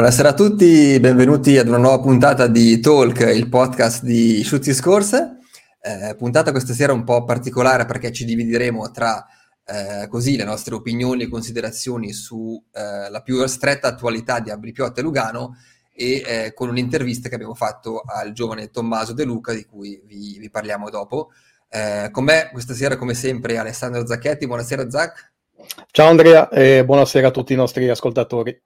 [0.00, 5.40] Buonasera a tutti, benvenuti ad una nuova puntata di Talk, il podcast di Schuzzi Scorse.
[5.78, 9.26] Eh, puntata questa sera un po' particolare perché ci divideremo tra
[9.62, 15.00] eh, così le nostre opinioni e considerazioni sulla eh, più stretta attualità di Ambri Piotta
[15.00, 15.56] e Lugano
[15.92, 20.38] e eh, con un'intervista che abbiamo fatto al giovane Tommaso De Luca di cui vi,
[20.38, 21.28] vi parliamo dopo.
[21.68, 25.32] Eh, con me questa sera come sempre Alessandro Zacchetti, buonasera Zac.
[25.90, 28.58] Ciao Andrea e buonasera a tutti i nostri ascoltatori.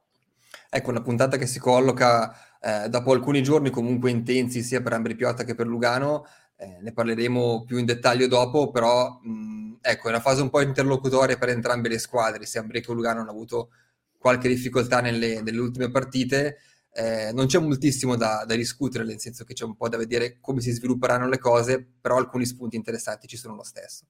[0.77, 5.15] Ecco, una puntata che si colloca eh, dopo alcuni giorni comunque intensi sia per Ambri
[5.15, 10.11] Piotta che per Lugano, eh, ne parleremo più in dettaglio dopo, però mh, ecco, è
[10.11, 13.71] una fase un po' interlocutoria per entrambe le squadre, sia Ambri che Lugano hanno avuto
[14.19, 16.57] qualche difficoltà nelle, nelle ultime partite,
[16.93, 20.39] eh, non c'è moltissimo da, da, discutere, nel senso che c'è un po' da vedere
[20.41, 24.07] come si svilupperanno le cose, però alcuni spunti interessanti ci sono lo stesso.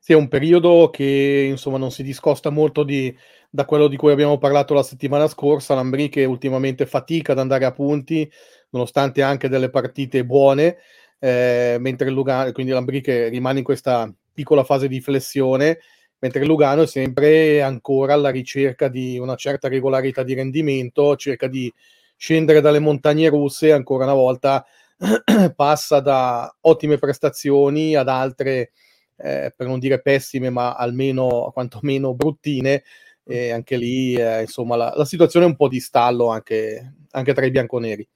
[0.00, 3.14] Sì, è un periodo che insomma non si discosta molto di,
[3.50, 7.64] da quello di cui abbiamo parlato la settimana scorsa, Lambri che ultimamente fatica ad andare
[7.64, 8.30] a punti,
[8.70, 10.78] nonostante anche delle partite buone,
[11.18, 15.78] eh, mentre Lugano, quindi Lambri che rimane in questa piccola fase di flessione,
[16.18, 21.72] mentre Lugano è sempre ancora alla ricerca di una certa regolarità di rendimento, cerca di
[22.16, 24.64] scendere dalle montagne russe, ancora una volta
[25.54, 28.72] passa da ottime prestazioni ad altre,
[29.16, 32.82] eh, per non dire pessime, ma almeno quantomeno bruttine,
[33.30, 37.34] e anche lì eh, insomma la, la, situazione è un po' di stallo anche, anche
[37.34, 38.08] tra i bianconeri.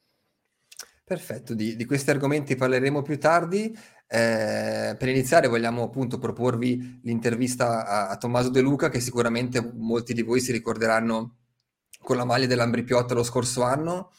[1.05, 3.77] Perfetto, di, di, questi argomenti parleremo più tardi.
[4.07, 10.15] Eh, per iniziare vogliamo appunto proporvi l'intervista a, a, Tommaso De Luca che sicuramente molti
[10.15, 11.37] di voi si ricorderanno
[12.01, 14.13] con la maglia dell'Ambripiotta lo scorso anno.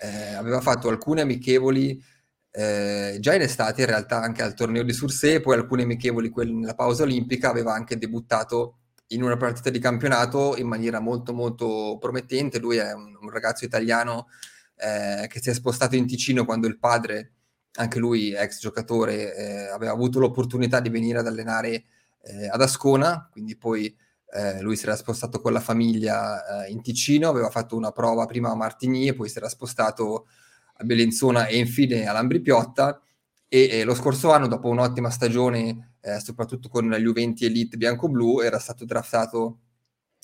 [0.00, 2.02] Eh, aveva fatto alcune amichevoli
[2.50, 6.74] eh, già in estate in realtà anche al torneo di Sursé, poi alcune amichevoli nella
[6.74, 8.77] pausa olimpica, aveva anche debuttato
[9.08, 12.58] in una partita di campionato in maniera molto molto promettente.
[12.58, 14.28] Lui è un, un ragazzo italiano
[14.76, 17.32] eh, che si è spostato in Ticino quando il padre,
[17.74, 21.84] anche lui ex giocatore, eh, aveva avuto l'opportunità di venire ad allenare
[22.22, 23.94] eh, ad Ascona, quindi poi
[24.30, 28.26] eh, lui si era spostato con la famiglia eh, in Ticino, aveva fatto una prova
[28.26, 30.26] prima a Martigny, poi si era spostato
[30.74, 33.00] a Belenzona e infine a Lambripiotta
[33.48, 38.40] e, e lo scorso anno, dopo un'ottima stagione eh, soprattutto con la Juventi Elite bianco-blu,
[38.40, 39.60] era stato draftato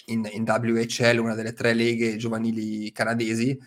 [0.07, 3.59] in, in, WHL, una delle tre leghe giovanili canadesi,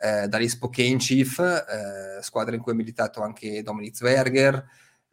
[0.00, 4.66] eh, dagli Spokane Chief, eh, squadra in cui è militato anche Dominic Zwerger,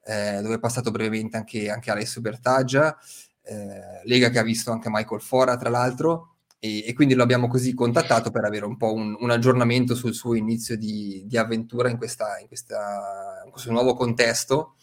[0.04, 2.98] eh, dove è passato brevemente anche, anche Alessio Bertaggia,
[3.44, 6.31] eh, lega che ha visto anche Michael Fora, tra l'altro,
[6.64, 10.14] e, e, quindi lo abbiamo così contattato per avere un po' un, un aggiornamento sul
[10.14, 14.76] suo inizio di, di avventura in, questa, in, questa, in questo nuovo contesto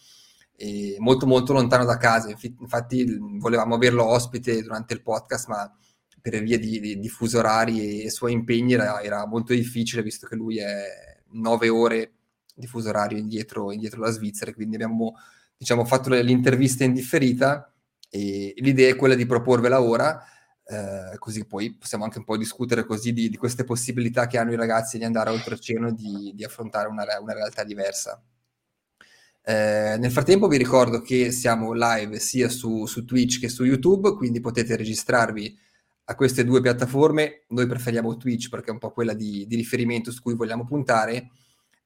[0.98, 2.30] molto molto lontano da casa.
[2.30, 5.72] Infatti volevamo averlo ospite durante il podcast, ma
[6.20, 10.26] per via di, di, di fuso orari e suoi impegni era, era, molto difficile, visto
[10.26, 12.12] che lui è nove ore
[12.54, 15.14] di fuso orario indietro, indietro alla Svizzera, quindi abbiamo
[15.56, 17.72] diciamo, fatto l'intervista in differita
[18.10, 20.20] e l'idea è quella di proporvela ora,
[20.70, 24.52] eh, così poi possiamo anche un po' discutere così di, di, queste possibilità che hanno
[24.52, 28.22] i ragazzi di andare oltreoceano e di, di affrontare una, una realtà diversa.
[29.42, 34.14] Eh, nel frattempo vi ricordo che siamo live sia su, su, Twitch che su YouTube,
[34.14, 35.58] quindi potete registrarvi
[36.04, 37.44] a queste due piattaforme.
[37.48, 41.30] Noi preferiamo Twitch perché è un po' quella di, di riferimento su cui vogliamo puntare,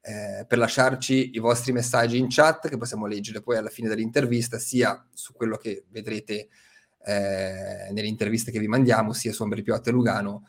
[0.00, 4.58] eh, per lasciarci i vostri messaggi in chat che possiamo leggere poi alla fine dell'intervista,
[4.58, 6.48] sia su quello che vedrete
[7.04, 10.46] eh, nelle interviste che vi mandiamo, sia su Ambri Piotta e Lugano,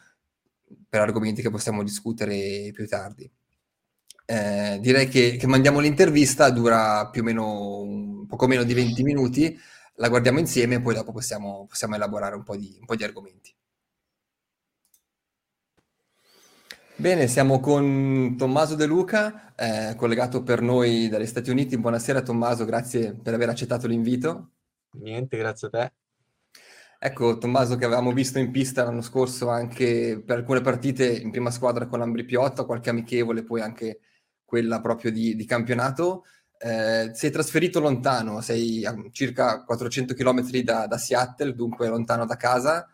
[0.88, 3.30] per argomenti che possiamo discutere più tardi.
[4.26, 9.04] Eh, direi che, che, mandiamo l'intervista, dura più o meno un poco meno di 20
[9.04, 9.58] minuti,
[9.96, 13.04] la guardiamo insieme e poi dopo possiamo, possiamo elaborare un po, di, un po' di
[13.04, 13.54] argomenti.
[16.96, 21.78] Bene, siamo con Tommaso De Luca, eh, collegato per noi dagli Stati Uniti.
[21.78, 24.52] Buonasera Tommaso, grazie per aver accettato l'invito.
[24.92, 25.94] Niente, grazie a te.
[27.06, 31.52] Ecco, Tommaso che avevamo visto in pista l'anno scorso anche per alcune partite in prima
[31.52, 34.00] squadra con l'Ambri Piotta, qualche amichevole, poi anche
[34.46, 36.24] quella proprio di, di campionato.
[36.58, 42.38] Eh, sei trasferito lontano, sei a circa 400 km da, da Seattle, dunque lontano da
[42.38, 42.88] casa.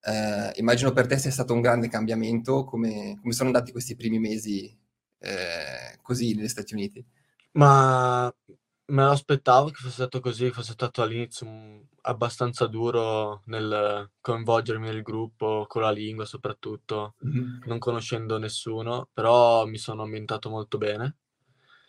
[0.00, 2.64] Eh, immagino per te sia stato un grande cambiamento.
[2.64, 4.76] Come, come sono andati questi primi mesi
[5.20, 7.06] eh, così negli Stati Uniti?
[7.52, 8.24] Ma
[8.86, 11.46] me lo aspettavo che fosse stato così, fosse stato all'inizio
[12.02, 17.62] abbastanza duro nel coinvolgermi nel gruppo, con la lingua soprattutto, mm-hmm.
[17.66, 21.16] non conoscendo nessuno, però mi sono ambientato molto bene,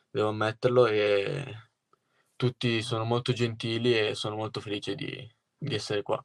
[0.10, 1.46] devo ammetterlo, e
[2.36, 5.16] tutti sono molto gentili e sono molto felice di,
[5.58, 6.24] di essere qua.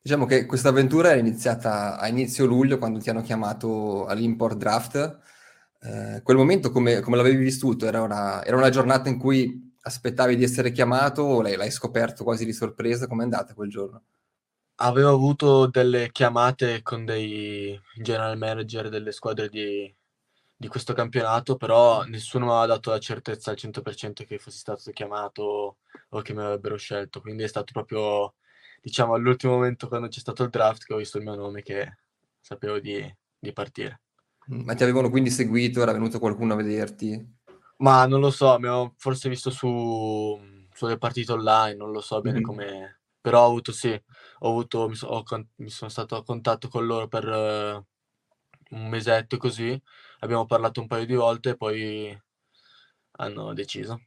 [0.00, 5.18] Diciamo che questa avventura è iniziata a inizio luglio quando ti hanno chiamato all'import draft.
[5.80, 7.86] Eh, quel momento come, come l'avevi vissuto?
[7.86, 12.24] Era una, era una, giornata in cui aspettavi di essere chiamato o l'hai, l'hai scoperto
[12.24, 13.06] quasi di sorpresa?
[13.06, 14.02] Com'è andata quel giorno?
[14.80, 19.92] Avevo avuto delle chiamate con dei general manager delle squadre di,
[20.56, 24.90] di questo campionato, però nessuno mi aveva dato la certezza al 100% che fossi stato
[24.92, 25.78] chiamato
[26.10, 27.20] o che mi avrebbero scelto.
[27.20, 28.34] Quindi è stato proprio,
[28.80, 31.98] diciamo, all'ultimo momento quando c'è stato il draft che ho visto il mio nome che
[32.40, 33.04] sapevo di,
[33.38, 34.00] di partire.
[34.52, 35.82] Mm, ma ti avevano quindi seguito?
[35.82, 37.37] Era venuto qualcuno a vederti?
[37.78, 40.38] Ma non lo so, mi ho forse visto su,
[40.72, 42.46] sulle partite online, non lo so bene mm-hmm.
[42.46, 45.24] come però ho avuto sì, ho avuto, mi, so, ho,
[45.56, 49.80] mi sono stato a contatto con loro per uh, un mesetto così,
[50.20, 52.18] abbiamo parlato un paio di volte e poi
[53.18, 54.00] hanno deciso.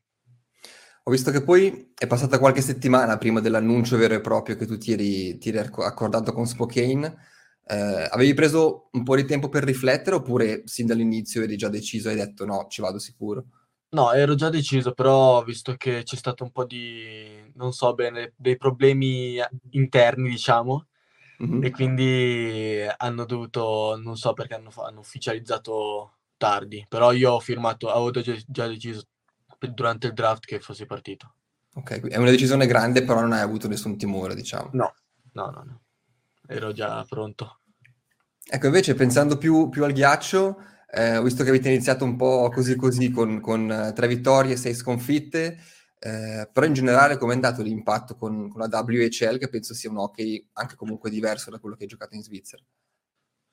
[1.04, 4.78] Ho visto che poi è passata qualche settimana prima dell'annuncio vero e proprio che tu
[4.78, 7.18] ti eri, ti eri accordato con Spokane.
[7.66, 12.08] Eh, avevi preso un po' di tempo per riflettere oppure sin dall'inizio eri già deciso
[12.08, 13.46] e hai detto no, ci vado sicuro?
[13.94, 18.34] No, ero già deciso, però visto che c'è stato un po' di, non so bene,
[18.38, 19.38] dei problemi
[19.72, 20.88] interni, diciamo,
[21.62, 27.90] e quindi hanno dovuto, non so perché hanno, hanno, ufficializzato tardi, però io ho firmato,
[27.90, 29.02] avevo già, già deciso
[29.74, 31.34] durante il draft che fossi partito.
[31.74, 34.70] Ok, è una decisione grande, però non hai avuto nessun timore, diciamo.
[34.74, 34.94] No,
[35.34, 35.82] no, no, no.
[36.48, 37.60] ero già pronto.
[38.48, 40.58] Ecco, invece pensando più, più al ghiaccio,
[40.94, 44.54] eh, ho visto che avete iniziato un po' così così con, con eh, tre vittorie
[44.54, 45.58] e sei sconfitte,
[46.00, 49.90] eh, però in generale come è andato l'impatto con, con, la WHL che penso sia
[49.90, 52.62] un hockey anche comunque diverso da quello che hai giocato in Svizzera?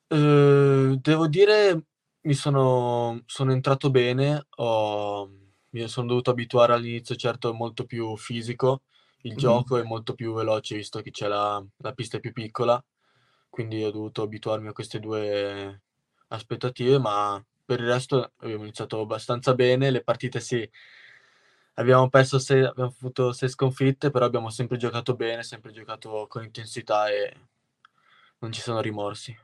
[0.07, 1.83] Uh, devo dire
[2.21, 5.29] mi sono, sono entrato bene, ho,
[5.69, 8.81] mi sono dovuto abituare all'inizio certo molto più fisico,
[9.21, 9.37] il mm.
[9.37, 12.83] gioco è molto più veloce visto che c'è la, la pista più piccola,
[13.47, 15.83] quindi ho dovuto abituarmi a queste due
[16.29, 20.67] aspettative, ma per il resto abbiamo iniziato abbastanza bene, le partite sì,
[21.75, 26.43] abbiamo perso sei, abbiamo avuto sei sconfitte, però abbiamo sempre giocato bene, sempre giocato con
[26.43, 27.33] intensità e
[28.39, 29.37] non ci sono rimorsi.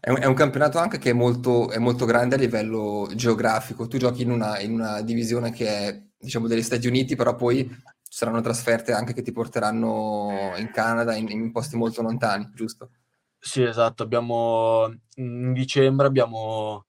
[0.00, 3.88] È un, è un campionato anche che è molto, è molto, grande a livello geografico.
[3.88, 7.66] Tu giochi in una, in una divisione che è, diciamo, degli Stati Uniti, però poi
[7.66, 12.90] ci saranno trasferte anche che ti porteranno in Canada, in, in posti molto lontani, giusto?
[13.38, 16.86] Sì, esatto, abbiamo in dicembre abbiamo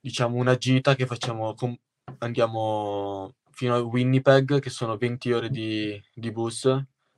[0.00, 1.76] diciamo una gita che facciamo com-
[2.18, 6.62] andiamo fino a Winnipeg che sono 20 ore di, di bus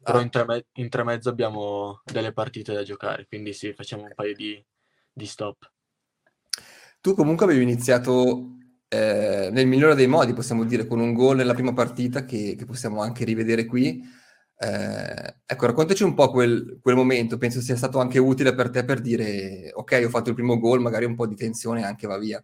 [0.03, 0.23] però ah.
[0.23, 4.13] in, tre me- in tre mezzo abbiamo delle partite da giocare quindi sì facciamo un
[4.15, 4.63] paio di,
[5.13, 5.71] di stop
[7.01, 8.57] tu comunque avevi iniziato
[8.89, 12.65] eh, nel migliore dei modi possiamo dire con un gol nella prima partita che, che
[12.65, 14.03] possiamo anche rivedere qui
[14.63, 18.85] eh, ecco, raccontaci un po' quel, quel, momento, penso sia stato anche utile per te
[18.85, 22.17] per dire ok, ho fatto il primo gol, magari un po' di tensione anche va
[22.17, 22.43] via.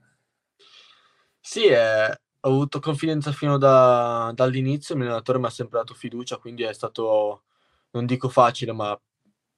[1.41, 2.11] Sì, eh,
[2.41, 6.65] ho avuto confidenza fino da, dall'inizio, il mio allenatore mi ha sempre dato fiducia, quindi
[6.65, 7.45] è stato,
[7.93, 9.01] non dico facile, ma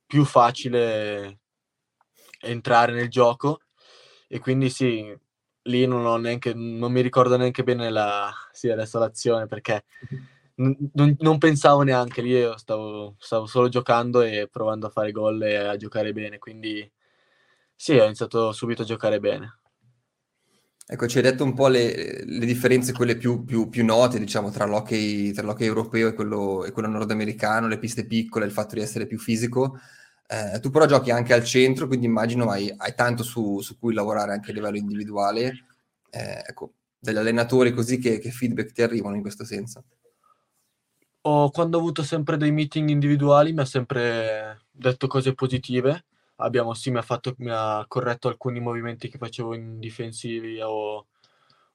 [0.07, 1.39] più facile
[2.41, 3.61] entrare nel gioco
[4.29, 5.17] e quindi sì,
[5.63, 9.85] lì non, ho neanche, non mi ricordo neanche bene la, sì, adesso l'azione perché
[10.95, 15.43] non, non, pensavo neanche lì, io stavo, stavo, solo giocando e provando a fare gol
[15.43, 16.91] e a giocare bene, quindi
[17.75, 19.61] sì, ho iniziato subito a giocare bene.
[20.93, 24.51] Ecco, ci hai detto un po' le, le differenze, quelle più, più, più, note, diciamo,
[24.51, 28.75] tra l'hockey, tra l'hockey europeo e quello, e quello, nordamericano, le piste piccole, il fatto
[28.75, 29.79] di essere più fisico.
[30.27, 33.95] Eh, tu però giochi anche al centro, quindi immagino hai, hai tanto su, su, cui
[33.95, 35.65] lavorare anche a livello individuale.
[36.11, 39.85] Eh, ecco, degli allenatori così che, che feedback ti arrivano in questo senso?
[41.23, 46.05] Ho, quando ho avuto sempre dei meeting individuali mi ha sempre detto cose positive.
[46.37, 51.07] Abbiamo, sì, mi ha, fatto, mi ha corretto alcuni movimenti che facevo in difensivi o,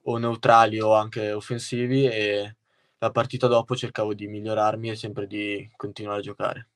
[0.02, 2.56] o neutrali o anche offensivi e
[2.98, 6.68] la partita dopo cercavo di migliorarmi e sempre di continuare a giocare.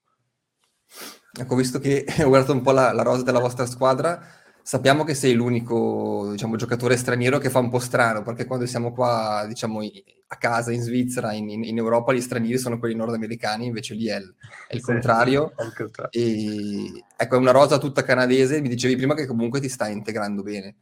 [1.31, 4.21] Ecco, visto che ho guardato un po' la, la rosa della vostra squadra,
[4.69, 8.93] sappiamo che sei l'unico diciamo, giocatore straniero che fa un po' strano, perché quando siamo
[8.93, 9.79] qua diciamo,
[10.27, 14.17] a casa in Svizzera, in, in, Europa, gli stranieri sono quelli nordamericani, invece lì è
[14.17, 14.31] il,
[14.67, 15.53] è il sì, contrario.
[15.55, 16.11] È il contrario.
[16.11, 20.43] E, ecco, è una rosa tutta canadese, mi dicevi prima che comunque ti stai integrando
[20.43, 20.75] bene.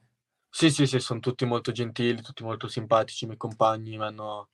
[0.50, 4.50] Sì, sì, sì, sono tutti molto gentili, tutti molto simpatici, i miei compagni mi hanno,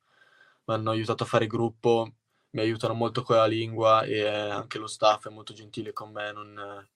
[0.66, 2.08] mi hanno aiutato a fare gruppo,
[2.52, 6.32] mi aiutano molto con la lingua e anche lo staff è molto gentile con me,
[6.32, 6.88] non,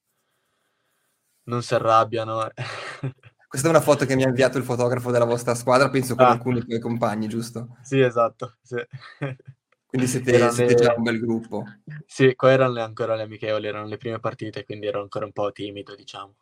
[1.48, 2.50] non si arrabbiano.
[3.48, 6.25] Questa è una foto che mi ha inviato il fotografo della vostra squadra, penso con
[6.25, 6.32] ah.
[6.32, 7.77] alcuni tuoi compagni, giusto?
[7.82, 8.58] Sì, esatto.
[8.62, 8.75] Sì.
[9.88, 10.82] Quindi siete, siete le...
[10.82, 11.63] già un bel gruppo.
[12.06, 15.51] Sì, qua erano ancora le amichevoli, erano le prime partite, quindi ero ancora un po'
[15.54, 16.36] timido, diciamo.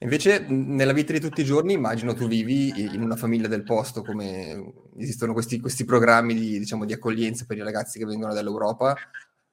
[0.00, 4.02] Invece, nella vita di tutti i giorni, immagino tu vivi in una famiglia del posto,
[4.02, 8.96] come esistono questi, questi programmi di, diciamo, di, accoglienza per i ragazzi che vengono dall'Europa.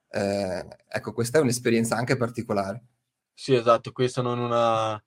[0.09, 2.81] Eh, ecco, questa è un'esperienza anche particolare.
[3.39, 5.01] Sì, esatto, qui sono in una,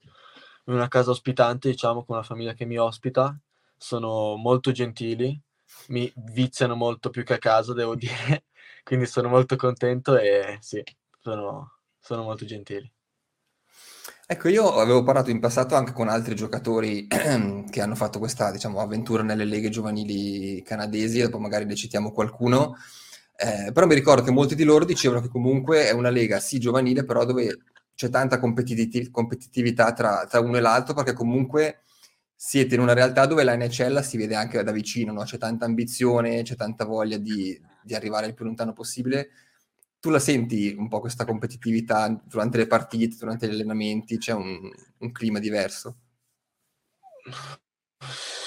[0.65, 3.37] in una casa ospitante, diciamo, con una famiglia che mi ospita.
[3.77, 5.39] Sono molto gentili,
[5.89, 8.45] mi viziano molto più che a casa, devo dire.
[8.83, 10.81] Quindi sono molto contento e sì,
[11.19, 12.89] sono, sono molto gentili.
[14.25, 17.07] Ecco, io avevo parlato in passato anche con altri giocatori
[17.69, 22.75] che hanno fatto questa, diciamo, avventura nelle leghe giovanili canadesi, dopo magari ne citiamo qualcuno,
[23.35, 26.59] eh, però mi ricordo che molti di loro dicevano che comunque è una lega sì
[26.59, 27.57] giovanile, però dove
[28.01, 31.83] c'è tanta competitiv- competitività tra, tra, uno e l'altro, perché comunque
[32.35, 35.21] siete in una realtà dove la NHL si vede anche da vicino, no?
[35.21, 39.29] c'è tanta ambizione, c'è tanta voglia di, di arrivare il più lontano possibile
[39.99, 44.17] tu la senti un po' questa competitività durante le partite, durante gli allenamenti?
[44.17, 44.59] C'è un,
[44.97, 45.97] un clima diverso?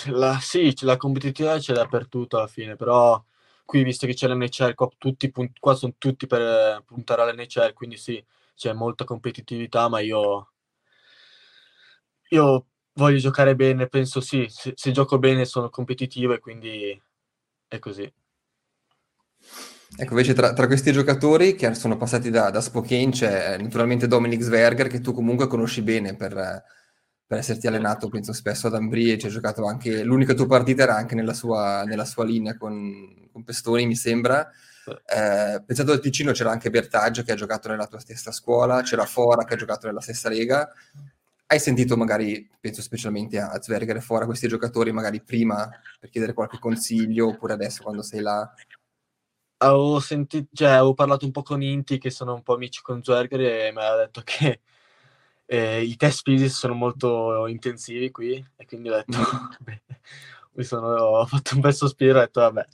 [0.06, 3.23] La, sì, la competitività c'è dappertutto alla fine, però
[3.64, 8.23] qui visto che c'è l'NHL, qua, tutti, qua sono tutti per puntare all'NHL, quindi sì,
[8.54, 10.52] c'è molta competitività, ma io,
[12.30, 17.02] io voglio giocare bene, penso sì, se, se gioco bene sono competitivo e quindi
[17.68, 18.12] è così.
[19.96, 24.42] Ecco, invece tra, tra, questi giocatori che sono passati da, da Spokane c'è naturalmente Dominic
[24.42, 26.64] Sverger che tu comunque conosci bene per,
[27.26, 30.82] per esserti allenato, penso spesso ad Ambri e ci hai giocato anche, l'unica tua partita
[30.82, 34.50] era anche nella sua, nella sua linea con, con, Pestoni, mi sembra.
[34.87, 39.05] Eh, pensato al Ticino c'era anche Bertaggio che ha giocato nella tua stessa scuola, c'era
[39.05, 40.71] Fora che ha giocato nella stessa lega.
[41.47, 45.69] Hai sentito magari, penso specialmente a Zverger e Fora, questi giocatori magari prima
[46.00, 48.53] per chiedere qualche consiglio oppure adesso quando sei là?
[49.59, 53.03] avevo sentito, cioè, avevo parlato un po' con Inti, che sono un po' amici con
[53.03, 54.61] Zwerger, e mi ha detto che
[55.47, 59.19] eh, i test fisici sono molto intensivi qui, e quindi ho detto,
[60.53, 62.67] mi sono, ho fatto un bel sospiro e ho detto, vabbè.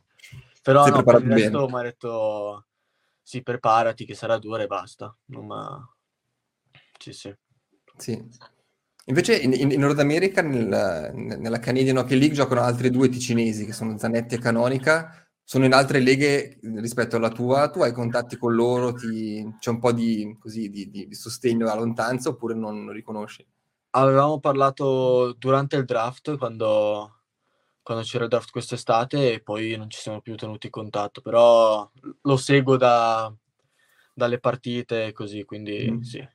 [0.63, 2.67] Però no, per il resto mi ha detto,
[3.23, 5.17] sì, preparati che sarà dura e basta.
[5.27, 5.95] Non ma...
[6.99, 7.35] Sì, sì.
[7.97, 8.29] Sì.
[9.07, 13.73] Invece in, in, Nord America, nel, nella Canadian Hockey League, giocano altri due ticinesi, che
[13.73, 18.55] sono Zanetti e Canonica, sono in altre leghe rispetto alla tua, tu hai contatti con
[18.55, 22.85] loro, ti, c'è un po' di, così, di, di, di sostegno a lontananza oppure non
[22.85, 23.45] lo riconosci?
[23.91, 27.20] Avevamo parlato durante il draft, quando,
[27.91, 31.91] quando c'era il draft quest'estate e poi non ci siamo più tenuti in contatto, però
[32.23, 33.35] lo seguo da,
[34.15, 36.01] dalle partite e così, quindi mm.
[36.03, 36.29] sì.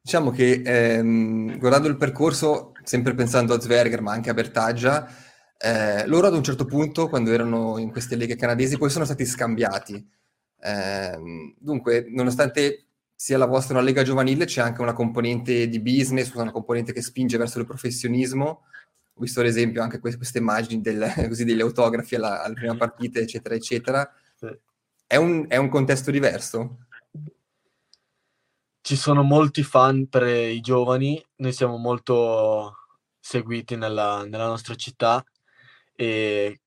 [0.00, 5.06] Diciamo che ehm, guardando il percorso, sempre pensando a Zwerger ma anche a Bertaggia,
[5.58, 9.26] eh, loro ad un certo punto, quando erano in queste leghe canadesi, poi sono stati
[9.26, 10.10] scambiati.
[10.58, 16.32] Eh, dunque, nonostante sia la vostra una lega giovanile, c'è anche una componente di business,
[16.32, 18.62] una componente che spinge verso il professionismo.
[19.18, 22.76] Ho visto ad esempio anche queste, queste immagini del, così, degli autografi alla, alla, prima
[22.76, 24.08] partita, eccetera, eccetera.
[25.04, 26.86] È un, è un contesto diverso?
[28.80, 32.76] Ci sono molti fan per i giovani, noi siamo molto
[33.18, 35.22] seguiti nella, nella nostra città
[35.96, 36.60] e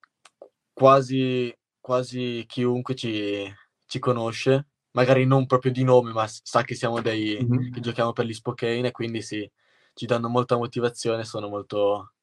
[0.73, 3.49] quasi, quasi chiunque ci,
[3.85, 7.71] ci conosce, magari non proprio di nome, ma sa che siamo dei mm-hmm.
[7.71, 9.49] che giochiamo per gli Spokane e quindi sì,
[9.93, 12.13] ci danno molta motivazione, sono molto,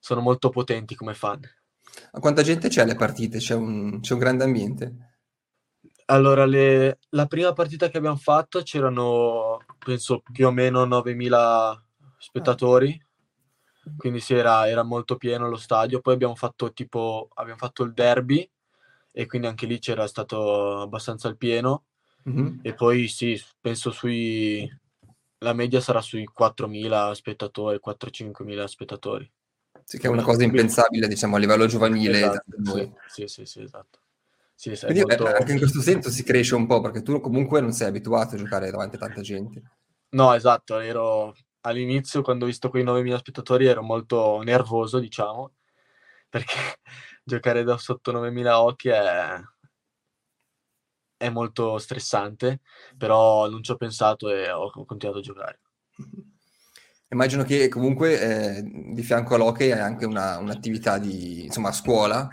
[0.00, 1.40] sono molto potenti come fan.
[2.12, 3.38] Ma quanta gente c'è alle partite?
[3.38, 5.10] C'è un, c'è un grande ambiente?
[6.06, 11.80] Allora, le, la prima partita che abbiamo fatto c'erano, penso, più o meno 9.000
[12.18, 13.00] spettatori.
[13.96, 16.00] Quindi sì, era, era molto pieno lo stadio.
[16.00, 18.48] Poi abbiamo fatto tipo, abbiamo fatto il derby
[19.12, 21.84] e quindi anche lì c'era stato abbastanza il pieno.
[22.28, 22.58] Mm-hmm.
[22.62, 24.68] E poi sì, penso sui...
[25.42, 29.32] La media sarà sui 4.000 spettatori, 4-5.000 spettatori.
[29.90, 32.18] Sì, che è una cosa impensabile, diciamo, a livello giovanile.
[32.18, 33.98] Esatto, sì, sì, sì, sì, esatto.
[34.54, 35.26] Sì, Quindi molto...
[35.26, 38.38] anche in questo senso si cresce un po', perché tu comunque non sei abituato a
[38.38, 39.62] giocare davanti a tanta gente.
[40.10, 45.54] No, esatto, ero all'inizio, quando ho visto quei 9.000 spettatori, ero molto nervoso, diciamo,
[46.28, 46.54] perché
[47.24, 49.40] giocare da sotto 9.000 occhi è,
[51.16, 52.60] è molto stressante,
[52.96, 55.60] però non ci ho pensato e ho continuato a giocare.
[57.12, 62.28] Immagino che comunque eh, di fianco all'hockey hai anche una, un'attività di, insomma, a scuola.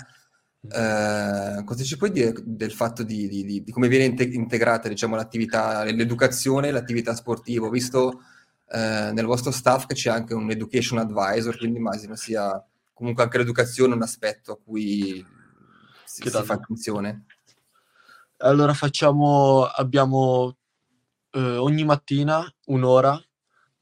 [0.69, 5.84] Eh, cosa ci puoi dire del fatto di, di, di come viene integrata diciamo, l'attività,
[5.84, 7.65] l'educazione e l'attività sportiva?
[7.65, 8.22] Ho visto
[8.69, 13.39] eh, nel vostro staff che c'è anche un education advisor, quindi immagino sia comunque anche
[13.39, 15.25] l'educazione un aspetto a cui
[16.05, 17.25] si, si fa attenzione?
[18.38, 20.55] Allora facciamo, abbiamo
[21.31, 23.19] eh, ogni mattina un'ora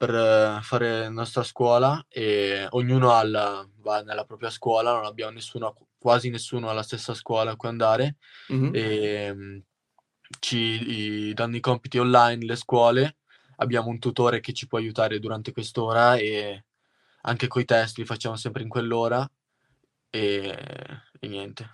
[0.05, 5.31] per eh, fare la nostra scuola e ognuno alla, va nella propria scuola, non abbiamo
[5.31, 8.17] nessuno, quasi nessuno alla stessa scuola a cui andare
[8.53, 8.71] mm-hmm.
[8.73, 9.63] e
[10.39, 13.17] ci danno i compiti online le scuole,
[13.57, 16.65] abbiamo un tutore che ci può aiutare durante quest'ora e
[17.21, 19.27] anche coi test li facciamo sempre in quell'ora
[20.11, 20.57] e,
[21.19, 21.69] e niente.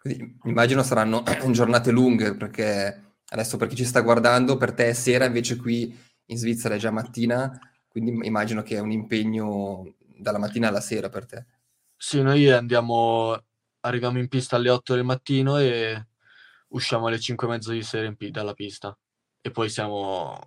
[0.00, 4.92] Quindi, immagino saranno giornate lunghe perché adesso per chi ci sta guardando, per te è
[4.92, 7.58] sera, invece qui in Svizzera è già mattina,
[7.88, 11.46] quindi immagino che è un impegno dalla mattina alla sera per te.
[11.96, 13.40] Sì, noi andiamo,
[13.80, 16.08] arriviamo in pista alle 8 del mattino e
[16.68, 18.96] usciamo alle 5 e mezzo di sera in, dalla pista.
[19.40, 20.38] E poi siamo,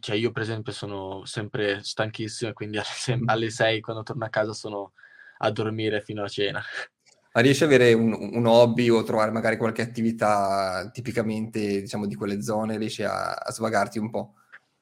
[0.00, 4.52] cioè io per esempio sono sempre stanchissimo, quindi alle, alle 6 quando torno a casa
[4.52, 4.92] sono
[5.38, 6.62] a dormire fino a cena.
[7.32, 12.14] Ma riesci ad avere un, un, hobby o trovare magari qualche attività tipicamente, diciamo, di
[12.14, 12.78] quelle zone?
[12.78, 14.34] Riesci a, a svagarti un po'?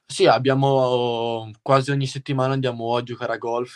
[0.07, 3.75] Sì, abbiamo quasi ogni settimana andiamo a giocare a golf,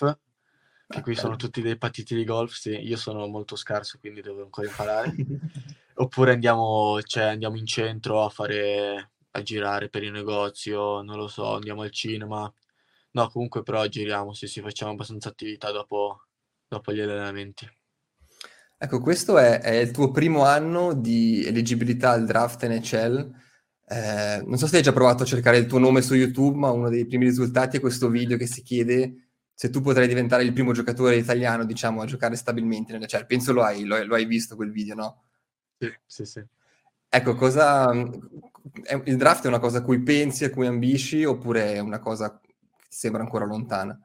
[0.87, 4.21] che ah, qui sono tutti dei partiti di golf, sì, io sono molto scarso, quindi
[4.21, 5.15] devo ancora imparare.
[5.95, 11.27] Oppure andiamo, cioè, andiamo in centro a fare, a girare per il negozio, non lo
[11.27, 12.51] so, andiamo al cinema.
[13.11, 16.27] No, comunque però giriamo, sì, sì, facciamo abbastanza attività dopo,
[16.67, 17.69] dopo gli allenamenti.
[18.77, 23.29] Ecco, questo è, è il tuo primo anno di eleggibilità al draft NHL
[23.91, 26.69] eh, non so se hai già provato a cercare il tuo nome su YouTube, ma
[26.69, 30.53] uno dei primi risultati è questo video che si chiede se tu potrai diventare il
[30.53, 34.25] primo giocatore italiano, diciamo, a giocare stabilmente nelle cioè, Penso lo hai, lo, lo hai
[34.25, 35.23] visto quel video, no?
[35.79, 36.45] Sì, sì, sì.
[37.09, 37.91] Ecco, cosa...
[38.83, 41.99] È, il draft è una cosa a cui pensi, a cui ambisci, oppure è una
[41.99, 43.99] cosa che ti sembra ancora lontana?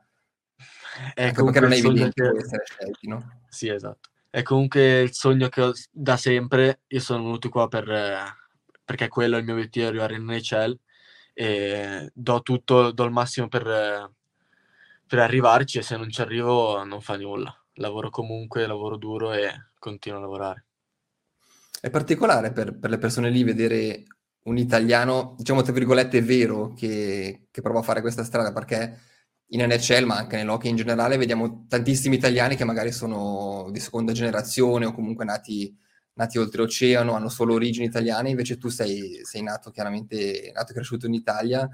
[1.13, 2.39] È ecco, perché non è evidente che...
[2.39, 3.43] essere scelti, no?
[3.49, 4.09] Sì, esatto.
[4.31, 6.81] È comunque il sogno che ho da sempre.
[6.87, 8.43] Io sono venuto qua per
[8.85, 10.79] perché quello è il mio obiettivo, arrivare in NHL
[11.33, 14.11] e do tutto, do il massimo per,
[15.07, 17.57] per arrivarci e se non ci arrivo non fa nulla.
[17.75, 20.65] Lavoro comunque, lavoro duro e continuo a lavorare.
[21.81, 24.05] È particolare per, per le persone lì vedere
[24.45, 28.99] un italiano, diciamo tra virgolette, vero che, che prova a fare questa strada perché
[29.49, 34.13] in NHL, ma anche nell'hockey in generale, vediamo tantissimi italiani che magari sono di seconda
[34.13, 35.77] generazione o comunque nati
[36.15, 41.07] nati oltreoceano, hanno solo origini italiane, invece tu sei, sei nato chiaramente, nato e cresciuto
[41.07, 41.69] in Italia,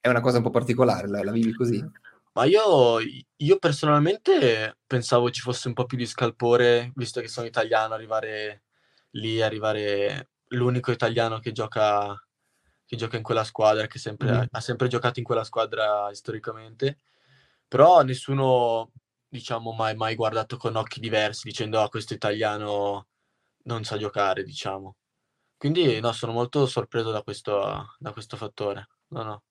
[0.00, 1.84] è una cosa un po' particolare, la, la vivi così?
[2.32, 7.46] Ma io, io, personalmente pensavo ci fosse un po' più di scalpore, visto che sono
[7.46, 8.62] italiano, arrivare
[9.10, 12.16] lì, arrivare l'unico italiano che gioca,
[12.86, 14.42] che gioca in quella squadra, che sempre, mm.
[14.50, 16.98] ha sempre giocato in quella squadra storicamente,
[17.68, 18.92] però nessuno,
[19.28, 23.08] diciamo, mai, mai guardato con occhi diversi, dicendo, ah, questo italiano
[23.64, 24.96] non sa giocare, diciamo.
[25.56, 28.88] Quindi no, sono molto sorpreso da questo, da questo fattore.
[29.08, 29.42] No, no,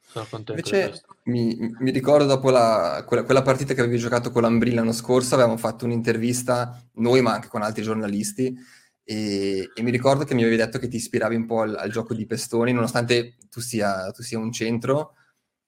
[0.00, 0.74] sono contento.
[0.74, 4.92] Invece mi, mi, ricordo dopo la, quella, quella, partita che avevi giocato con l'Ambri l'anno
[4.92, 8.56] scorso, avevamo fatto un'intervista, noi ma anche con altri giornalisti,
[9.02, 11.90] e, e mi ricordo che mi avevi detto che ti ispiravi un po' al, al
[11.90, 15.14] gioco di pestoni, nonostante tu sia, tu sia un centro.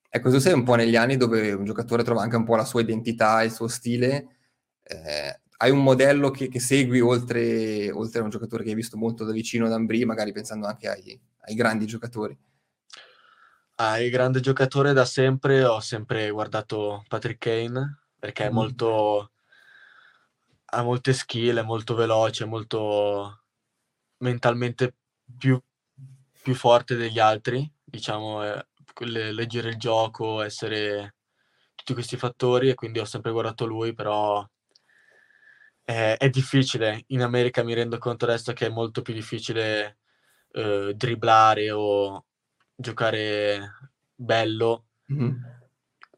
[0.09, 2.65] Ecco, tu sei un po' negli anni dove un giocatore trova anche un po' la
[2.65, 4.37] sua identità, il suo stile.
[4.83, 8.97] Eh, hai un modello che, che segui oltre, oltre, a un giocatore che hai visto
[8.97, 12.37] molto da vicino ad Ambri, magari pensando anche ai, ai grandi giocatori?
[13.77, 18.55] Ah, il grande giocatore da sempre ho sempre guardato Patrick Kane perché è mm.
[18.55, 19.31] molto
[20.69, 23.45] ha molte skill, è molto veloce, molto
[24.19, 24.95] mentalmente
[25.39, 25.61] più,
[26.43, 28.67] più forte degli altri, diciamo, eh,
[29.33, 31.17] leggere il gioco, essere
[31.75, 34.47] tutti questi fattori e quindi ho sempre guardato lui, però
[35.87, 37.05] è, è difficile.
[37.09, 39.99] In America mi rendo conto adesso che è molto più difficile
[40.51, 42.25] eh, dribblare o
[42.75, 45.35] giocare bello mm-hmm.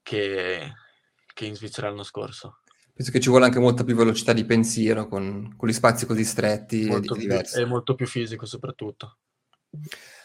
[0.02, 0.72] che,
[1.34, 2.60] che in Svizzera l'anno scorso.
[2.94, 6.24] Penso che ci vuole anche molta più velocità di pensiero con, con gli spazi così
[6.24, 7.60] stretti molto e diversi.
[7.60, 9.18] E molto più fisico soprattutto.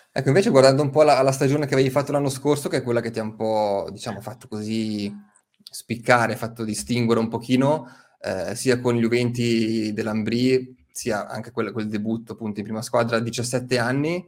[0.10, 2.84] Ecco, invece guardando un po' la, la, stagione che avevi fatto l'anno scorso, che è
[2.84, 5.14] quella che ti ha un po', diciamo, fatto così
[5.62, 7.88] spiccare, fatto distinguere un pochino,
[8.24, 13.18] eh, sia con gli Uventi dell'Ambri, sia anche quel, quel, debutto appunto in prima squadra
[13.18, 14.26] a 17 anni.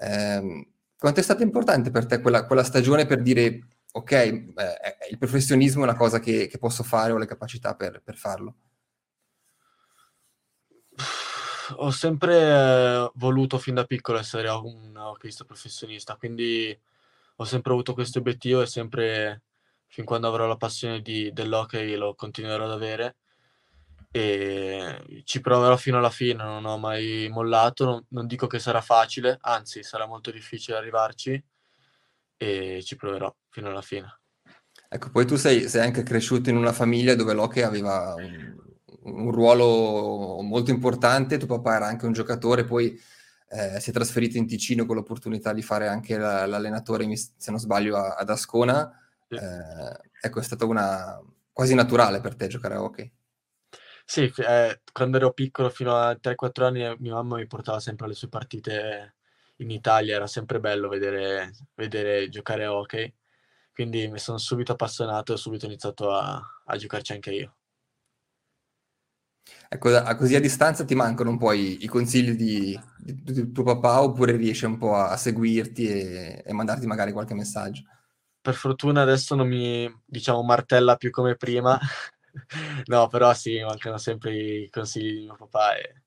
[0.00, 3.60] Eh, quanto è stata importante per te quella, quella stagione per dire
[3.92, 4.54] ok, eh,
[5.10, 8.56] il professionismo è una cosa che, che, posso fare, ho le capacità per, per farlo?
[11.76, 16.76] Ho sempre voluto fin da piccolo essere un hockeyista professionista, quindi
[17.36, 19.42] ho sempre avuto questo obiettivo e sempre
[19.86, 23.16] fin quando avrò la passione di, dell'hockey lo continuerò ad avere
[24.10, 28.80] e ci proverò fino alla fine, non ho mai mollato, non, non dico che sarà
[28.80, 31.42] facile, anzi sarà molto difficile arrivarci
[32.36, 34.20] e ci proverò fino alla fine.
[34.88, 38.56] Ecco, poi tu sei, sei anche cresciuto in una famiglia dove Locke aveva un,
[39.02, 42.98] un, ruolo molto importante, tuo papà era anche un giocatore, poi
[43.50, 47.60] eh, si è trasferito in Ticino con l'opportunità di fare anche la, l'allenatore, se non
[47.60, 48.90] sbaglio, ad Ascona.
[49.28, 49.34] Sì.
[49.34, 51.20] Eh, ecco, è stata una
[51.52, 53.12] quasi naturale per te giocare a hockey.
[54.10, 58.14] Sì, eh, quando ero piccolo, fino a 3-4 anni, mia mamma mi portava sempre alle
[58.14, 59.16] sue partite
[59.56, 63.14] in Italia, era sempre bello vedere, vedere giocare a hockey,
[63.70, 67.56] quindi mi sono subito appassionato e ho subito iniziato a, a giocarci anche io.
[69.68, 73.52] Ecco, a, così a distanza ti mancano un po' i, i consigli di, di, di,
[73.52, 77.82] tuo papà oppure riesci un po' a seguirti e, e mandarti magari qualche messaggio?
[78.40, 81.78] Per fortuna adesso non mi, diciamo, martella più come prima,
[82.86, 86.02] no, però sì, mancano sempre i consigli di mio papà e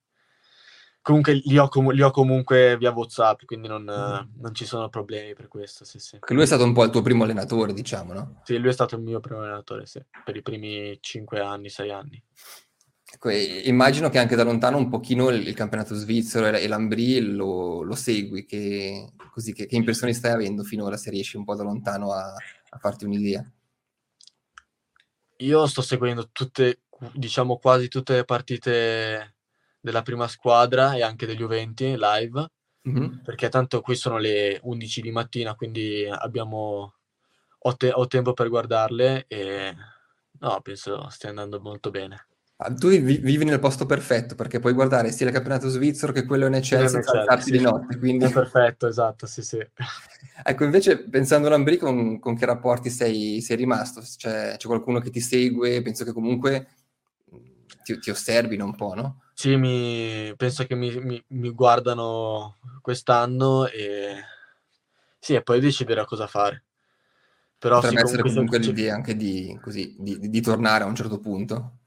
[1.02, 4.40] comunque li ho, com- li ho, comunque via WhatsApp, quindi non, mm.
[4.40, 5.84] non, ci sono problemi per questo.
[5.84, 6.18] Sì, sì.
[6.28, 8.40] Lui è stato un po' il tuo primo allenatore, diciamo, no?
[8.44, 11.90] Sì, lui è stato il mio primo allenatore, sì, per i primi 5 anni, 6
[11.90, 12.24] anni.
[13.14, 17.82] Ecco, immagino che anche da lontano un pochino il, il campionato svizzero e l'Ambri lo,
[17.82, 21.62] lo segui, che, così, che, che, impressioni stai avendo finora se riesci un po' da
[21.62, 23.46] lontano a, a farti un'idea?
[25.42, 29.36] Io sto seguendo tutte, diciamo quasi tutte le partite
[29.80, 32.50] della prima squadra e anche degli Juventi live,
[32.88, 33.22] mm-hmm.
[33.24, 36.94] perché tanto qui sono le 11 di mattina, quindi abbiamo,
[37.58, 39.74] ho, te- ho tempo per guardarle e
[40.38, 42.26] no, penso stia andando molto bene.
[42.64, 46.48] Ah, tu vivi nel posto perfetto perché puoi guardare sia il campionato svizzero che quello
[46.48, 47.50] NHL senza alzarti sì.
[47.50, 47.98] di notte.
[47.98, 48.28] Quindi...
[48.28, 49.58] Perfetto, esatto, sì, sì.
[50.44, 54.00] ecco, invece pensando all'Ambri, con, con che rapporti sei, sei rimasto?
[54.00, 55.82] C'è, c'è, qualcuno che ti segue?
[55.82, 56.68] Penso che comunque
[57.82, 59.22] ti, ti osservino un po', no?
[59.34, 64.22] Sì, mi, penso che mi, mi, mi guardano quest'anno e
[65.18, 66.62] sì, e poi deciderò cosa fare.
[67.58, 70.94] Però Potrebbe sì, essere comunque l'idea anche di, così, di, di, di tornare a un
[70.94, 71.78] certo punto.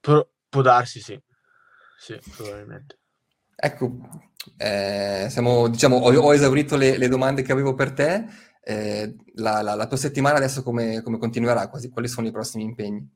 [0.00, 1.20] Può, può darsi, sì.
[1.98, 2.98] Sì, probabilmente.
[3.54, 3.98] Ecco,
[4.56, 8.24] eh, siamo, diciamo, ho, ho esaurito le, le, domande che avevo per te.
[8.62, 11.68] Eh, la, la, la, tua settimana adesso come, come continuerà?
[11.68, 13.06] Quasi, quali sono i prossimi impegni?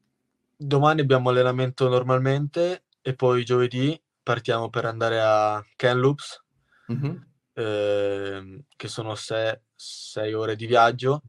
[0.56, 6.44] Domani abbiamo allenamento normalmente e poi giovedì partiamo per andare a Kamloops,
[6.92, 7.16] mm-hmm.
[7.54, 11.22] eh, che sono sei, sei, ore di viaggio,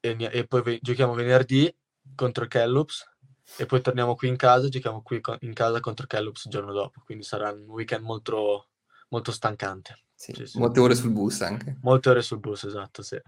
[0.00, 1.74] e, e poi ve- giochiamo venerdì
[2.14, 3.15] contro Kamloops
[3.58, 7.02] e poi torniamo qui in casa, giochiamo qui in casa contro Kellogg's il giorno dopo,
[7.04, 8.68] quindi sarà un weekend molto,
[9.08, 10.04] molto stancante.
[10.14, 10.58] Sì, sì, sì.
[10.58, 11.78] Molte ore sul bus anche.
[11.82, 13.20] Molte ore sul bus, esatto, sì.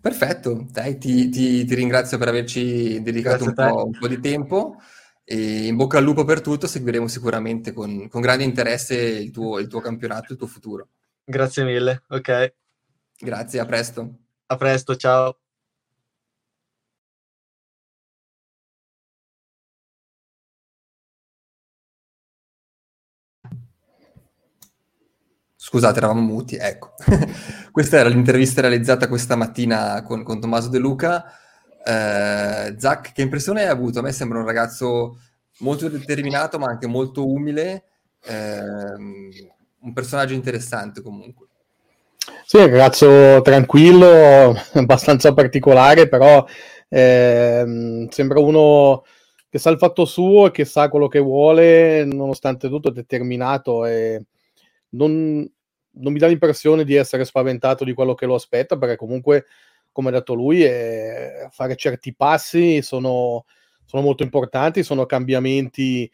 [0.00, 4.76] Perfetto, dai, ti, ti, ti ringrazio per averci dedicato un po', un po', di tempo
[5.24, 9.58] e in bocca al lupo per tutto, seguiremo sicuramente con, con grande interesse il tuo,
[9.58, 10.88] il tuo campionato, il tuo futuro.
[11.24, 12.54] Grazie mille, ok.
[13.18, 14.14] Grazie, a presto.
[14.46, 15.43] A presto, ciao.
[25.74, 26.92] Scusate, eravamo muti, ecco.
[27.72, 31.24] questa era l'intervista realizzata questa mattina con, con Tommaso De Luca.
[31.84, 33.98] Eh, Zach, che impressione hai avuto?
[33.98, 35.18] A me sembra un ragazzo
[35.58, 37.86] molto determinato, ma anche molto umile,
[38.24, 41.48] eh, un personaggio interessante comunque.
[42.44, 46.46] Sì, un ragazzo tranquillo, abbastanza particolare, però
[46.88, 49.02] eh, sembra uno
[49.50, 54.24] che sa il fatto suo e che sa quello che vuole, nonostante tutto determinato e
[54.90, 55.48] non,
[55.94, 59.46] non mi dà l'impressione di essere spaventato di quello che lo aspetta, perché comunque,
[59.92, 63.44] come ha detto lui, è, fare certi passi sono,
[63.84, 66.10] sono molto importanti, sono cambiamenti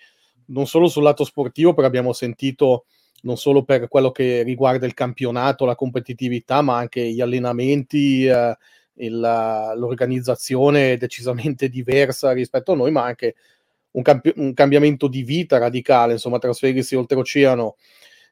[0.47, 2.85] non solo sul lato sportivo, perché abbiamo sentito
[3.23, 8.57] non solo per quello che riguarda il campionato, la competitività, ma anche gli allenamenti, eh,
[8.95, 13.35] il, l'organizzazione decisamente diversa rispetto a noi, ma anche
[13.93, 17.77] un, campi- un cambiamento di vita radicale, insomma, trasferirsi oltreoceano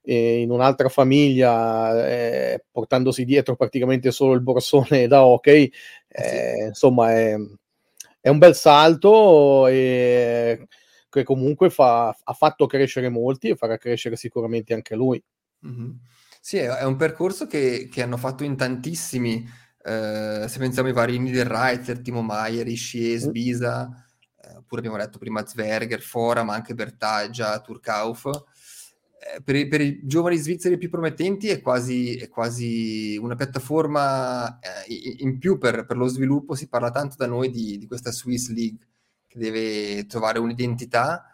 [0.03, 5.71] eh, in un'altra famiglia, eh, portandosi dietro praticamente solo il borsone da hockey,
[6.09, 6.67] eh, sì.
[6.67, 7.37] insomma è,
[8.21, 10.67] è, un bel salto e
[11.11, 15.23] che comunque fa, ha fatto crescere molti e farà crescere sicuramente anche lui.
[15.67, 15.91] Mm-hmm.
[16.41, 19.47] Sì, è, un percorso che, che, hanno fatto in tantissimi,
[19.85, 23.31] eh, se pensiamo ai vari Niederreiter, Timo Maier, Ischies, mm.
[23.31, 24.07] Bisa,
[24.43, 28.31] eh, oppure abbiamo detto prima Zwerger, Fora, ma anche Bertaggia, Turkauf, eh,
[29.45, 35.17] per, i, per, i giovani svizzeri più promettenti è quasi, è quasi una piattaforma eh,
[35.19, 36.55] in più per, per, lo sviluppo.
[36.55, 38.87] Si parla tanto da noi di, di, questa Swiss League,
[39.27, 41.25] che deve trovare un'identità.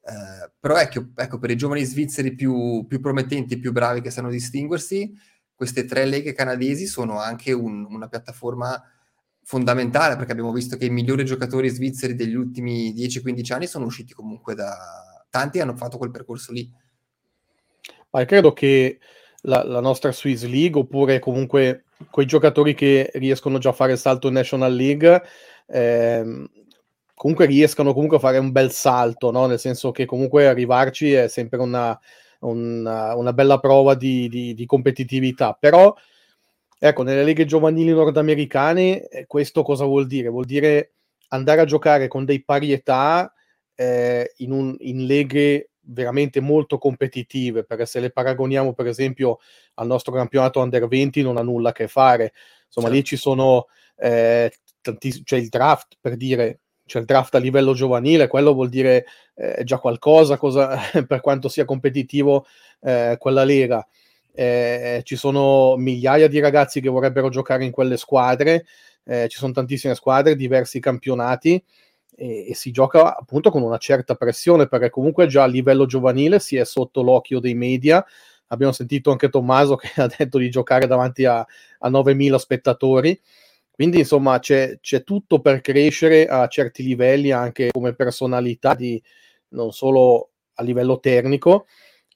[0.00, 4.30] Eh, però ecco, ecco, per i giovani svizzeri più, più, promettenti, più bravi che sanno
[4.30, 5.12] distinguersi,
[5.54, 8.82] queste tre leghe canadesi sono anche un, una piattaforma
[9.44, 14.12] fondamentale perché abbiamo visto che i migliori giocatori svizzeri degli ultimi 10-15 anni sono usciti
[14.14, 14.76] comunque da
[15.30, 16.70] tanti hanno fatto quel percorso lì.
[18.12, 18.98] Ma credo che
[19.42, 23.98] la, la, nostra Swiss League oppure comunque quei giocatori che riescono già a fare il
[23.98, 25.22] salto in National League
[25.66, 26.48] ehm,
[27.14, 29.46] comunque riescano comunque a fare un bel salto, no?
[29.46, 31.98] nel senso che comunque arrivarci è sempre una,
[32.40, 35.94] una, una bella prova di, di, di competitività, però
[36.84, 40.28] Ecco, nelle leghe giovanili nordamericane eh, questo cosa vuol dire?
[40.28, 40.94] Vuol dire
[41.28, 43.32] andare a giocare con dei pari età
[43.76, 49.38] eh, in, un, in leghe veramente molto competitive, perché se le paragoniamo per esempio
[49.74, 52.32] al nostro campionato under 20 non ha nulla a che fare.
[52.66, 52.92] Insomma, certo.
[52.92, 53.66] lì ci sono
[53.96, 58.68] eh, tantiss- c'è il draft per dire c'è il draft a livello giovanile, quello vuol
[58.68, 62.46] dire eh, già qualcosa cosa, per quanto sia competitivo
[62.80, 63.86] eh, quella lega
[64.34, 68.66] eh, ci sono migliaia di ragazzi che vorrebbero giocare in quelle squadre,
[69.04, 71.62] eh, ci sono tantissime squadre, diversi campionati
[72.14, 76.38] e, e, si gioca appunto con una certa pressione perché comunque già a livello giovanile
[76.38, 78.04] si è sotto l'occhio dei media.
[78.48, 83.20] Abbiamo sentito anche Tommaso che ha detto di giocare davanti a, a 9.000 spettatori.
[83.70, 89.02] Quindi insomma c'è, c'è, tutto per crescere a certi livelli anche come personalità, di,
[89.48, 91.66] non solo a livello tecnico,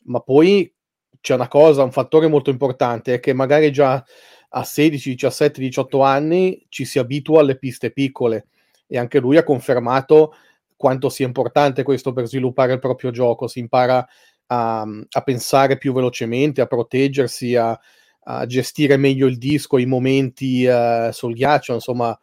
[0.04, 0.72] ma poi
[1.20, 4.04] c'è una cosa, un fattore molto importante, è che magari già
[4.50, 8.48] a 16, 17, 18 anni ci si abitua alle piste piccole
[8.86, 10.34] e anche lui ha confermato
[10.76, 14.06] quanto sia importante questo per sviluppare il proprio gioco, si impara
[14.46, 17.78] a, a pensare più velocemente, a proteggersi, a,
[18.24, 22.16] a, gestire meglio il disco, i momenti uh, sul ghiaccio, insomma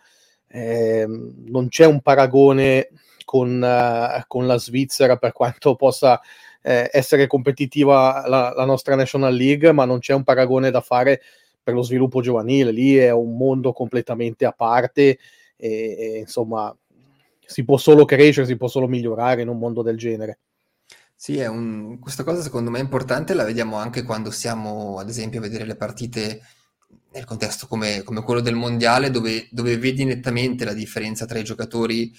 [0.47, 2.89] eh, non c'è un paragone
[3.25, 6.21] con, uh, con la Svizzera per quanto possa
[6.61, 11.21] eh, essere competitiva la, la, nostra National League, ma non c'è un paragone da fare
[11.61, 15.17] per lo sviluppo giovanile, lì è un mondo completamente a parte
[15.63, 16.75] e, e insomma
[17.45, 20.39] si può solo crescere, si può solo migliorare in un mondo del genere.
[21.15, 21.99] Sì, un...
[21.99, 25.65] questa cosa secondo me è importante, la vediamo anche quando siamo ad esempio a vedere
[25.65, 26.41] le partite
[27.13, 31.43] nel contesto come, come quello del mondiale, dove, dove, vedi nettamente la differenza tra i
[31.43, 32.11] giocatori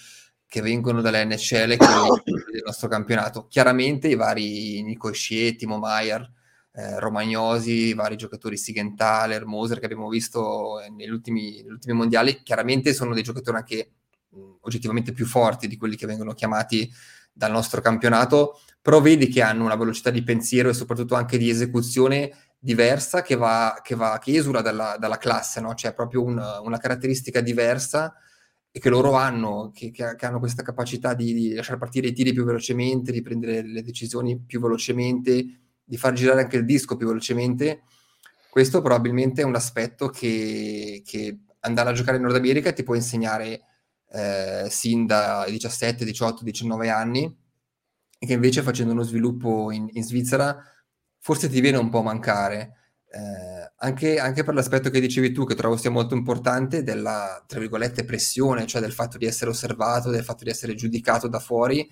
[0.46, 3.46] che vengono dalle NHL e del nostro campionato.
[3.48, 6.30] Chiaramente i vari Nico Scie, Timo Maier,
[6.76, 12.92] eh, Romagnosi, vari giocatori Sigenthaler, Moser che abbiamo visto negli ultimi, negli ultimi mondiali, chiaramente
[12.92, 13.92] sono dei giocatori anche
[14.30, 16.90] mh, oggettivamente più forti di quelli che vengono chiamati
[17.32, 21.48] dal nostro campionato, però vedi che hanno una velocità di pensiero e soprattutto anche di
[21.48, 25.74] esecuzione diversa che, va, che, va, che esula dalla, dalla classe, no?
[25.74, 28.14] c'è proprio un, una caratteristica diversa
[28.70, 32.12] e che loro hanno, che, che, che hanno questa capacità di, di, lasciare partire i
[32.12, 36.96] tiri più velocemente, di prendere le decisioni più velocemente, di far girare anche il disco
[36.96, 37.82] più velocemente.
[38.50, 42.94] Questo probabilmente è un aspetto che, che andare a giocare in Nord America ti può
[42.94, 43.60] insegnare
[44.10, 47.36] eh, sin da 17, 18, 19 anni
[48.18, 50.56] e che invece facendo uno sviluppo in, in Svizzera
[51.18, 55.44] forse ti viene un po' a mancare eh, anche, anche, per l'aspetto che dicevi tu,
[55.44, 60.10] che trovo sia molto importante, della, tra virgolette, pressione, cioè del fatto di essere osservato,
[60.10, 61.88] del fatto di essere giudicato da fuori,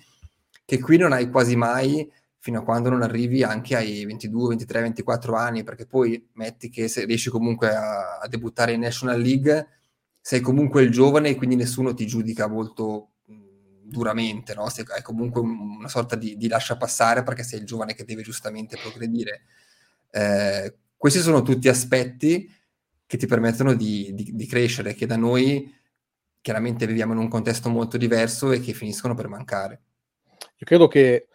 [0.65, 2.11] che qui non hai quasi mai
[2.43, 6.89] fino a quando non arrivi anche ai 22, 23, 24 anni, perché poi metti che
[6.89, 9.67] se riesci comunque a, a debuttare in National League,
[10.19, 13.11] sei comunque il giovane e quindi nessuno ti giudica molto
[13.81, 14.67] duramente, no?
[14.67, 18.23] Sei, hai comunque una sorta di, di lascia passare perché sei il giovane che deve
[18.23, 19.43] giustamente progredire.
[20.09, 22.53] Eh, questi sono tutti aspetti
[23.05, 25.73] che ti permettono di, di, di, crescere, che da noi
[26.41, 29.81] chiaramente viviamo in un contesto molto diverso e che finiscono per mancare.
[30.57, 31.29] Io credo che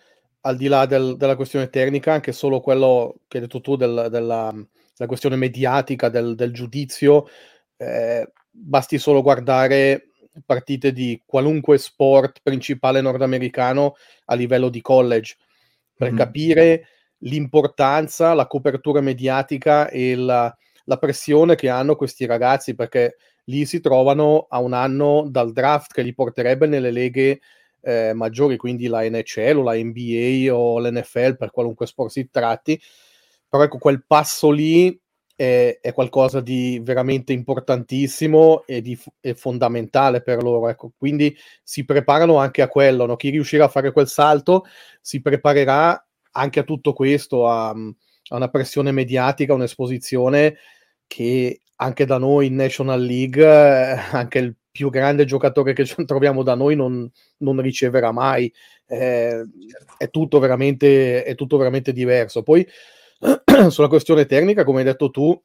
[0.49, 4.09] al di là del, della questione tecnica, anche solo quello che hai detto tu del,
[4.11, 7.29] della, della, questione mediatica, del, del giudizio,
[7.77, 10.09] eh, basti solo guardare
[10.47, 15.37] partite di qualunque sport principale nordamericano a livello di college
[15.95, 16.17] per mm.
[16.17, 16.87] capire
[17.19, 23.81] l'importanza, la copertura mediatica e la, la pressione che hanno questi ragazzi perché lì si
[23.81, 27.41] trovano a un anno dal draft che li porterebbe nelle leghe
[27.89, 32.79] eh, maggiori, quindi la NHL o la NBA o l'NFL per qualunque sport si tratti.
[33.49, 35.01] Però ecco, quel passo lì
[35.35, 38.99] è, è qualcosa di veramente importantissimo e, di,
[39.35, 40.69] fondamentale per loro.
[40.69, 40.93] Ecco.
[40.99, 43.07] Quindi si preparano anche a quello.
[43.07, 43.17] No?
[43.17, 44.67] Chi riuscirà a fare quel salto
[45.01, 50.59] si preparerà anche a tutto questo, a, a una pressione mediatica, un'esposizione
[51.07, 56.45] che anche da noi in National League, eh, anche il più grande giocatore che troviamo
[56.45, 58.53] da noi non, non riceverà mai.
[58.87, 59.45] Eh,
[59.97, 62.45] è, tutto veramente, è tutto veramente diverso.
[62.45, 62.65] Poi
[63.71, 65.37] sulla questione tecnica, come hai detto tu,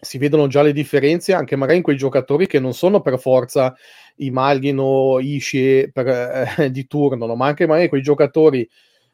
[0.00, 3.74] si vedono già le differenze anche magari in quei giocatori che non sono per forza
[4.16, 6.08] i Malgin o per,
[6.58, 7.34] eh, di turno, no?
[7.34, 8.68] ma anche magari quei giocatori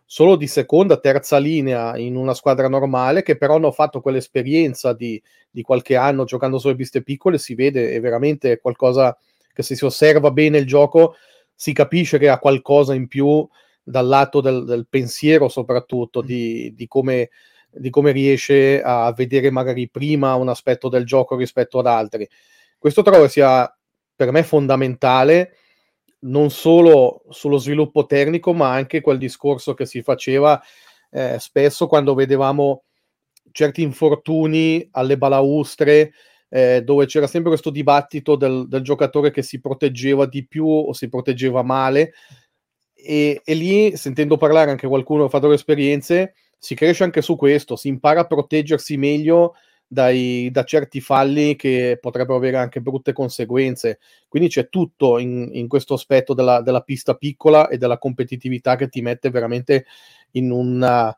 [0.05, 5.23] solo di seconda, terza linea in una squadra normale che però hanno fatto quell'esperienza di,
[5.49, 9.17] di qualche anno giocando sulle piste piccole, si vede è veramente qualcosa
[9.55, 11.15] che se si osserva bene il gioco
[11.55, 13.49] si capisce che ha qualcosa in più
[13.83, 17.31] dal lato del, del pensiero soprattutto di, di come
[17.77, 22.29] di come riesce a vedere magari prima un aspetto del gioco rispetto ad altri.
[22.79, 23.73] Questo trovo sia
[24.15, 25.57] per me fondamentale
[26.21, 30.61] non solo sullo sviluppo tecnico, ma anche quel discorso che si faceva
[31.11, 32.85] eh, spesso quando vedevamo
[33.51, 36.13] certi infortuni alle balaustre,
[36.55, 40.93] eh, dove c'era sempre questo dibattito del, del, giocatore che si proteggeva di più o
[40.93, 42.13] si proteggeva male.
[42.95, 47.23] E, e lì, sentendo parlare anche qualcuno che ha fatto le esperienze, si cresce anche
[47.23, 52.81] su questo, si impara a proteggersi meglio dai, da certi falli che potrebbero avere anche
[52.81, 53.99] brutte conseguenze.
[54.29, 58.89] Quindi c'è tutto in, in questo aspetto della, della, pista piccola e della competitività che
[58.89, 59.87] ti mette veramente
[60.33, 61.13] in, una,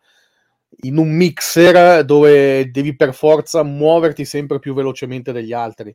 [0.82, 5.94] in un mixer dove devi per forza muoverti sempre più velocemente degli altri.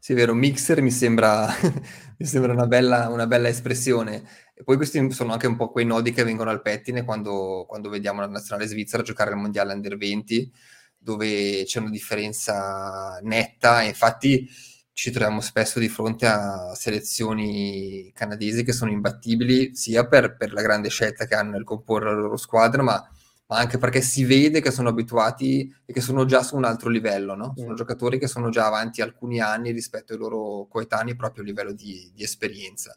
[0.00, 1.48] Sì, è vero, mixer mi sembra,
[2.18, 4.22] mi sembra una, bella, una bella espressione.
[4.54, 7.88] E poi questi sono anche un po' quei nodi che vengono al pettine quando, quando
[7.88, 10.52] vediamo la nazionale svizzera giocare al mondiale under 20,
[10.96, 13.82] dove c'è una differenza netta.
[13.82, 14.48] Infatti
[14.92, 20.62] ci troviamo spesso di fronte a selezioni canadesi che sono imbattibili, sia per, per la
[20.62, 23.08] grande scelta che hanno nel comporre la loro squadra, ma
[23.48, 26.90] ma anche perché si vede che sono abituati e che sono già su un altro
[26.90, 27.54] livello, no?
[27.56, 27.76] Sono mm.
[27.76, 32.10] giocatori che sono già avanti alcuni anni rispetto ai loro coetanei proprio a livello di,
[32.14, 32.96] di esperienza.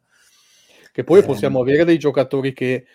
[0.92, 2.86] Che poi eh, possiamo avere dei giocatori che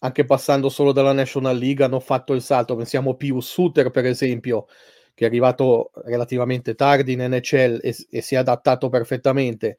[0.00, 2.74] anche passando solo dalla National League hanno fatto il salto.
[2.74, 4.66] Pensiamo a Pius Suter, per esempio,
[5.14, 9.78] che è arrivato relativamente tardi in NHL e, e, si è adattato perfettamente.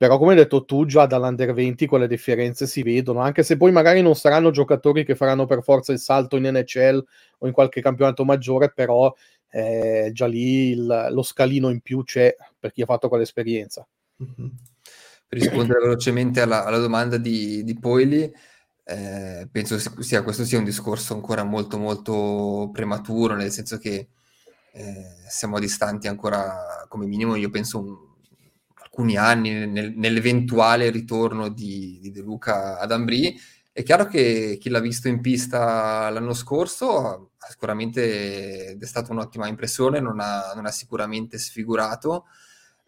[0.00, 3.70] Però, come hai detto tu, già dall'Under 20 quelle differenze si vedono, anche se poi
[3.70, 7.04] magari non saranno giocatori che faranno per forza il salto in NHL
[7.40, 9.14] o in qualche campionato maggiore, però
[9.50, 13.86] eh, già lì il, lo scalino in più c'è per chi ha fatto quell'esperienza.
[14.22, 14.48] Mm-hmm
[15.30, 18.28] per rispondere velocemente alla, alla, domanda di, di Poili,
[18.82, 24.08] eh, penso sia, questo sia un discorso ancora molto molto prematuro, nel senso che
[24.72, 27.96] eh, siamo distanti ancora come minimo, io penso un,
[28.90, 33.38] alcuni anni nel, nell'eventuale ritorno di, di De Luca ad Ambri.
[33.72, 39.46] È chiaro che chi l'ha visto in pista l'anno scorso ha sicuramente è stata un'ottima
[39.46, 42.26] impressione, non ha, non ha sicuramente sfigurato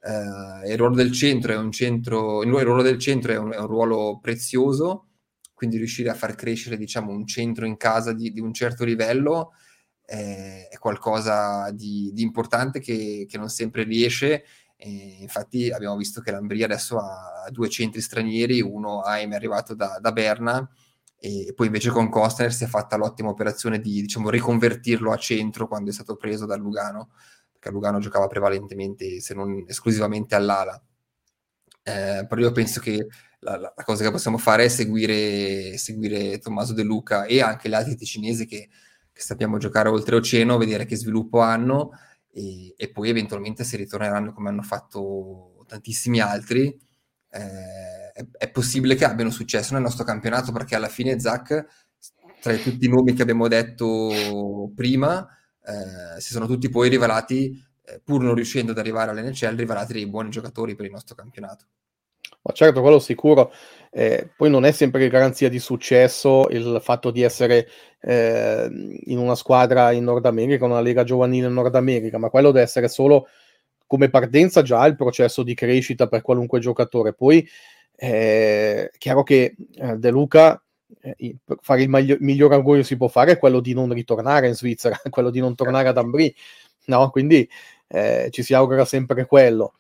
[0.05, 3.59] eh, il ruolo del centro è un centro, il ruolo del centro è un, è
[3.59, 5.11] un, ruolo prezioso,
[5.55, 9.53] quindi riuscire a far crescere diciamo, un centro in casa di, di un certo livello
[10.05, 14.45] è, è qualcosa di, di importante che, che, non sempre riesce.
[14.85, 19.75] E infatti abbiamo visto che l'Ambria adesso ha due centri stranieri, uno Aim è arrivato
[19.75, 20.69] da, da Berna
[21.17, 25.69] e poi invece con Costner si è fatta l'ottima operazione di diciamo, riconvertirlo a centro
[25.69, 27.11] quando è stato preso dal Lugano
[27.69, 30.81] a Lugano giocava prevalentemente, se non esclusivamente all'ala.
[31.85, 33.07] Eh, però io penso che
[33.41, 37.75] la, la, cosa che possiamo fare è seguire, seguire Tommaso De Luca e anche gli
[37.75, 38.69] altri ticinesi che,
[39.13, 41.91] che sappiamo giocare oltreoceano, vedere che sviluppo hanno
[42.33, 46.67] e, e, poi eventualmente se ritorneranno come hanno fatto tantissimi altri.
[47.31, 51.67] Eh, è, è, possibile che abbiano successo nel nostro campionato perché alla fine Zach,
[52.41, 55.27] tra tutti i nomi che abbiamo detto prima,
[55.65, 60.07] eh, si sono tutti poi rivelati, eh, pur non riuscendo ad arrivare all'NCL, rivelati dei
[60.07, 61.67] buoni giocatori per il nostro campionato.
[62.45, 63.53] Ma certo, quello sicuro.
[63.91, 67.69] Eh, poi non è sempre garanzia di successo il fatto di essere
[68.01, 68.69] eh,
[69.05, 72.65] in una squadra in Nord America, una lega giovanile in Nord America, ma quello deve
[72.65, 73.29] essere solo
[73.87, 77.13] come partenza già il processo di crescita per qualunque giocatore.
[77.15, 77.47] Poi
[77.97, 80.61] eh, è chiaro che eh, De Luca
[81.01, 84.55] eh, fare il maglio- miglior augurio si può fare è quello di non ritornare in
[84.55, 86.35] Svizzera, quello di non tornare ad Ambri,
[86.87, 87.11] no?
[87.11, 87.49] Quindi
[87.89, 89.75] eh, ci si augura sempre quello.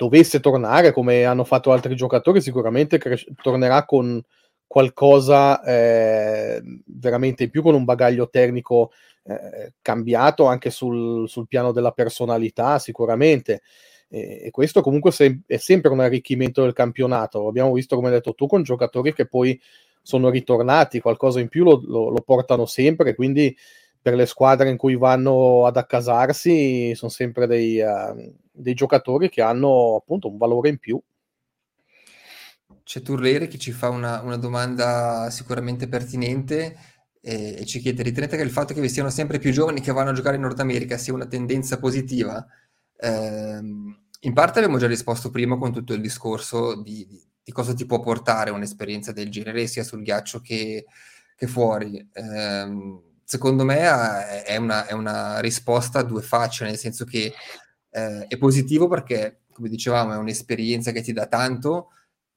[0.00, 4.18] Dovesse tornare, come hanno fatto altri giocatori, sicuramente cre- tornerà con
[4.66, 8.92] qualcosa eh, veramente in più, con un bagaglio tecnico
[9.24, 13.60] eh, cambiato anche sul, sul, piano della personalità, sicuramente.
[14.08, 17.46] E, e questo comunque se- è sempre un arricchimento del campionato.
[17.46, 19.60] Abbiamo visto, come hai detto tu, con giocatori che poi
[20.00, 23.54] sono ritornati, qualcosa in più lo, lo, lo, portano sempre, quindi
[24.02, 29.42] per le squadre in cui vanno ad accasarsi sono sempre dei, uh, dei giocatori che
[29.42, 31.00] hanno appunto un valore in più.
[32.82, 36.76] C'è Turleri che ci fa una, una domanda sicuramente pertinente
[37.20, 39.92] e, e, ci chiede: ritenete che il fatto che vi siano sempre più giovani che
[39.92, 42.44] vanno a giocare in Nord America sia una tendenza positiva?
[42.96, 43.60] Eh,
[44.22, 47.86] in parte abbiamo già risposto prima con tutto il discorso di, di, di cosa ti
[47.86, 50.86] può portare un'esperienza del genere, sia sul ghiaccio che,
[51.36, 51.96] che fuori.
[52.12, 53.78] Eh, secondo me
[54.42, 57.32] è una, è una, risposta a due facce, nel senso che
[57.90, 61.90] eh, è positivo perché, come dicevamo, è un'esperienza che ti dà tanto,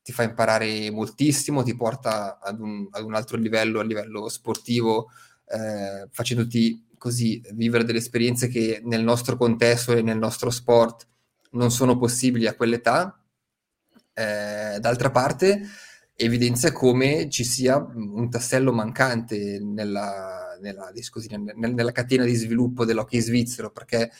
[0.03, 5.09] ti fa imparare moltissimo, ti porta ad un, ad un altro livello, a livello sportivo,
[5.47, 11.07] eh, facendoti così vivere delle esperienze che nel nostro contesto e nel nostro sport
[11.53, 13.19] non sono possibili a quell'età.
[14.13, 15.59] Eh, d'altra parte,
[16.15, 23.19] evidenzia come ci sia un tassello mancante nella, nella, scusi, nella catena di sviluppo dell'hockey
[23.19, 24.11] svizzero, perché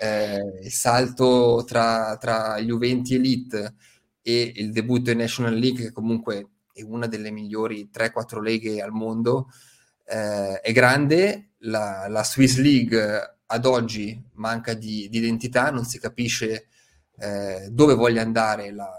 [0.00, 3.74] eh, il salto tra, tra gli Uventi Elite
[4.20, 8.90] e il debutto in National League, che comunque è una delle migliori 3-4 leghe al
[8.90, 9.48] mondo,
[10.06, 11.50] eh, è grande.
[11.64, 16.66] La, la, Swiss League ad oggi manca di, di identità, non si capisce
[17.16, 18.92] eh, dove voglia andare la,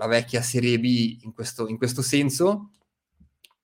[0.00, 2.70] la vecchia Serie B in questo, in questo senso.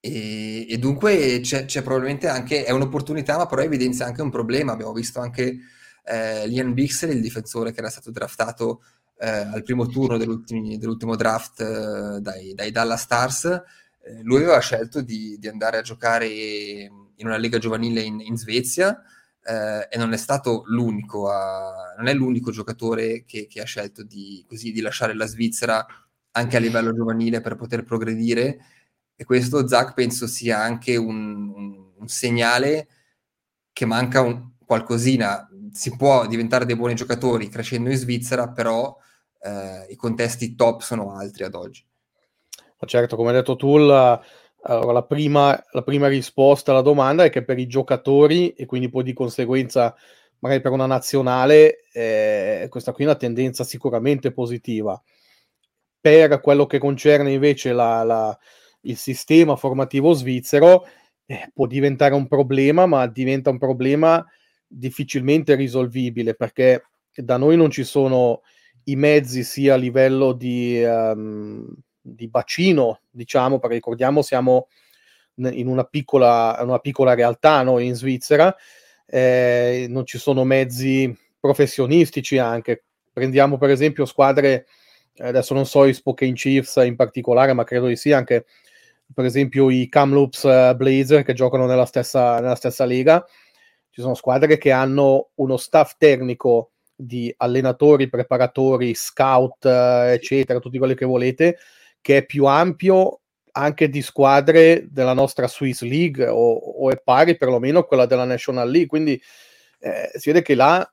[0.07, 4.73] E, e dunque c'è, c'è, probabilmente anche, è un'opportunità, ma però evidenzia anche un problema.
[4.73, 5.59] Abbiamo visto anche
[6.05, 8.83] eh, Lian Bixel, il difensore che era stato draftato
[9.19, 13.45] eh, al primo turno dell'ultimo draft eh, dai, dai, Dallas Stars.
[13.45, 18.37] Eh, lui aveva scelto di, di, andare a giocare in una lega giovanile in, in
[18.37, 19.03] Svezia.
[19.43, 24.05] Eh, e non è stato l'unico, a, non è l'unico giocatore che, che ha scelto
[24.05, 25.85] di, così, di lasciare la Svizzera
[26.33, 28.59] anche a livello giovanile per poter progredire
[29.17, 32.89] e questo Zach penso sia anche un, un, un segnale
[33.73, 35.49] che manca un, qualcosina.
[35.73, 38.95] Si può diventare dei buoni giocatori crescendo in Svizzera, però
[39.41, 41.85] eh, i contesti top sono altri ad oggi.
[42.79, 44.23] Ma certo, come hai detto tu, la,
[44.63, 49.03] la, prima, la prima risposta alla domanda è che per i giocatori e quindi poi
[49.03, 49.95] di conseguenza
[50.41, 55.03] magari per una nazionale, eh, questa qui è una tendenza sicuramente positiva
[55.99, 58.39] per quello che concerne invece la, la,
[58.87, 60.87] il sistema formativo svizzero,
[61.27, 64.25] eh, può diventare un problema, ma diventa un problema
[64.67, 66.83] difficilmente risolvibile perché
[67.15, 68.43] da noi non ci sono
[68.85, 71.67] i mezzi sia a livello di, um,
[72.01, 74.69] di bacino, diciamo, perché ricordiamo siamo
[75.37, 78.55] in una piccola, una piccola realtà noi in Svizzera,
[79.07, 82.85] eh, non ci sono mezzi professionistici anche.
[83.13, 84.67] Prendiamo per esempio squadre
[85.19, 88.47] adesso non so i Spokane Chiefs in particolare, ma credo di sì anche
[89.13, 93.25] per esempio i Kamloops uh, Blazer che giocano nella stessa, nella stessa lega.
[93.91, 100.79] Ci sono squadre che hanno uno staff tecnico di allenatori, preparatori, scout, uh, eccetera, tutti
[100.79, 101.59] quelli che volete,
[102.01, 103.21] che è più ampio
[103.53, 108.69] anche di squadre della nostra Swiss League o, o è pari perlomeno quella della National
[108.69, 108.89] League.
[108.89, 109.21] Quindi
[109.79, 110.87] eh, si vede che là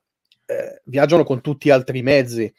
[0.46, 2.52] eh, viaggiano con tutti altri mezzi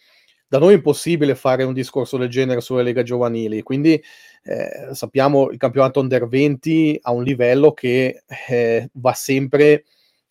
[0.48, 4.02] da noi è impossibile fare un discorso del genere sulle leghe giovanili, quindi
[4.44, 9.86] eh, sappiamo il campionato under 20 ha un livello che eh, va sempre,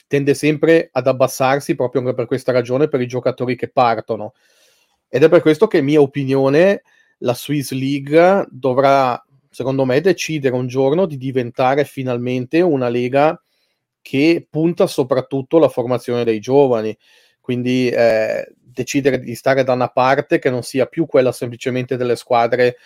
[0.06, 4.34] tende sempre ad abbassarsi proprio anche per questa ragione per i giocatori che partono.
[5.08, 6.82] Ed è per questo che, mia opinione,
[7.18, 13.40] la Swiss League dovrà, secondo me, decidere un giorno di diventare finalmente una lega
[14.00, 16.96] che punta soprattutto alla formazione dei giovani.
[17.40, 22.16] Quindi eh, decidere di stare da una parte che non sia più quella semplicemente delle
[22.16, 22.76] squadre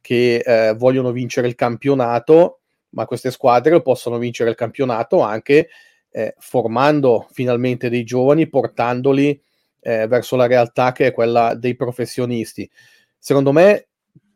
[0.00, 5.68] che eh, vogliono vincere il campionato, ma queste squadre possono vincere il campionato anche
[6.10, 9.40] eh, formando finalmente dei giovani, portandoli
[9.80, 12.68] eh, verso la realtà che è quella dei professionisti.
[13.18, 13.88] Secondo me,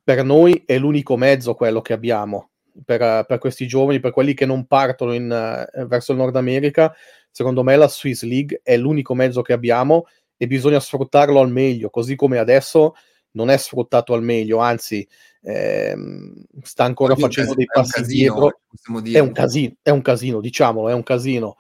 [0.02, 2.50] per noi è l'unico mezzo quello che abbiamo
[2.84, 6.94] per, per questi giovani, per quelli che non partono in, uh, verso il Nord America.
[7.30, 10.06] Secondo me la Swiss League è l'unico mezzo che abbiamo
[10.43, 12.95] e bisogna sfruttarlo al meglio, così come adesso
[13.32, 15.07] non è sfruttato al meglio, anzi
[15.43, 16.32] ehm,
[16.62, 18.61] sta ancora Oddio, facendo dei passi dietro.
[19.05, 21.57] È un, casino, è un casino, diciamolo, è un casino.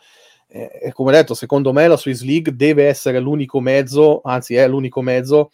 [0.48, 5.02] Eh, come detto, secondo me la Swiss League deve essere l'unico mezzo, anzi è l'unico
[5.02, 5.50] mezzo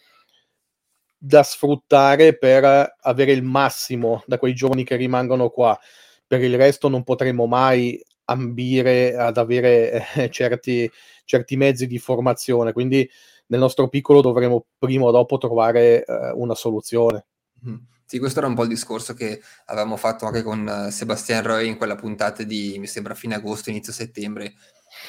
[1.17, 5.77] da sfruttare per avere il massimo da quei giovani che rimangono qua.
[6.25, 10.89] Per il resto non potremo mai ambire ad avere eh, certi,
[11.25, 13.09] certi, mezzi di formazione, quindi
[13.47, 17.25] nel nostro piccolo dovremo prima o dopo trovare eh, una soluzione.
[17.67, 17.75] Mm.
[18.05, 21.67] Sì, questo era un po' il discorso che avevamo fatto anche con uh, Sebastian Roy
[21.67, 24.53] in quella puntata di, mi sembra, fine agosto, inizio settembre,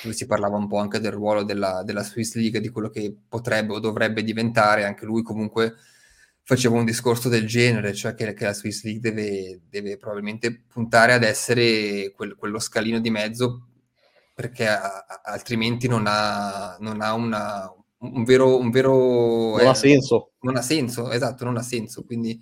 [0.03, 3.15] dove si parlava un po' anche del ruolo della, della Swiss League, di quello che
[3.29, 5.75] potrebbe o dovrebbe diventare, anche lui comunque
[6.49, 11.13] faceva un discorso del genere, cioè che, che la Swiss League deve, deve, probabilmente puntare
[11.13, 13.69] ad essere quel, quello scalino di mezzo
[14.35, 18.59] perché a, a, altrimenti non ha, non ha una, un vero...
[18.59, 20.31] Un vero non eh, ha senso.
[20.41, 22.03] Non ha senso, esatto, non ha senso.
[22.03, 22.41] Quindi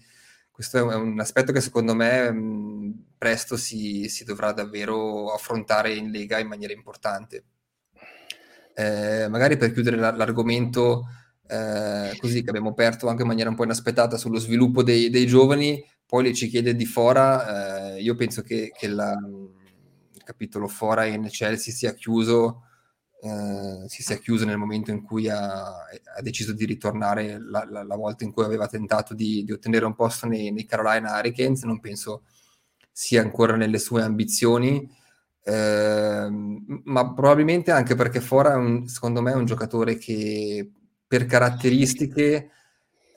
[0.53, 6.13] questo è un aspetto che secondo me mh, presto si, si, dovrà davvero affrontare in
[6.13, 7.45] Lega in maniera importante.
[8.73, 11.07] Eh, magari per chiudere l'argomento
[11.49, 15.27] eh, così che abbiamo aperto anche in maniera un po' inaspettata sullo sviluppo dei, dei
[15.27, 20.69] giovani, poi le ci chiede di fora, eh, io penso che, che la, il capitolo
[20.69, 22.63] fora in Chelsea sia chiuso
[23.27, 27.83] eh, si sia chiuso nel momento in cui ha, ha deciso di ritornare la, la,
[27.83, 31.63] la, volta in cui aveva tentato di, di ottenere un posto nei, nei, Carolina Hurricanes,
[31.65, 32.25] non penso
[32.93, 34.89] sia ancora nelle sue ambizioni,
[35.43, 40.71] eh, ma probabilmente anche perché Fora, è un, secondo me, è un giocatore che
[41.07, 42.51] per caratteristiche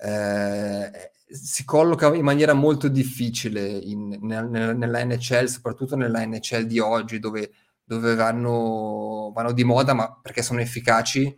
[0.01, 6.79] eh, si colloca in maniera molto difficile in, nella, nella NHL, soprattutto nella NHL di
[6.79, 7.51] oggi, dove
[7.89, 11.35] dove vanno, vanno di moda, ma perché sono efficaci,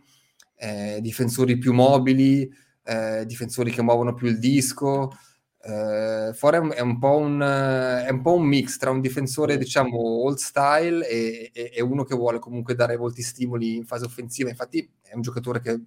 [0.56, 2.46] eh, difensori più mobili,
[2.84, 5.12] eh, difensori che muovono più il disco.
[5.62, 11.50] Eh, Fora è è un po' un mix tra un difensore, diciamo, old style e,
[11.54, 14.50] e, e, uno che vuole comunque dare molti stimoli in fase offensiva.
[14.50, 15.80] Infatti è un giocatore che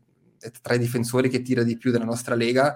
[0.61, 2.75] tra i difensori che tira di più della nostra lega.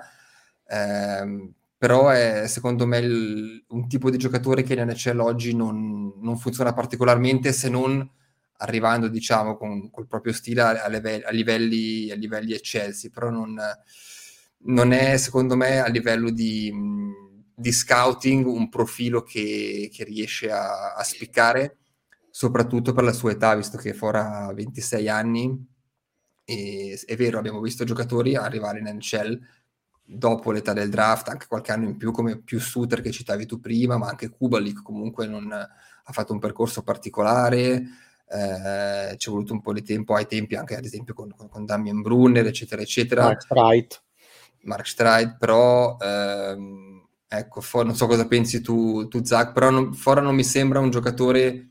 [0.65, 6.11] Eh, però è secondo me il, un tipo di giocatore che in NHL oggi non,
[6.17, 8.07] non, funziona particolarmente se non
[8.57, 13.57] arrivando diciamo con col proprio stile a, livelli, a, livelli, a livelli eccelsi, però non,
[14.63, 16.70] non, è secondo me a livello di,
[17.55, 21.78] di scouting un profilo che, che riesce a, a, spiccare,
[22.30, 25.78] soprattutto per la sua età, visto che Fora 26 anni.
[26.50, 29.39] E, è vero, abbiamo visto giocatori arrivare in NHL
[30.04, 33.60] dopo l'età del draft, anche qualche anno in più, come più Suter che citavi tu
[33.60, 37.84] prima, ma anche Kubalik comunque non, ha fatto un percorso particolare,
[38.28, 41.47] eh, ci è voluto un po' di tempo ai tempi anche ad esempio con, con,
[41.47, 43.24] con Damien Brunner, eccetera, eccetera.
[43.24, 44.04] Mark Streit.
[44.62, 49.93] Mark Streit, però ehm, ecco, for, non so cosa pensi tu, tu Zach, però non,
[49.93, 51.70] Fora non mi sembra un giocatore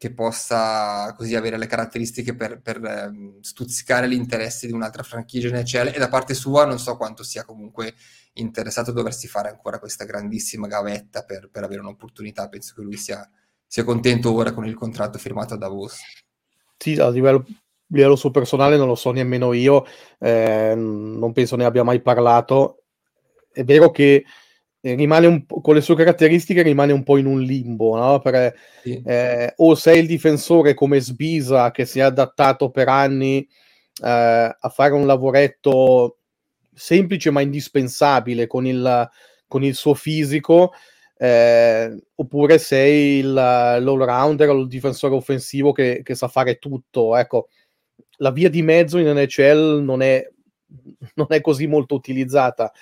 [0.00, 5.88] che possa così avere le caratteristiche per, per eh, stuzzicare l'interesse di un'altra franchigia NHL
[5.88, 7.92] e da parte sua non so quanto sia comunque
[8.32, 12.48] interessato a doversi fare ancora questa grandissima gavetta per, per avere un'opportunità.
[12.48, 13.28] Penso che lui sia,
[13.66, 15.98] sia, contento ora con il contratto firmato a Davos.
[16.78, 17.44] Sì, a livello,
[17.88, 19.84] livello suo personale non lo so nemmeno io,
[20.18, 22.84] eh, non penso ne abbia mai parlato.
[23.52, 24.24] È vero che
[24.80, 28.18] rimane un po', con le sue caratteristiche rimane un po' in un limbo, no?
[28.20, 29.02] Perché, sì.
[29.04, 33.46] eh, o sei il difensore come Sbisa che si è adattato per anni
[34.02, 36.18] eh, a fare un lavoretto
[36.72, 39.08] semplice ma indispensabile con il,
[39.46, 40.72] con il suo fisico,
[41.18, 47.16] eh, oppure sei il, l'all-rounder o il difensore offensivo che, che, sa fare tutto.
[47.16, 47.48] Ecco,
[48.16, 50.26] la via di mezzo in NHL non è,
[51.14, 52.72] non è così molto utilizzata.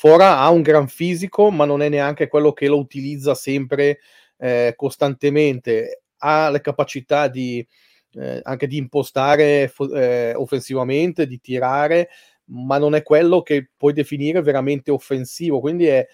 [0.00, 3.98] Fora ha un gran fisico, ma non è neanche quello che lo utilizza sempre
[4.38, 6.02] eh, costantemente.
[6.18, 7.66] Ha le capacità di,
[8.12, 12.10] eh, anche di impostare eh, offensivamente, di tirare,
[12.44, 15.58] ma non è quello che puoi definire veramente offensivo.
[15.58, 16.06] Quindi è,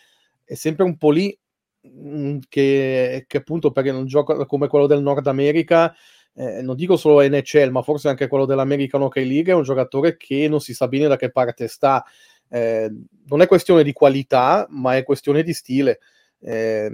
[0.44, 1.38] è sempre un po' lì
[1.86, 5.94] mm, che, che, appunto perché non gioca come quello del Nord America.
[6.32, 10.16] Eh, non dico solo NHL, ma forse anche quello dell'American Hockey League è un giocatore
[10.16, 12.02] che non si sa bene da che parte sta
[12.48, 12.90] eh,
[13.26, 16.00] non è questione di qualità, ma è questione di stile.
[16.40, 16.90] Eh,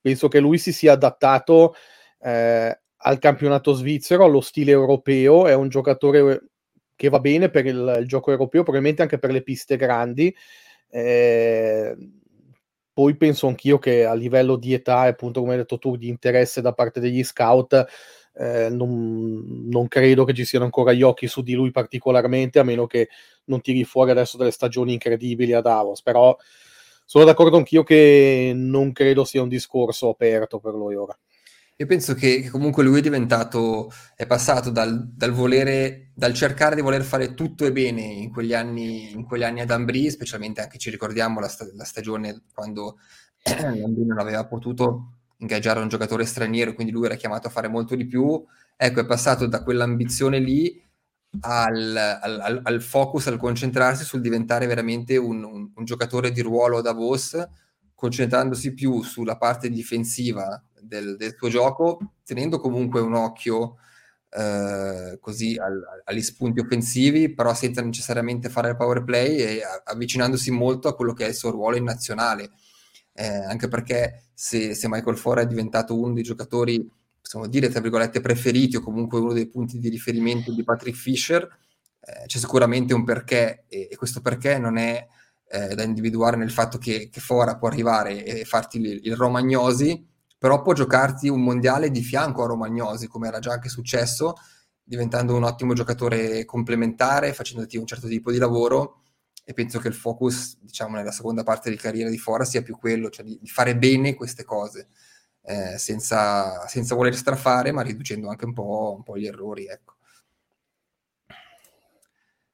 [0.00, 1.74] penso che lui si sia adattato
[2.20, 6.44] eh, al campionato svizzero, allo stile europeo, è un giocatore
[6.94, 10.34] che va bene per il, il gioco europeo, probabilmente anche per le piste grandi.
[10.90, 11.96] Eh,
[12.92, 16.08] poi penso anch'io che a livello di età e appunto come hai detto tu di
[16.08, 17.86] interesse da parte degli scout
[18.34, 22.64] eh, non, non, credo che ci siano ancora gli occhi su di lui particolarmente, a
[22.64, 23.08] meno che
[23.44, 26.02] non tiri fuori adesso delle stagioni incredibili a Davos.
[26.02, 26.36] Però
[27.04, 31.16] sono d'accordo anch'io che non credo sia un discorso aperto per lui ora.
[31.76, 36.74] Io penso che, che comunque lui è diventato, è passato dal, dal, volere, dal cercare
[36.74, 40.60] di voler fare tutto e bene in quegli anni, in quegli anni ad Ambri, specialmente
[40.60, 42.98] anche ci ricordiamo la, sta, la stagione quando
[43.48, 47.94] Ambri non aveva potuto ingaggiare un giocatore straniero, quindi lui era chiamato a fare molto
[47.94, 48.42] di più.
[48.76, 50.82] Ecco, è passato da quell'ambizione lì
[51.40, 56.80] al, al, al focus, al concentrarsi sul diventare veramente un, un, un, giocatore di ruolo
[56.80, 57.42] da boss,
[57.94, 63.76] concentrandosi più sulla parte difensiva del, del suo gioco, tenendo comunque un occhio
[64.30, 70.50] eh, così al, agli spunti offensivi, però senza necessariamente fare il power play e avvicinandosi
[70.50, 72.50] molto a quello che è il suo ruolo in nazionale.
[73.20, 76.90] Eh, anche perché se, se Michael Fora è diventato uno dei giocatori,
[77.20, 81.42] possiamo dire, tra virgolette, preferiti o comunque uno dei punti di riferimento di Patrick Fisher,
[82.00, 85.06] eh, c'è sicuramente un perché e, e questo perché non è
[85.50, 90.02] eh, da individuare nel fatto che, che, Fora può arrivare e farti il, il Romagnosi,
[90.38, 94.32] però può giocarti un mondiale di fianco a Romagnosi, come era già anche successo,
[94.82, 98.99] diventando un ottimo giocatore complementare, facendoti un certo tipo di lavoro
[99.50, 102.78] e penso che il focus, diciamo, nella seconda parte di carriera di Fora sia più
[102.78, 104.90] quello, cioè di, fare bene queste cose,
[105.42, 109.96] eh, senza, senza, voler strafare, ma riducendo anche un po', un po gli errori, ecco.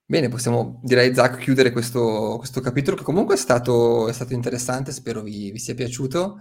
[0.07, 4.91] Bene, possiamo direi Zach chiudere questo, questo capitolo che comunque è stato, è stato interessante,
[4.91, 6.39] spero vi, vi sia piaciuto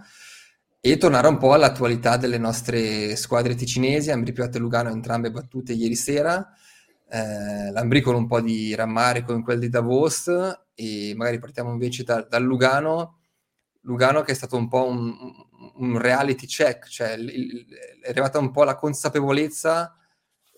[0.80, 5.96] e tornare un po' all'attualità delle nostre squadre ticinesi, Ambripiotta e Lugano entrambe battute ieri
[5.96, 6.50] sera,
[7.08, 10.28] eh, l'Ambri con un po' di rammarico in quel di Davos
[10.74, 13.20] e magari partiamo invece da, dal Lugano,
[13.82, 15.14] Lugano che è stato un po' un,
[15.76, 17.66] un reality check, cioè il,
[18.02, 19.96] è arrivata un po' la consapevolezza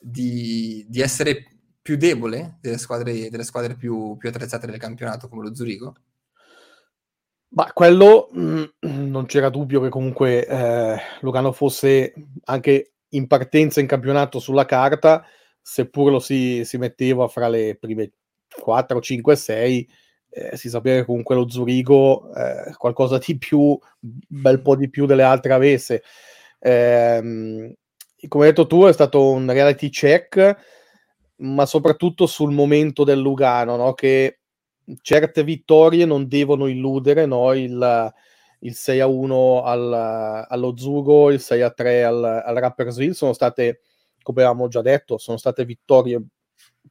[0.01, 5.43] di, di essere più debole delle squadre, delle squadre più, più attrezzate del campionato come
[5.43, 5.95] lo Zurigo?
[7.51, 12.13] Ma quello mh, mm, non c'era dubbio che comunque eh, Lugano fosse
[12.45, 15.25] anche in partenza in campionato sulla carta,
[15.71, 18.11] seppur lo si, si metteva fra le prime
[18.59, 19.89] 4, 5, 6,
[20.31, 25.05] eh, si sapeva che comunque lo Zurigo eh, qualcosa di più, bel po' di più
[25.05, 26.03] delle altre avesse.
[26.59, 27.77] Eh,
[28.29, 30.57] come hai detto tu, è stato un reality check,
[31.37, 33.93] ma soprattutto sul momento del Lugano, no?
[33.93, 34.39] che
[35.03, 37.53] certe vittorie non devono illudere no?
[37.53, 38.13] il,
[38.61, 43.35] il 6 a 1 al, allo Zugo, il 6 a 3 al, al Rappersville sono
[43.35, 43.81] state,
[44.29, 46.21] come avevamo già detto, sono state vittorie,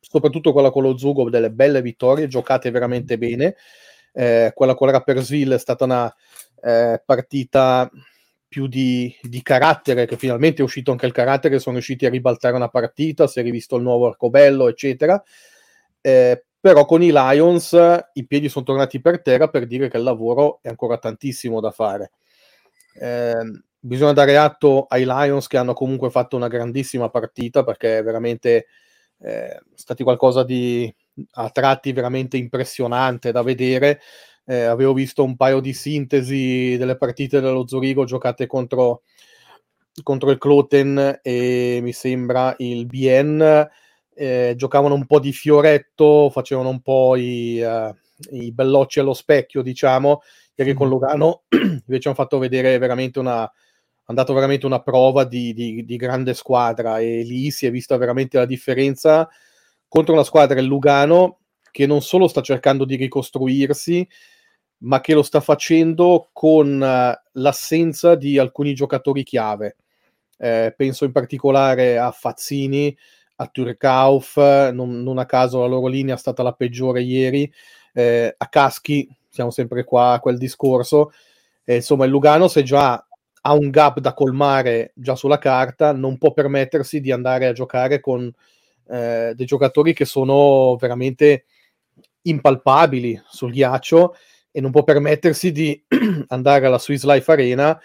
[0.02, 3.56] soprattutto quella con lo Zugo, delle belle vittorie, giocate veramente bene.
[4.12, 6.16] Eh, quella con il Rappersville è stata una
[6.64, 7.88] eh, partita
[8.48, 12.56] più di, di, carattere, che finalmente è uscito anche il carattere, sono riusciti a ribaltare
[12.56, 15.22] una partita, si è rivisto il nuovo arcobello, eccetera.
[16.02, 17.78] Eh, però con i Lions
[18.14, 21.70] i piedi sono tornati per terra per dire che il lavoro è ancora tantissimo da
[21.70, 22.14] fare.
[23.00, 28.04] Eh, bisogna dare atto ai Lions che hanno comunque fatto una grandissima partita perché è
[28.04, 28.68] veramente
[29.20, 30.94] eh, stati qualcosa di
[31.32, 34.00] a tratti veramente impressionante da vedere.
[34.46, 39.02] Eh, avevo visto un paio di sintesi delle partite dello Zurigo giocate contro,
[40.04, 43.68] contro il Cloten e mi sembra il BN
[44.18, 47.94] eh, giocavano un po' di fioretto, facevano un po' i, uh,
[48.32, 50.22] i bellocci allo specchio, diciamo,
[50.56, 53.50] perché con Lugano invece hanno fatto vedere veramente una,
[54.10, 57.98] hanno dato veramente una prova di, di, di, grande squadra e lì si è vista
[57.98, 59.30] veramente la differenza
[59.86, 61.40] contro una squadra, il Lugano,
[61.72, 64.08] che non solo sta cercando di ricostruirsi,
[64.80, 69.76] ma che lo sta facendo con uh, l'assenza di alcuni giocatori chiave.
[70.38, 72.96] Eh, penso in particolare a Fazzini,
[73.38, 74.38] a Turkauf,
[74.72, 77.52] non, non, a caso la loro linea è stata la peggiore ieri,
[77.94, 81.12] eh, a Caschi, siamo sempre qua a quel discorso,
[81.64, 83.07] eh, insomma il Lugano se già
[83.48, 88.02] ha un gap da colmare già sulla carta, non può permettersi di andare a giocare
[88.02, 88.30] con
[88.90, 91.46] eh, dei giocatori che sono veramente
[92.24, 94.16] impalpabili sul ghiaccio
[94.52, 95.82] e non può permettersi di
[96.28, 97.80] andare alla Swiss Life Arena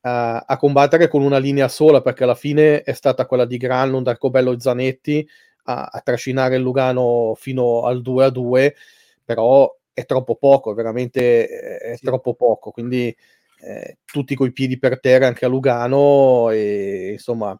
[0.00, 4.08] a, a, combattere con una linea sola, perché alla fine è stata quella di Granlund,
[4.08, 5.28] Arcobello e Zanetti
[5.64, 8.74] a, a trascinare il Lugano fino al 2 a 2,
[9.24, 12.04] però è troppo poco, veramente è sì.
[12.04, 12.72] troppo poco.
[12.72, 13.14] Quindi
[13.64, 17.58] eh, tutti coi piedi per terra anche a Lugano e insomma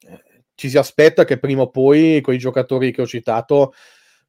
[0.00, 3.74] eh, ci si aspetta che prima o poi quei giocatori che ho citato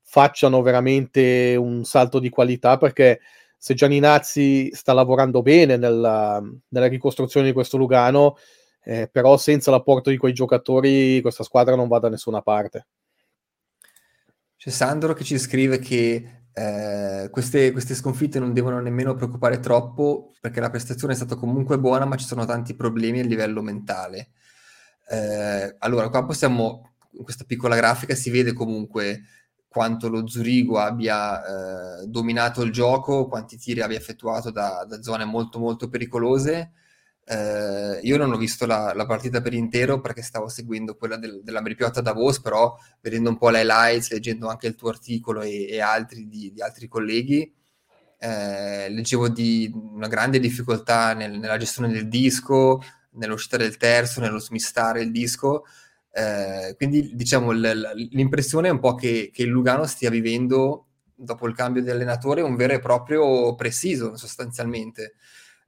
[0.01, 3.21] facciano veramente un salto di qualità perché
[3.57, 8.37] se Gianinazzi sta lavorando bene nella, nella ricostruzione di questo Lugano,
[8.83, 12.85] eh, però senza l'apporto di quei giocatori questa squadra non va da nessuna parte.
[14.57, 20.31] C'è Sandro che ci scrive che eh, queste, queste, sconfitte non devono nemmeno preoccupare troppo
[20.39, 24.29] perché la prestazione è stata comunque buona, ma ci sono tanti problemi a livello mentale.
[25.09, 29.23] Eh, allora, qua possiamo, in questa piccola grafica si vede comunque
[29.67, 35.25] quanto lo Zurigo abbia eh, dominato il gioco, quanti tiri abbia effettuato da, da zone
[35.25, 36.71] molto molto pericolose.
[37.27, 41.41] Eh, io non ho visto la, la, partita per intero perché stavo seguendo quella del,
[41.43, 45.67] della Meripiotta Davos, però vedendo un po' le highlights, leggendo anche il tuo articolo e,
[45.67, 47.51] e altri di, di, altri colleghi,
[48.19, 52.81] eh, leggevo di una grande difficoltà nel, nella gestione del disco,
[53.13, 55.65] nell'uscita del terzo, nello smistare il disco.
[56.11, 61.47] Eh, quindi diciamo l- l'impressione è un po' che, che, il Lugano stia vivendo, dopo
[61.47, 65.15] il cambio di allenatore, un vero e proprio pre-season sostanzialmente,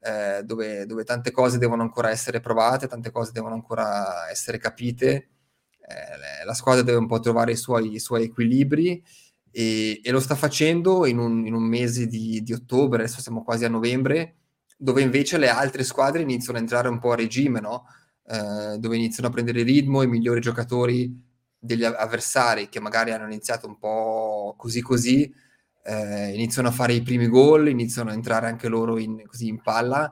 [0.07, 5.29] eh, dove, dove, tante cose devono ancora essere provate, tante cose devono ancora essere capite,
[5.81, 9.03] eh, la squadra deve un po' trovare i suoi, i suoi equilibri
[9.51, 13.43] e, e, lo sta facendo in un, in un mese di, di ottobre, adesso siamo
[13.43, 14.35] quasi a novembre,
[14.77, 17.85] dove invece le altre squadre iniziano a entrare un po' a regime, no?
[18.27, 21.25] eh, dove iniziano a prendere ritmo i migliori giocatori
[21.59, 25.33] degli avversari che magari hanno iniziato un po' così così,
[25.87, 29.61] eh, iniziano a fare i primi gol, iniziano a entrare anche loro in, così in
[29.61, 30.11] palla.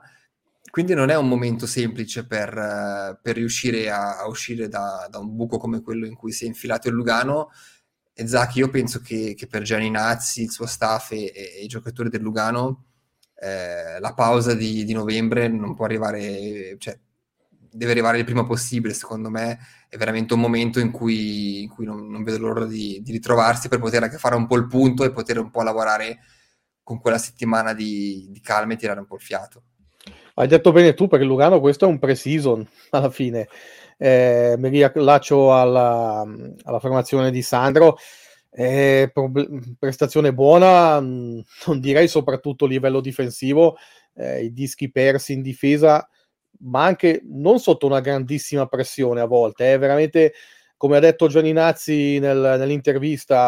[0.70, 5.18] Quindi non è un momento semplice per, uh, per riuscire a, a uscire da, da,
[5.18, 7.50] un buco come quello in cui si è infilato il Lugano.
[8.14, 11.66] E Zacchi, io penso che, che per Gianni Nazzi, il suo staff e, e i
[11.66, 12.86] giocatori del Lugano,
[13.38, 16.98] eh, la pausa di, di, novembre non può arrivare, cioè
[17.70, 19.58] deve arrivare il prima possibile, secondo me
[19.88, 23.68] è veramente un momento in cui, in cui non, non, vedo l'ora di, di, ritrovarsi
[23.68, 26.18] per poter anche fare un po' il punto e poter un po' lavorare
[26.82, 29.62] con quella settimana di, di calma e tirare un po' il fiato.
[30.34, 33.48] Hai detto bene tu, perché Lugano questo è un pre-season alla fine.
[33.98, 36.24] Eh, mi riallaccio alla,
[36.62, 37.96] alla formazione di Sandro.
[38.50, 39.30] Eh, pro-
[39.78, 41.44] prestazione buona, non
[41.78, 43.76] direi soprattutto a livello difensivo,
[44.14, 46.08] eh, i dischi persi in difesa,
[46.60, 50.32] ma anche non sotto una grandissima pressione a volte, è veramente
[50.76, 53.38] come ha detto Gianni Nazzi nel, nell'intervista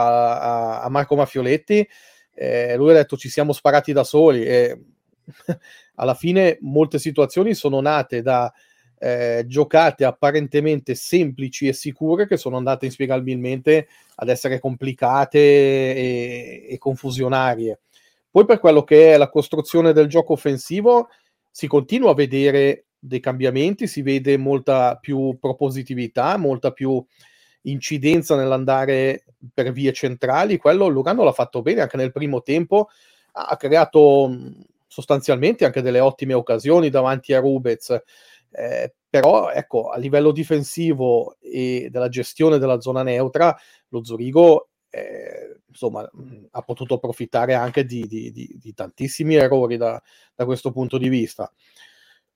[0.41, 1.87] a, a, Marco Maffioletti,
[2.35, 4.81] eh, lui ha detto ci siamo sparati da soli e
[5.97, 8.53] alla fine molte situazioni sono nate da
[9.01, 16.79] eh, giocate apparentemente semplici e sicure che sono andate inspiegabilmente ad essere complicate e, e
[16.79, 17.81] confusionarie.
[18.31, 21.09] Poi per quello che è la costruzione del gioco offensivo
[21.51, 27.05] si continua a vedere dei cambiamenti, si vede molta più propositività, molta più
[27.63, 30.59] incidenza nell'andare per vie centrali.
[30.59, 32.89] Quello Lugano l'ha fatto bene anche nel primo tempo,
[33.33, 34.37] ha creato
[34.87, 37.91] sostanzialmente anche delle ottime occasioni davanti a Rubez.
[38.51, 43.57] Eh, però ecco, a livello difensivo e della gestione della zona neutra,
[43.89, 46.09] lo Zurigo eh, insomma,
[46.51, 50.01] ha potuto approfittare anche di, di, di, di tantissimi errori da,
[50.35, 51.51] da, questo punto di vista.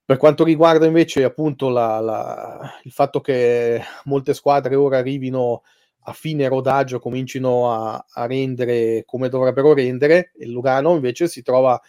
[0.05, 5.63] Per quanto riguarda invece appunto la, la, il fatto che molte squadre ora arrivino
[6.05, 11.81] a fine rodaggio, comincino a, a rendere come dovrebbero rendere, il Lugano invece si trova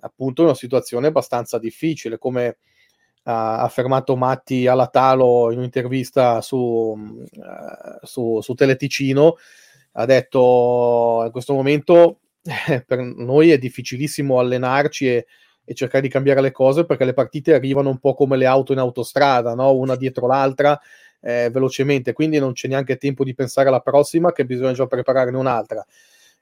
[0.00, 2.58] appunto in una situazione abbastanza difficile, come
[3.24, 9.36] ha affermato Matti Alatalo in un'intervista su, uh, su, su Teleticino,
[9.92, 12.20] ha detto in questo momento
[12.68, 15.26] eh, per noi è difficilissimo allenarci e,
[15.64, 18.72] e, cercare di cambiare le cose perché le partite arrivano un po' come le auto
[18.72, 19.72] in autostrada, no?
[19.74, 20.78] una dietro l'altra
[21.20, 25.36] eh, velocemente, quindi non c'è neanche tempo di pensare alla prossima che bisogna già prepararne
[25.36, 25.84] un'altra.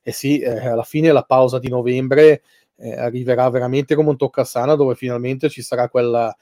[0.02, 2.42] E sì, eh, alla fine la pausa di novembre
[2.76, 6.34] eh, arriverà veramente come un toccasana dove finalmente ci sarà quella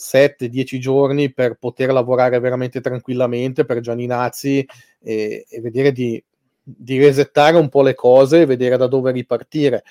[0.00, 4.66] 7-10 giorni per poter lavorare veramente tranquillamente per Gianninazzi
[5.02, 6.22] e, e vedere di,
[6.62, 9.82] di, resettare un po' le cose e vedere da dove ripartire.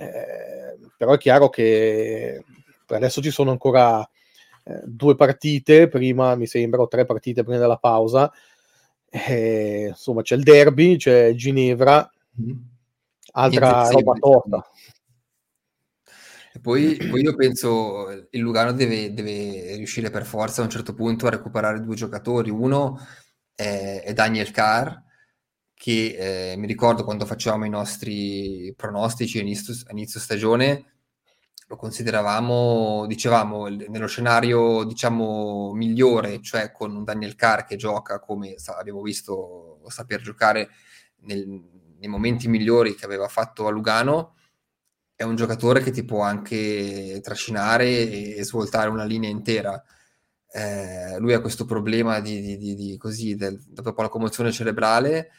[0.00, 2.42] Eh, però è chiaro che
[2.86, 4.00] adesso ci sono ancora
[4.64, 8.32] eh, due partite prima, mi sembra, o tre partite prima della pausa.
[9.10, 12.56] Eh, insomma, c'è il derby, c'è Ginevra, mm-hmm.
[13.32, 14.66] altra roba tosta.
[16.52, 20.94] E poi, poi io penso il Lugano deve, deve, riuscire per forza a un certo
[20.94, 22.48] punto a recuperare due giocatori.
[22.48, 22.98] Uno
[23.54, 24.96] è, è Daniel Carr,
[25.80, 30.84] che eh, mi ricordo quando facevamo i nostri pronostici a inizio, inizio stagione,
[31.68, 38.56] lo consideravamo, dicevamo, nello scenario diciamo migliore, cioè con un Daniel Carr che gioca come
[38.76, 40.68] abbiamo visto saper giocare
[41.20, 44.34] nel, nei momenti migliori che aveva fatto a Lugano
[45.16, 49.82] è un giocatore che ti può anche trascinare e svoltare una linea intera.
[50.52, 55.30] Eh, lui ha questo problema di, di, di, di così, del, dopo la commozione cerebrale,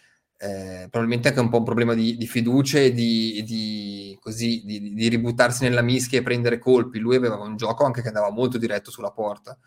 [0.41, 5.81] eh, probabilmente anche un po' un problema di, fiducia e di, così, di, ributtarsi nella
[5.81, 6.99] mischia e prendere colpi.
[6.99, 9.57] Lui aveva un gioco anche che andava molto diretto sulla porta.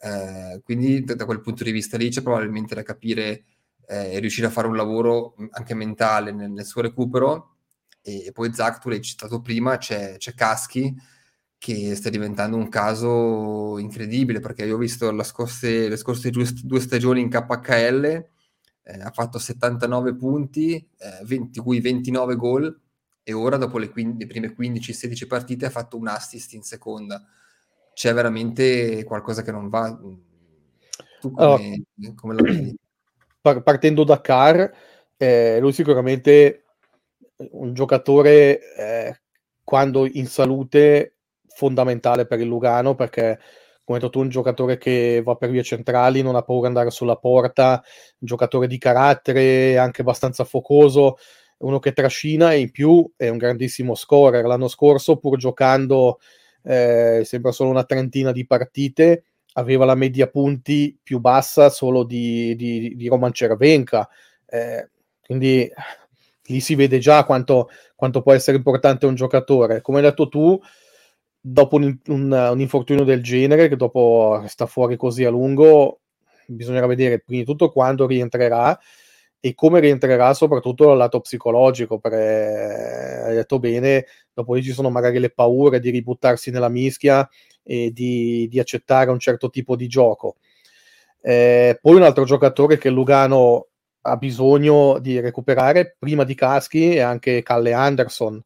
[0.00, 3.44] Eh, quindi da, da, quel punto di vista lì c'è probabilmente da capire
[3.86, 7.56] eh, e riuscire a fare un lavoro anche mentale nel, nel suo recupero
[8.02, 10.94] e, poi Zach, tu l'hai citato prima, c'è, c'è Caschi
[11.58, 17.20] che sta diventando un caso incredibile perché io ho visto scorse, le scorse due, stagioni
[17.20, 18.26] in KHL,
[18.88, 22.80] eh, ha fatto 79 punti, eh, 20, di cui 29 gol
[23.22, 27.22] e ora dopo le, quindi, le prime 15-16 partite ha fatto un assist in seconda.
[27.92, 29.90] C'è veramente qualcosa che non va.
[31.20, 32.78] Tu come, allora, come lo vedi?
[33.40, 34.64] Partendo da Carr,
[35.18, 36.64] eh, lui sicuramente
[37.50, 39.20] un giocatore eh,
[39.62, 41.16] quando in salute
[41.46, 43.38] fondamentale per il Lugano perché
[43.88, 46.74] come hai detto tu un giocatore che va per vie centrali non ha paura di
[46.74, 47.82] andare sulla porta
[48.18, 51.16] un giocatore di carattere anche abbastanza focoso
[51.60, 56.18] uno che trascina e in più è un grandissimo scorer l'anno scorso pur giocando
[56.64, 59.24] eh, sembra solo una trentina di partite
[59.54, 64.06] aveva la media punti più bassa solo di, di, di Roman Cervenka
[64.44, 64.90] eh,
[65.24, 65.66] quindi
[66.48, 69.80] lì si vede già quanto, quanto, può essere importante un giocatore.
[69.82, 70.58] Come hai detto tu,
[71.40, 76.00] dopo un, un, un, infortunio del genere, che dopo sta fuori così a lungo,
[76.46, 78.78] bisognerà vedere prima di tutto quando rientrerà
[79.40, 84.90] e come rientrerà soprattutto dal lato psicologico, perché hai detto bene, dopo lì ci sono
[84.90, 87.28] magari le paure di ributtarsi nella mischia
[87.62, 90.36] e di, di accettare un certo tipo di gioco.
[91.20, 93.66] Eh, poi un altro giocatore che Lugano
[94.02, 98.42] ha bisogno di recuperare prima di Caschi e anche Calle Anderson,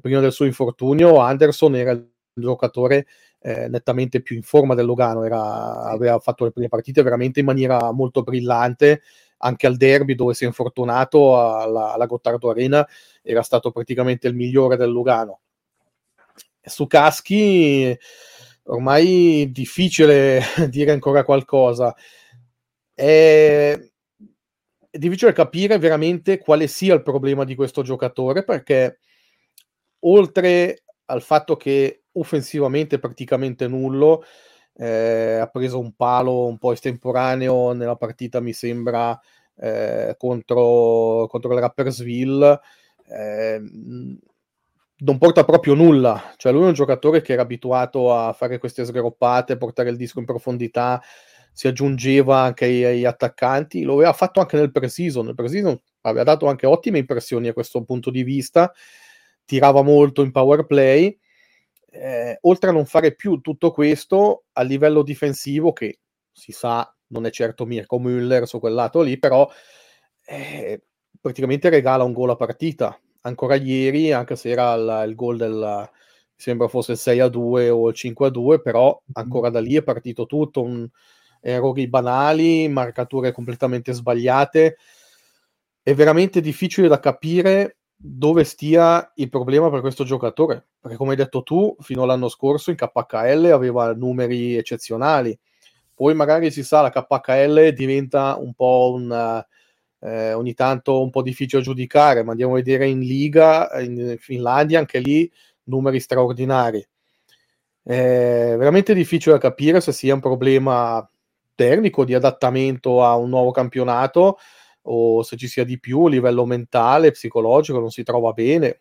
[0.00, 3.06] prima del suo infortunio Anderson era il giocatore
[3.40, 7.46] eh, nettamente più in forma del Lugano, era, aveva fatto le prime partite veramente in
[7.46, 9.02] maniera molto brillante,
[9.38, 12.86] anche al derby dove si è infortunato alla, alla Gottardo Arena
[13.22, 15.40] era stato praticamente il migliore del Lugano.
[16.60, 17.96] Su Caschi
[18.64, 21.94] ormai difficile dire ancora qualcosa.
[22.92, 23.78] È,
[24.90, 28.98] è difficile capire veramente quale sia il problema di questo giocatore perché
[30.00, 34.24] oltre al fatto che offensivamente praticamente nullo,
[34.74, 39.18] eh, ha preso un palo un po' estemporaneo nella partita, mi sembra,
[39.56, 42.60] eh, contro, contro il Rappersville.
[43.08, 43.60] Eh,
[45.00, 48.84] non porta proprio nulla, cioè lui è un giocatore che era abituato a fare queste
[48.84, 51.00] sgroppate, portare il disco in profondità,
[51.52, 56.24] si aggiungeva anche ai, ai, attaccanti, lo aveva fatto anche nel pre-season, nel pre-season aveva
[56.24, 58.72] dato anche ottime impressioni a questo punto di vista,
[59.48, 61.18] tirava molto in power play,
[61.90, 67.24] eh, oltre a non fare più tutto questo a livello difensivo che si sa non
[67.24, 69.48] è certo Mirko Müller su quel lato lì, però
[70.26, 70.82] eh,
[71.18, 73.00] praticamente regala un gol a partita.
[73.22, 75.90] Ancora ieri, anche se era il, il gol del,
[76.36, 79.74] sembra fosse il 6 a 2 o il 5 a 2, però ancora da lì
[79.74, 80.60] è partito tutto.
[80.60, 80.86] Un,
[81.40, 84.76] errori banali, marcature completamente sbagliate.
[85.82, 91.16] È veramente difficile da capire dove stia il problema per questo giocatore, perché come hai
[91.16, 95.36] detto tu, fino all'anno scorso in KHL aveva numeri eccezionali.
[95.94, 99.44] Poi magari si sa, la KHL diventa un po' un,
[100.00, 104.78] eh, ogni tanto un po' difficile giudicare, ma andiamo a vedere in Liga, in Finlandia,
[104.78, 105.30] anche lì
[105.64, 106.86] numeri straordinari.
[107.82, 111.08] È veramente difficile da capire se sia un problema
[111.56, 114.38] tecnico di adattamento a un nuovo campionato
[114.90, 118.80] o se ci sia di più a livello mentale, psicologico, non si trova bene.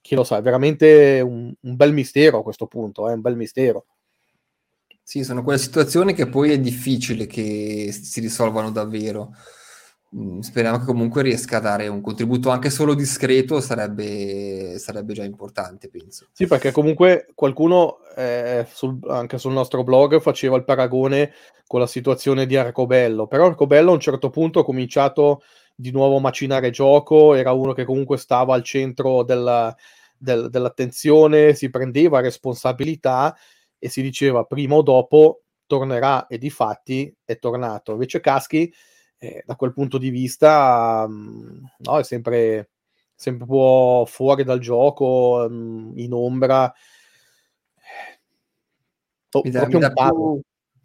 [0.00, 3.20] Chi lo sa, è veramente un, un bel mistero a questo punto, è eh, un
[3.20, 3.86] bel mistero.
[5.02, 9.34] Sì, sono quelle situazioni che poi è difficile che si risolvano davvero.
[10.16, 15.24] Mm, speriamo che comunque riesca a dare un contributo anche solo discreto, sarebbe, sarebbe già
[15.24, 16.28] importante, penso.
[16.30, 21.32] Sì, perché comunque qualcuno eh, sul, anche sul nostro blog faceva il paragone
[21.66, 25.42] con la situazione di Arcobello, però Arcobello a un certo punto ha cominciato
[25.74, 29.74] di nuovo a macinare gioco, era uno che comunque stava al centro della,
[30.16, 33.36] del, dell'attenzione, si prendeva responsabilità
[33.80, 37.92] e si diceva prima o dopo tornerà e di fatti è tornato.
[37.92, 38.72] Invece Caschi
[39.18, 42.70] eh, da quel punto di vista mh, no, è sempre,
[43.14, 46.72] sempre un po' fuori dal gioco, mh, in ombra.
[49.30, 50.40] Oh, mi dà, mi dà più,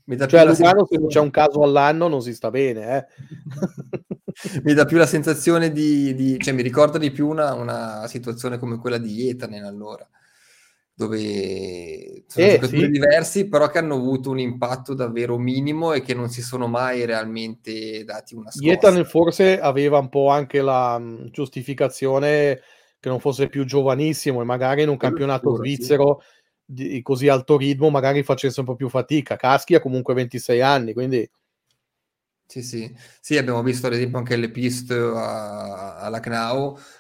[0.06, 2.98] mi dà cioè, Lugano, se c'è un caso all'anno, non si sta bene.
[2.98, 3.06] Eh.
[4.64, 8.58] mi dà più la sensazione di, di, cioè mi ricorda di più una, una situazione
[8.58, 10.08] come quella di Ietanen allora
[11.00, 12.89] dove sono eh, giocatori sì.
[12.89, 17.06] diversi, però che hanno avuto un impatto davvero minimo e che non si sono mai
[17.06, 18.66] realmente dati una scossa.
[18.66, 22.60] Ietan forse aveva un po' anche la mm, giustificazione
[23.00, 26.66] che non fosse più giovanissimo e magari in un campionato sicuro, svizzero sì.
[26.66, 29.38] di così alto ritmo magari facesse un po' più fatica.
[29.38, 31.30] Caschi ha comunque 26 anni, quindi...
[32.45, 32.93] Sì, sì.
[33.22, 36.20] Sì, abbiamo visto ad esempio anche le piste alla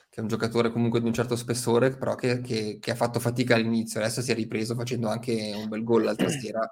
[0.09, 3.19] CNAO è un giocatore comunque di un certo spessore, però che, che, che, ha fatto
[3.19, 6.69] fatica all'inizio, adesso si è ripreso facendo anche un bel gol l'altra sera,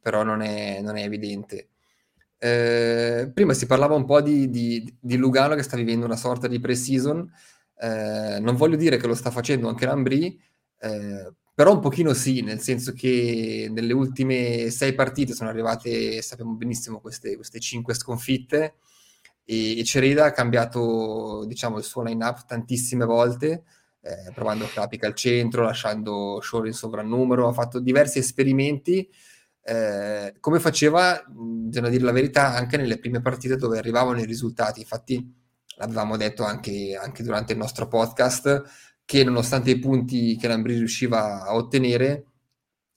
[0.00, 1.68] però non è, non è evidente.
[2.38, 6.46] Eh, prima si parlava un po' di, di, di, Lugano che sta vivendo una sorta
[6.46, 7.30] di pre-season,
[7.78, 10.40] eh, non voglio dire che lo sta facendo anche l'Ambri,
[10.78, 16.54] eh, però un pochino sì, nel senso che nelle ultime sei partite sono arrivate, sappiamo
[16.54, 18.76] benissimo, queste, queste cinque sconfitte
[19.44, 23.64] e, Cereda ha cambiato diciamo, il suo line-up tantissime volte,
[24.02, 29.08] eh, provando Capica al centro, lasciando Shore in sovrannumero, ha fatto diversi esperimenti,
[29.62, 34.80] eh, come faceva, bisogna dire la verità, anche nelle prime partite dove arrivavano i risultati.
[34.80, 35.32] Infatti
[35.76, 38.62] l'avevamo detto anche, anche durante il nostro podcast,
[39.04, 42.26] che nonostante i punti che Lambri riusciva a ottenere,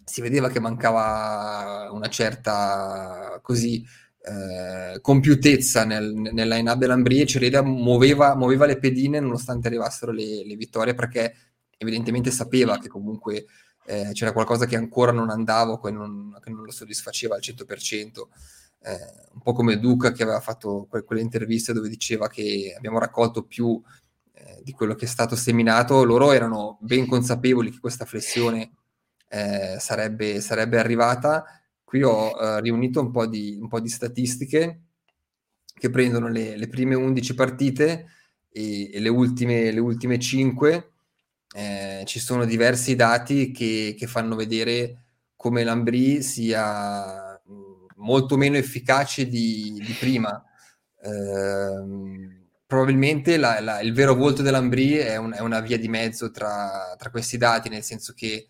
[0.06, 3.84] si vedeva che mancava una certa così
[4.26, 10.46] eh, compiutezza nel, nel line-up dell'Ambri e Cereda muoveva, muoveva, le pedine nonostante arrivassero le,
[10.46, 11.36] le, vittorie perché
[11.78, 13.46] evidentemente sapeva che comunque
[13.86, 18.22] eh, c'era qualcosa che ancora non andava che non, che non lo soddisfaceva al 100%.
[18.86, 19.00] Eh,
[19.34, 23.44] un po' come Duca che aveva fatto que- quelle interviste dove diceva che abbiamo raccolto
[23.44, 23.82] più
[24.34, 28.72] eh, di quello che è stato seminato, loro erano ben consapevoli che questa flessione
[29.30, 31.44] eh, sarebbe, sarebbe, arrivata.
[31.94, 34.80] Qui ho eh, riunito un po, di, un po' di statistiche
[35.76, 38.08] che prendono le, le prime 11 partite
[38.50, 40.92] e, e le, ultime, le ultime 5
[41.54, 45.04] eh, ci sono diversi dati che, che fanno vedere
[45.36, 47.40] come l'Ambri sia
[47.98, 50.44] molto meno efficace di, di prima.
[51.00, 56.32] Eh, probabilmente la, la, il vero volto dell'Ambri è, un, è, una via di mezzo
[56.32, 58.48] tra, tra, questi dati, nel senso che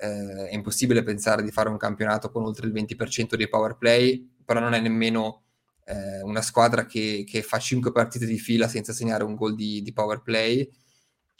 [0.00, 4.28] eh, è impossibile pensare di fare un campionato con oltre il 20% dei power play,
[4.44, 5.44] però non è nemmeno
[5.84, 9.82] eh, una squadra che, che, fa 5 partite di fila senza segnare un gol di,
[9.82, 10.68] di power play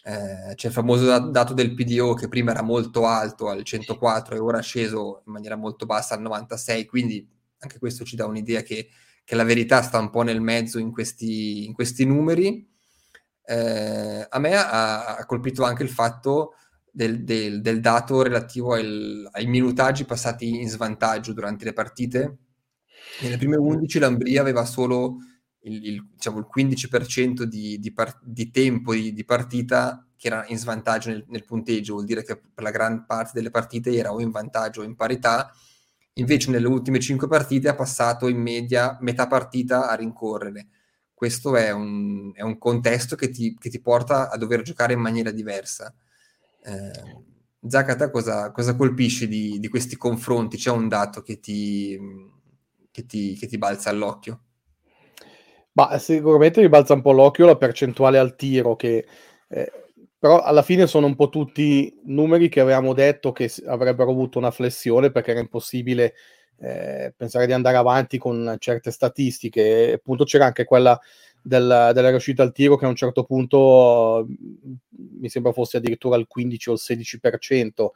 [0.03, 4.39] eh, c'è il famoso dato del PDO che prima era molto alto al 104 e
[4.39, 8.63] ora è sceso in maniera molto bassa al 96, quindi anche questo ci dà un'idea
[8.63, 8.89] che,
[9.25, 12.67] che la verità sta un po' nel mezzo in questi, in questi numeri.
[13.45, 16.55] Eh, a me ha, ha, colpito anche il fatto
[16.93, 22.39] del, del, del dato relativo al, ai minutaggi passati in svantaggio durante le partite.
[23.23, 25.17] Nelle prime 11 l'Ambria aveva solo
[25.63, 30.45] il, il, diciamo, il 15% di, di, par- di tempo di, di, partita che era
[30.49, 34.13] in svantaggio nel, nel, punteggio, vuol dire che per la gran parte delle partite era
[34.13, 35.51] o in vantaggio o in parità,
[36.15, 40.69] invece nelle ultime 5 partite ha passato in media metà partita a rincorrere.
[41.15, 45.01] Questo è un, è un contesto che ti, che ti, porta a dover giocare in
[45.01, 45.95] maniera diversa.
[46.63, 47.29] Eh,
[47.67, 50.57] Zac, a te cosa, cosa colpisce di, di, questi confronti?
[50.57, 51.99] C'è un dato che ti,
[52.91, 54.41] che ti, che ti balza all'occhio?
[55.73, 59.07] Ma sicuramente mi balza un po' l'occhio la percentuale al tiro, che,
[59.49, 59.73] eh,
[60.19, 64.51] però alla fine sono un po' tutti numeri che avevamo detto che avrebbero avuto una
[64.51, 66.15] flessione perché era impossibile
[66.59, 69.89] eh, pensare di andare avanti con certe statistiche.
[69.89, 70.99] E appunto c'era anche quella
[71.43, 74.27] del, della riuscita al tiro che a un certo punto
[75.21, 77.89] mi sembra fosse addirittura il 15 o il 16%.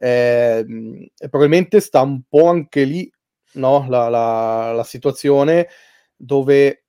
[0.00, 3.10] Eh, probabilmente sta un po' anche lì
[3.54, 5.68] no, la, la, la situazione
[6.16, 6.84] dove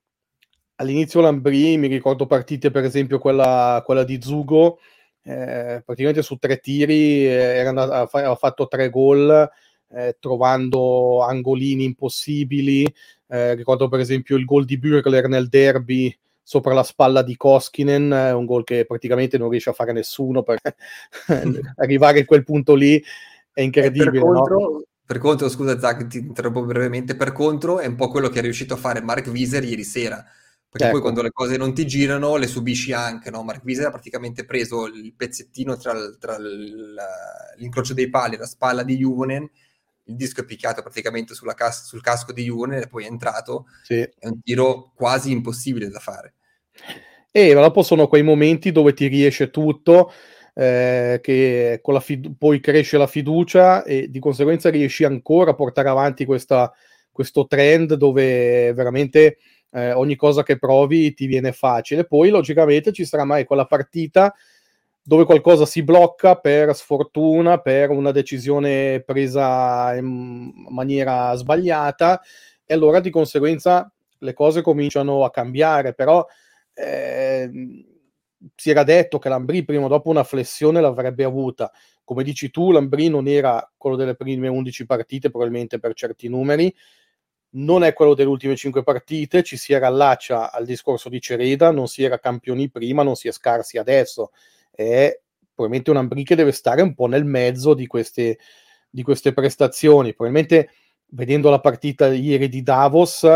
[0.75, 4.79] all'inizio Lambri, mi ricordo partite per esempio quella, quella di Zugo,
[5.23, 9.49] eh, praticamente su tre tiri eh, andato, ha fatto tre gol
[9.91, 12.85] eh, trovando angolini impossibili.
[13.27, 18.11] Eh, ricordo per esempio il gol di Bürgler nel derby sopra la spalla di Koskinen,
[18.11, 20.59] un gol che praticamente non riesce a fare nessuno per
[21.77, 23.01] arrivare a quel punto lì
[23.53, 24.11] è incredibile.
[24.11, 24.83] Per contro, no?
[25.05, 28.41] per contro, scusa Zach, ti interrompo brevemente, per contro è un po' quello che è
[28.41, 30.25] riuscito a fare Mark Wieser ieri sera
[30.69, 30.93] perché ecco.
[30.93, 33.41] poi quando le cose non ti girano le subisci anche, no?
[33.41, 38.83] Mark Wieser ha praticamente preso il pezzettino tra, tra l'incrocio dei pali e la spalla
[38.83, 39.49] di Juvonen,
[40.09, 43.99] il disco è picchiato praticamente cas- sul casco di Juvonen e poi è entrato, sì.
[43.99, 46.33] è un tiro quasi impossibile da fare.
[47.31, 50.11] E dopo sono quei momenti dove ti riesce tutto,
[50.55, 55.55] eh, che con la fid- poi cresce la fiducia e di conseguenza riesci ancora a
[55.55, 56.73] portare avanti questa,
[57.11, 59.37] questo trend dove veramente
[59.71, 62.05] eh, ogni cosa che provi ti viene facile.
[62.05, 64.33] Poi, logicamente, ci sarà mai quella partita
[65.09, 72.21] dove qualcosa si blocca per sfortuna, per una decisione presa in maniera sbagliata,
[72.63, 75.95] e allora di conseguenza le cose cominciano a cambiare.
[75.95, 76.23] Però
[76.75, 77.49] eh,
[78.55, 81.71] si era detto che Lambri prima o dopo una flessione l'avrebbe avuta.
[82.03, 86.71] Come dici tu, Lambri non era quello delle prime 11 partite, probabilmente per certi numeri,
[87.53, 91.87] non è quello delle ultime cinque partite, ci si rallaccia al discorso di Cereda, non
[91.87, 94.29] si era campioni prima, non si è scarsi adesso,
[94.79, 95.19] è
[95.53, 98.39] probabilmente un Ambri che deve stare un po' nel mezzo di queste,
[98.89, 100.69] di queste prestazioni, probabilmente
[101.07, 103.27] vedendo la partita ieri di Davos,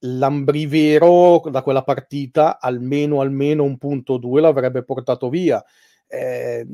[0.00, 5.64] l'Ambri vero da quella partita almeno, almeno un punto due l'avrebbe portato via.
[6.08, 6.66] Eh,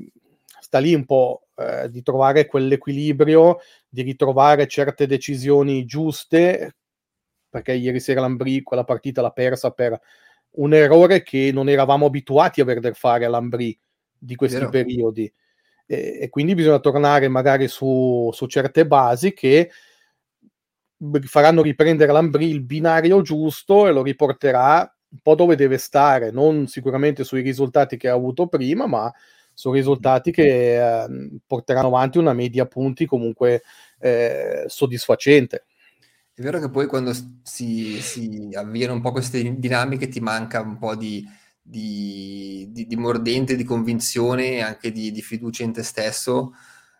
[0.61, 6.77] sta lì un po' eh, di trovare quell'equilibrio, di ritrovare certe decisioni giuste,
[7.51, 10.01] perché ieri sera l'Ambri quella partita l'ha persa per
[10.53, 13.79] un errore che non eravamo abituati a vedere fare all'Ambri
[14.21, 14.71] di questi Vero.
[14.71, 15.33] periodi.
[15.87, 19.71] E, e, quindi bisogna tornare magari su, su certe basi che
[21.23, 26.69] faranno riprendere l'Ambri il binario giusto e lo riporterà un po' dove deve stare, non
[26.69, 29.13] sicuramente sui risultati che ha avuto prima, ma
[29.53, 33.63] su risultati che eh, porteranno avanti una media punti comunque
[33.99, 35.65] eh, soddisfacente.
[36.33, 37.13] È vero che poi quando
[37.43, 41.27] si, si, avviano un po' queste dinamiche ti manca un po' di,
[41.63, 46.53] di, di, di mordente, di convinzione e anche di, fiducia in te stesso.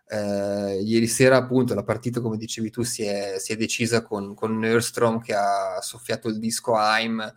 [0.07, 4.33] Eh, ieri sera appunto la partita come dicevi tu si è, si è decisa con,
[4.35, 7.35] con Nerdstrom che ha soffiato il disco a Haim.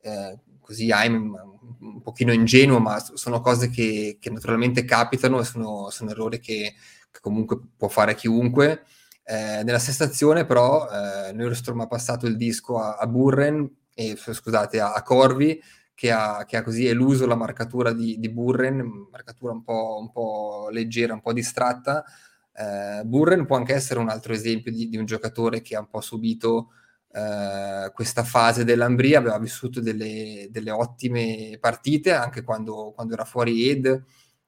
[0.00, 1.38] Eh, così Haim
[1.80, 6.74] un pochino ingenuo ma sono cose che, che naturalmente capitano e sono, sono errori che,
[7.10, 8.84] che, comunque può fare chiunque.
[9.26, 14.16] Eh, nella sesta azione però eh, Nerdstrom ha passato il disco a, a Burren e
[14.16, 15.60] scusate a, a Corvi
[15.94, 20.10] che ha, che ha, così eluso la marcatura di, di Burren, marcatura un po', un
[20.10, 22.04] po', leggera, un po' distratta.
[22.52, 25.88] Eh, Burren può anche essere un altro esempio di, di un giocatore che ha un
[25.88, 26.70] po' subito
[27.12, 33.68] eh, questa fase dell'Ambria, aveva vissuto delle, delle ottime partite anche quando, quando, era fuori
[33.68, 33.86] Ed,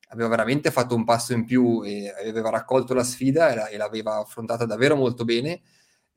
[0.08, 3.76] aveva veramente fatto un passo in più e aveva raccolto la sfida e, la, e
[3.76, 5.62] l'aveva affrontata davvero molto bene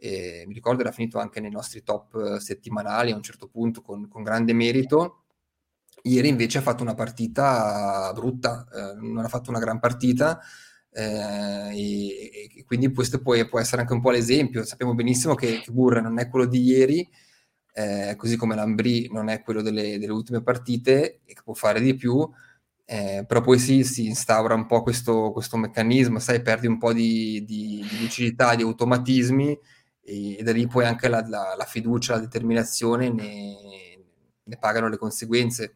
[0.01, 3.81] e mi ricordo era finito anche nei nostri top eh, settimanali a un certo punto
[3.81, 5.18] con, con grande merito.
[6.03, 10.39] Ieri invece ha fatto una partita brutta, eh, non ha fatto una gran partita
[10.91, 14.63] eh, e, e, quindi questo può, può, essere anche un po' l'esempio.
[14.63, 17.07] Sappiamo benissimo che, Burre non è quello di ieri,
[17.73, 21.79] eh, così come Lambri non è quello delle, delle, ultime partite e che può fare
[21.79, 22.27] di più.
[22.85, 26.91] Eh, però poi si, si, instaura un po' questo, questo, meccanismo, sai, perdi un po'
[26.91, 29.57] di, di, di lucidità, di automatismi
[30.09, 33.55] e, da lì poi anche la, la, la fiducia, la determinazione ne,
[34.43, 35.75] ne, pagano le conseguenze.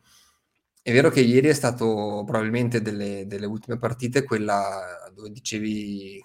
[0.86, 6.22] È vero che ieri è stato probabilmente delle, delle ultime partite quella dove dicevi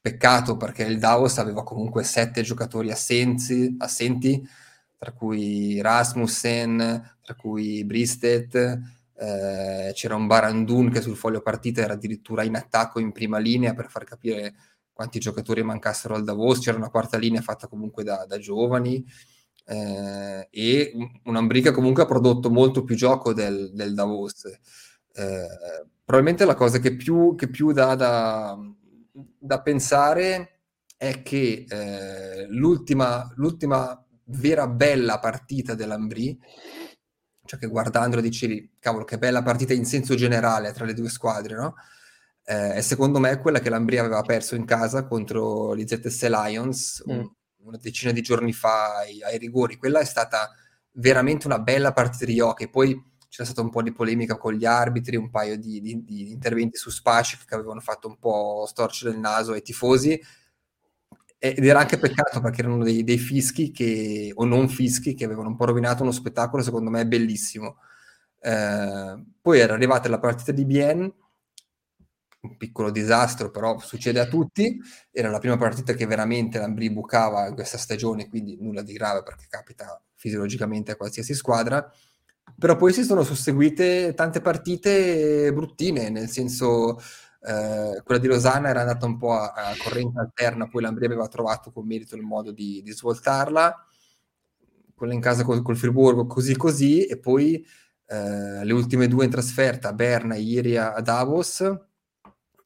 [0.00, 4.48] peccato perché il Davos aveva comunque sette giocatori assenti, assenti
[4.96, 8.54] tra cui Rasmussen, tra cui Bristet,
[9.14, 13.74] eh, c'era un Barandun che sul foglio partita era addirittura in attacco in prima linea
[13.74, 14.54] per far capire
[14.90, 19.04] quanti giocatori mancassero al Davos, c'era una quarta linea fatta comunque da, da giovani
[19.64, 20.92] eh, e
[21.24, 24.44] un'Ambrica comunque ha prodotto molto più gioco del, del Davos.
[24.44, 25.46] Eh,
[26.04, 28.58] probabilmente la cosa che più, che più dà da,
[29.38, 30.60] da, pensare
[30.96, 36.38] è che eh, l'ultima, l'ultima vera bella partita dell'Ambri,
[37.44, 41.54] cioè che guardandolo dicevi, cavolo, che bella partita in senso generale tra le due squadre,
[41.54, 41.74] no?
[42.44, 47.24] eh, secondo me quella che l'Ambria aveva perso in casa contro gli ZS Lions mm.
[47.64, 49.76] Una decina di giorni fa ai, ai, rigori.
[49.76, 50.50] Quella è stata
[50.92, 52.68] veramente una bella partita di hockey.
[52.68, 56.30] Poi c'è stata un po' di polemica con gli arbitri, un paio di, di, di
[56.30, 60.20] interventi su Spacic che avevano fatto un po' storcere il naso ai tifosi.
[61.38, 65.48] Ed era anche peccato perché erano dei, dei fischi che, o non fischi che avevano
[65.48, 67.78] un po' rovinato uno spettacolo, secondo me, bellissimo.
[68.38, 71.12] Eh, poi era arrivata la partita di Bien
[72.42, 74.80] un piccolo disastro, però succede a tutti.
[75.10, 79.22] Era la prima partita che veramente l'Ambri bucava in questa stagione, quindi nulla di grave
[79.22, 81.90] perché capita fisiologicamente a qualsiasi squadra.
[82.58, 86.98] Però poi si sono susseguite tante partite bruttine, nel senso
[87.40, 91.28] eh, quella di Losanna era andata un po' a, a corrente alterna, poi l'Ambri aveva
[91.28, 93.86] trovato con merito il modo di, di svoltarla,
[94.94, 97.64] quella in casa col, col Friburgo così così, e poi
[98.06, 101.64] eh, le ultime due in trasferta, Berna ieri a Davos,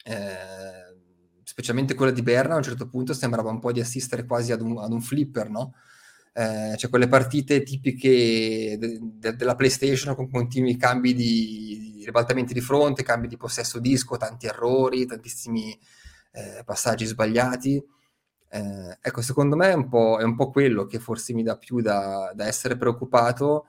[0.07, 0.95] eh,
[1.43, 4.61] specialmente quella di Berna a un certo punto sembrava un po' di assistere quasi ad
[4.61, 5.74] un, ad un flipper, no?
[6.33, 12.61] Eh, cioè quelle partite tipiche de- de- della PlayStation con continui cambi di, ribaltamenti di
[12.61, 15.77] fronte, cambi di possesso disco, tanti errori, tantissimi
[16.33, 17.83] eh, passaggi sbagliati.
[18.49, 19.89] Eh, ecco, secondo me è un,
[20.20, 23.69] è un, po', quello che forse mi dà più da, da essere preoccupato,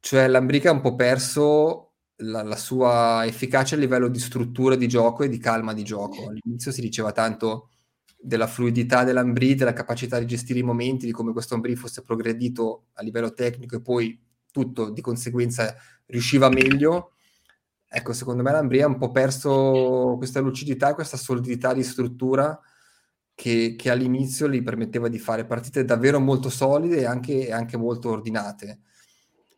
[0.00, 4.88] cioè l'Ambrica ha un po' perso la, la, sua efficacia a livello di struttura di
[4.88, 6.28] gioco e di calma di gioco.
[6.28, 7.70] All'inizio si diceva tanto
[8.18, 12.86] della fluidità dell'Ambri, della capacità di gestire i momenti, di come questo Ambri fosse progredito
[12.94, 14.20] a livello tecnico e poi
[14.50, 15.76] tutto di conseguenza
[16.06, 17.12] riusciva meglio.
[17.88, 22.58] Ecco, secondo me l'Ambri ha un po' perso questa lucidità e questa solidità di struttura
[23.34, 28.10] che, che, all'inizio gli permetteva di fare partite davvero molto solide e anche, anche molto
[28.10, 28.80] ordinate.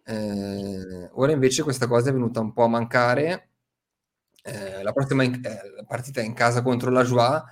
[0.09, 3.51] Eh, ora invece questa cosa è venuta un po' a mancare.
[4.43, 7.43] Eh, la prossima in, eh, partita in casa contro la Joie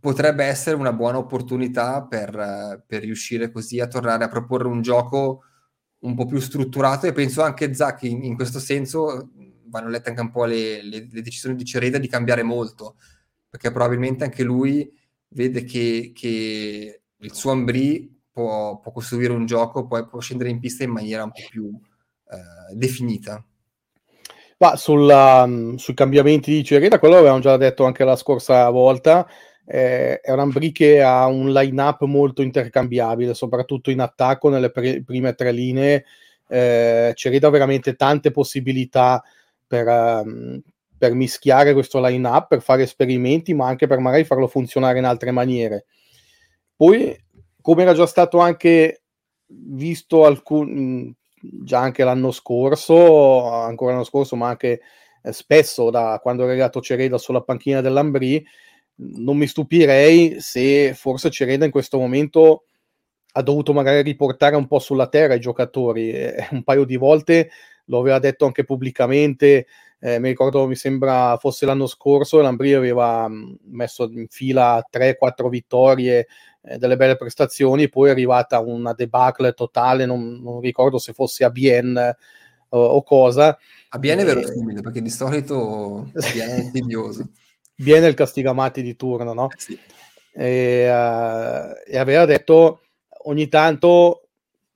[0.00, 5.42] potrebbe essere una buona opportunità per, per, riuscire così a tornare a proporre un gioco
[6.00, 9.30] un po' più strutturato e penso anche Zac in, in questo senso
[9.66, 12.96] vanno lette anche un po' le, le, le, decisioni di Cereda di cambiare molto
[13.50, 14.90] perché probabilmente anche lui
[15.28, 20.60] vede che, che il suo Ambri può, può, costruire un gioco, può, può, scendere in
[20.60, 21.78] pista in maniera un po' più
[22.30, 23.42] eh, definita.
[24.58, 29.26] Ma sulla, mm, sui cambiamenti di Cereda, quello l'avevamo già detto anche la scorsa volta,
[29.64, 35.02] eh, è un Ambri che ha un line-up molto intercambiabile, soprattutto in attacco nelle pre-
[35.04, 36.04] prime tre linee.
[36.48, 39.22] Eh, Cereda ha veramente tante possibilità
[39.66, 40.60] per, um,
[40.96, 45.30] per mischiare questo line-up, per fare esperimenti, ma anche per magari farlo funzionare in altre
[45.30, 45.84] maniere.
[46.74, 47.16] Poi,
[47.60, 49.02] come era già stato anche
[49.46, 54.80] visto alcun, già anche l'anno scorso, ancora l'anno scorso, ma anche
[55.22, 58.44] eh, spesso da quando è arrivato Cereda sulla panchina dell'Ambrì,
[58.96, 62.64] non mi stupirei se forse Cereda in questo momento
[63.32, 66.10] ha dovuto magari riportare un po' sulla terra i giocatori.
[66.10, 67.50] Eh, un paio di volte
[67.86, 69.66] lo aveva detto anche pubblicamente
[70.00, 75.48] eh, mi ricordo, mi sembra fosse l'anno scorso, l'Ambri aveva mm, messo in fila 3-4
[75.48, 76.28] vittorie,
[76.62, 81.44] eh, delle belle prestazioni, poi è arrivata una debacle totale, non, non ricordo se fosse
[81.44, 82.16] a Bienne
[82.70, 83.56] uh, o cosa.
[83.90, 87.28] A Bienne è verosimile, perché di solito Bienne è insidioso.
[87.74, 89.50] Bienne è il castigamati di turno, no?
[89.50, 89.78] Eh sì.
[90.32, 92.82] E, uh, e aveva detto
[93.24, 94.28] ogni tanto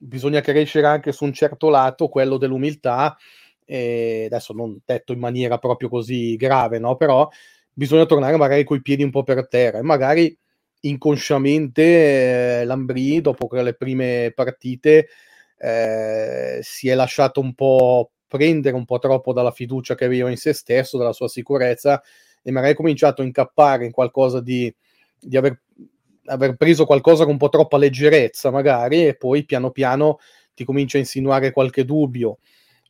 [0.03, 3.17] bisogna crescere anche su un certo lato, quello dell'umiltà,
[3.65, 6.95] e adesso non detto in maniera proprio così grave, no?
[6.95, 7.27] però
[7.71, 10.37] bisogna tornare magari coi piedi un po' per terra e magari
[10.85, 15.07] inconsciamente eh, Lambri dopo le prime partite
[15.57, 20.37] eh, si è lasciato un po' prendere un po' troppo dalla fiducia che aveva in
[20.37, 22.01] se stesso, dalla sua sicurezza
[22.41, 24.73] e magari ha cominciato a incappare in qualcosa di,
[25.19, 25.61] di aver,
[26.25, 30.17] aver preso qualcosa con un po' troppa leggerezza magari e poi piano piano
[30.53, 32.39] ti comincia a insinuare qualche dubbio.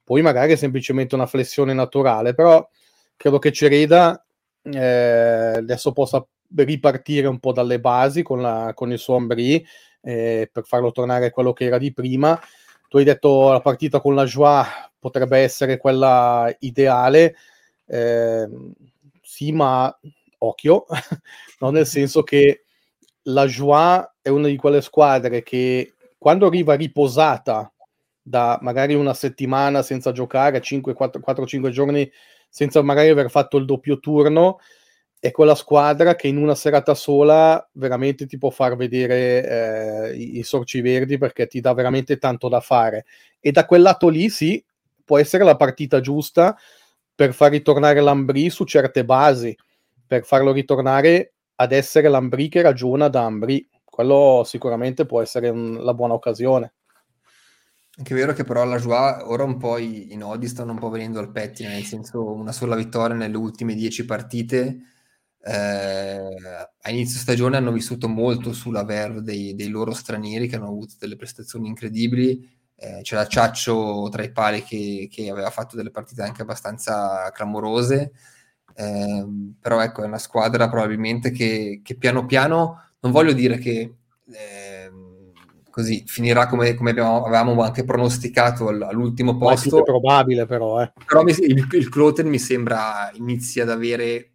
[0.04, 2.68] Poi magari è semplicemente una flessione naturale, però
[3.16, 4.26] credo che Cereda
[4.64, 9.66] eh, adesso possa ripartire un po' dalle basi con, la, con il suo Ambri
[10.02, 12.40] eh, per farlo tornare a quello che era di prima.
[12.88, 14.66] Tu hai detto la partita con la Joie
[15.00, 17.36] potrebbe essere quella ideale,
[17.88, 18.48] eh,
[19.22, 19.94] sì, ma
[20.40, 20.86] occhio,
[21.60, 21.70] no?
[21.72, 22.64] nel senso che
[23.24, 27.72] la Joie è una di quelle squadre che quando arriva riposata
[28.22, 32.10] da magari una settimana senza giocare, 4-5 giorni
[32.48, 34.60] senza magari aver fatto il doppio turno,
[35.24, 40.40] è quella squadra che in una serata sola veramente ti può far vedere eh, i,
[40.40, 43.06] i sorci verdi perché ti dà veramente tanto da fare.
[43.40, 44.62] E da quel lato lì sì,
[45.06, 46.58] può essere la partita giusta
[47.16, 49.56] per far ritornare l'Ambri su certe basi,
[50.06, 53.66] per farlo ritornare ad essere l'Ambri che ragiona da Ambri.
[53.86, 56.74] Quello sicuramente può essere un, la buona occasione.
[57.96, 60.90] Anche vero che però la Joie ora un po' i, i nodi stanno un po'
[60.90, 64.88] venendo al pettine, nel senso una sola vittoria nelle ultime dieci partite.
[65.46, 66.38] Eh,
[66.82, 70.96] a inizio stagione hanno vissuto molto sulla verve dei, dei, loro stranieri che hanno avuto
[70.98, 72.50] delle prestazioni incredibili.
[72.76, 78.14] Eh, c'era Ciaccio tra i pali che, che, aveva fatto delle partite anche abbastanza clamorose.
[78.74, 79.26] Eh,
[79.60, 83.96] però ecco, è una squadra probabilmente che, che piano piano, non voglio dire che
[84.32, 84.92] eh,
[85.70, 89.80] così finirà come, come abbiamo, avevamo anche pronosticato all'ultimo posto.
[89.80, 90.82] è probabile però.
[90.82, 90.94] Eh.
[91.06, 94.33] Però mi, il, il Cloten mi sembra inizi ad avere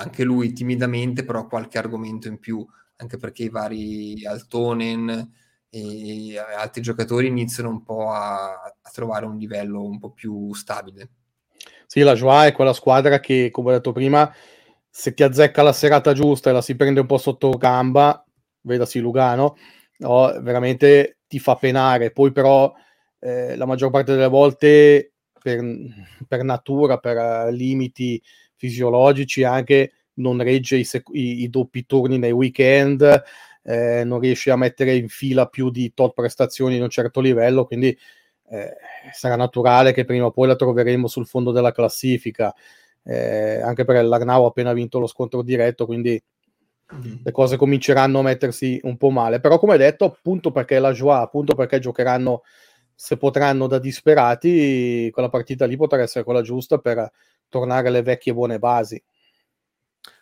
[0.00, 2.66] anche lui timidamente però qualche argomento in più,
[2.96, 5.32] anche perché i vari Altonen
[5.68, 11.10] e altri giocatori iniziano un po' a, a trovare un livello un po' più stabile.
[11.86, 14.32] Sì, la Joie è quella squadra che, come ho detto prima,
[14.88, 18.24] se ti azzecca la serata giusta e la si prende un po' sotto gamba,
[18.62, 19.56] vedasi Lugano,
[19.98, 22.10] no, veramente ti fa penare.
[22.10, 22.72] Poi però
[23.18, 25.62] eh, la maggior parte delle volte per,
[26.26, 28.20] per natura, per uh, limiti
[28.60, 33.22] fisiologici anche non regge i, sec- i, i doppi turni nei weekend,
[33.62, 37.64] eh, non riesce a mettere in fila più di tot prestazioni di un certo livello,
[37.64, 37.96] quindi
[38.50, 38.76] eh,
[39.12, 42.54] sarà naturale che prima o poi la troveremo sul fondo della classifica.
[43.02, 46.22] Eh, anche perché l'Arnau ha appena vinto lo scontro diretto, quindi
[47.22, 49.40] le cose cominceranno a mettersi un po' male.
[49.40, 52.42] Però, come detto, appunto perché la Joie, appunto perché giocheranno
[52.94, 57.10] se potranno da disperati, quella partita lì potrà essere quella giusta per
[57.50, 59.02] tornare alle vecchie buone basi.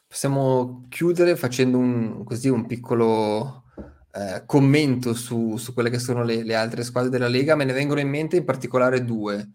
[0.09, 3.65] Possiamo chiudere facendo un, così un piccolo
[4.13, 7.55] eh, commento su, su, quelle che sono le, le, altre squadre della Lega.
[7.55, 9.49] Me ne vengono in mente in particolare due.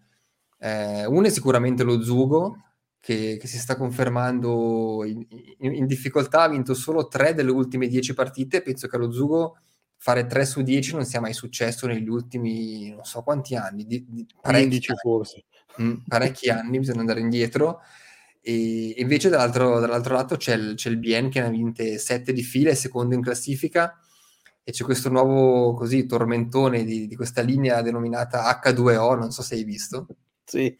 [0.58, 2.56] Eh, una è sicuramente lo Zugo,
[3.00, 5.26] che, che si sta confermando in,
[5.58, 9.58] in, in, difficoltà, ha vinto solo tre delle ultime dieci partite, penso che allo Zugo
[9.96, 14.04] fare 3 su 10 non sia mai successo negli ultimi non so quanti anni, di,
[14.06, 14.98] di parecchi anni.
[15.00, 15.44] forse.
[15.82, 17.80] Mm, parecchi anni, bisogna andare indietro.
[18.40, 22.32] E invece dall'altro, dall'altro lato c'è il, c'è il Bien che ne ha vinte 7
[22.32, 23.98] di fila, è secondo in classifica,
[24.62, 29.54] e c'è questo nuovo così tormentone di, di questa linea denominata H2O, non so se
[29.54, 30.06] hai visto.
[30.44, 30.76] Sì.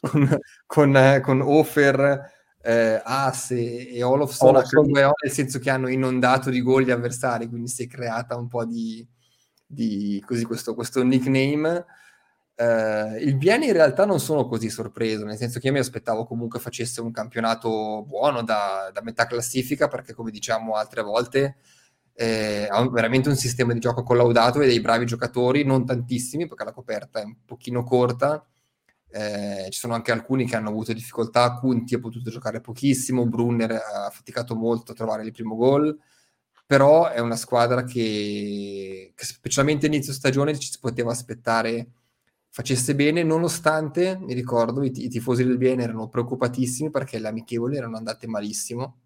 [0.00, 2.30] Con, con, con Ofer,
[2.62, 4.86] eh, As e, e Olofsson, Olofsson.
[4.86, 8.48] H2O, nel senso che hanno inondato di gol gli avversari, quindi si è creata un
[8.48, 9.06] po' di,
[9.66, 11.84] di così questo, questo nickname.
[12.56, 16.24] Uh, il Vieni in realtà non sono così sorpreso, nel senso che io mi aspettavo
[16.24, 21.56] comunque facesse un campionato buono da, da metà classifica, perché come diciamo altre volte
[22.14, 26.64] eh, ha veramente un sistema di gioco collaudato e dei bravi giocatori, non tantissimi, perché
[26.64, 28.46] la coperta è un pochino corta.
[29.10, 33.72] Eh, ci sono anche alcuni che hanno avuto difficoltà, Kunti ha potuto giocare pochissimo, Brunner
[33.72, 35.96] ha faticato molto a trovare il primo gol
[36.66, 41.88] però è una squadra che, che specialmente inizio stagione ci si poteva aspettare
[42.54, 47.76] facesse bene, nonostante, mi ricordo, i, i tifosi del bene erano preoccupatissimi perché le amichevoli
[47.76, 49.00] erano andate malissimo.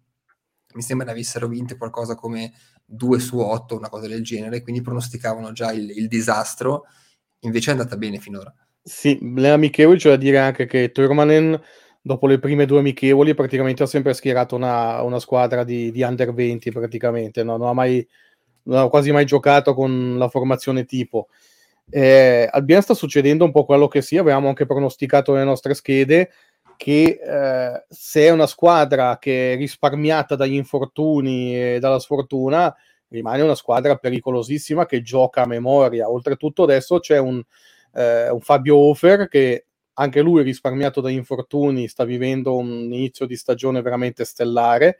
[0.75, 2.53] Mi sembra ne avessero vinte qualcosa come
[2.85, 6.83] 2 su 8, una cosa del genere, quindi pronosticavano già il, il disastro,
[7.39, 8.53] invece è andata bene finora.
[8.83, 11.59] Sì, le amichevoli da dire anche che Turmanen
[11.99, 16.35] dopo le prime due amichevoli praticamente ha sempre schierato una, una squadra di, di, under
[16.35, 17.57] 20 praticamente, no?
[17.57, 18.07] non, ha mai,
[18.65, 21.29] non ha quasi mai giocato con la formazione tipo.
[21.89, 25.73] Eh, al Bien sta succedendo un po' quello che sì, avevamo anche pronosticato nelle nostre
[25.73, 26.31] schede,
[26.77, 32.73] che eh, se è una squadra che è risparmiata dagli infortuni e dalla sfortuna,
[33.09, 36.09] rimane una squadra pericolosissima che gioca a memoria.
[36.09, 37.41] Oltretutto adesso c'è un,
[37.93, 43.35] eh, un Fabio Hofer che anche lui risparmiato dagli infortuni, sta vivendo un inizio di
[43.35, 44.99] stagione veramente stellare,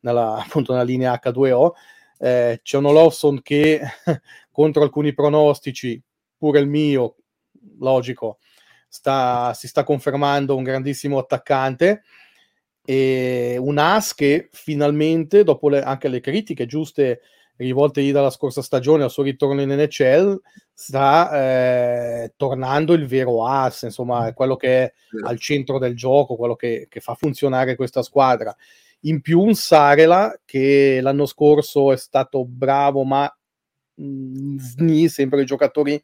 [0.00, 1.70] nella, appunto nella linea H2O.
[2.18, 3.80] Eh, c'è un Olofsson che
[4.50, 6.02] contro alcuni pronostici,
[6.42, 7.18] pure il mio,
[7.78, 8.38] logico,
[8.88, 12.02] sta, si sta confermando un grandissimo attaccante
[12.84, 17.20] e un As che finalmente, dopo le, anche le critiche giuste
[17.58, 20.36] rivoltegli dalla scorsa stagione al suo ritorno in NHL,
[20.74, 21.30] sta
[22.24, 24.92] eh, tornando il vero as, insomma, è quello che è
[25.22, 28.52] al centro del gioco, quello che, che fa funzionare questa squadra.
[29.02, 33.32] In più un Sarela che l'anno scorso è stato bravo, ma
[33.94, 36.02] mh, sni, sempre i giocatori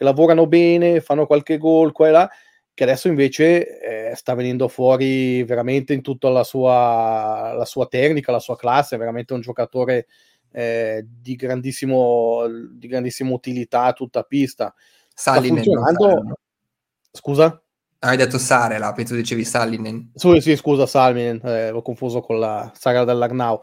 [0.00, 2.30] che lavorano bene, fanno qualche gol qua e là,
[2.72, 8.32] che adesso invece eh, sta venendo fuori veramente in tutta la sua, la sua tecnica,
[8.32, 10.06] la sua classe, è veramente un giocatore
[10.52, 14.74] eh, di, grandissimo, di grandissima utilità a tutta pista.
[15.14, 16.38] Funzionando...
[17.12, 17.62] Scusa?
[17.98, 20.12] Hai detto Sarela, penso dicevi Salinen.
[20.14, 23.60] Sì, sì scusa, Salinen, eh, l'ho confuso con la saga dell'Arnau.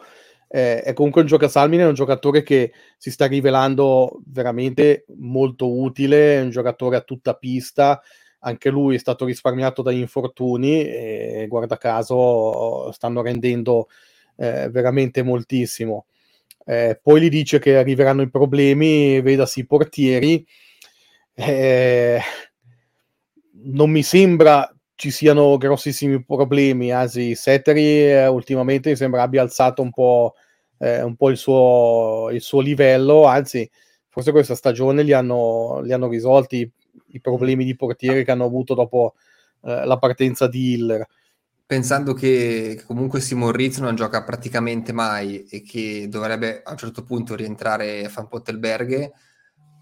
[0.50, 5.78] Eh, è comunque un giocatore, Salminen è un giocatore che si sta rivelando veramente molto
[5.78, 8.02] utile, è un giocatore a tutta pista,
[8.40, 13.88] anche lui è stato risparmiato dagli infortuni e guarda caso stanno rendendo
[14.38, 16.06] eh, veramente moltissimo.
[16.66, 20.46] Eh, poi gli dice che arriveranno i problemi, vedasi i portieri.
[21.34, 22.20] Eh,
[23.64, 29.84] non mi sembra ci siano grossissimi problemi, anzi Seteri eh, ultimamente mi sembra abbia alzato
[29.84, 30.34] un po',
[30.80, 33.70] eh, un po il, suo, il, suo, livello, anzi
[34.10, 36.70] forse questa stagione li hanno, li hanno risolti
[37.10, 39.14] i problemi di portiere che hanno avuto dopo
[39.62, 41.08] eh, la partenza di Hiller
[41.68, 47.04] pensando che comunque Simon Ritz non gioca praticamente mai e che dovrebbe a un certo
[47.04, 49.12] punto rientrare a Van Pottelberghe,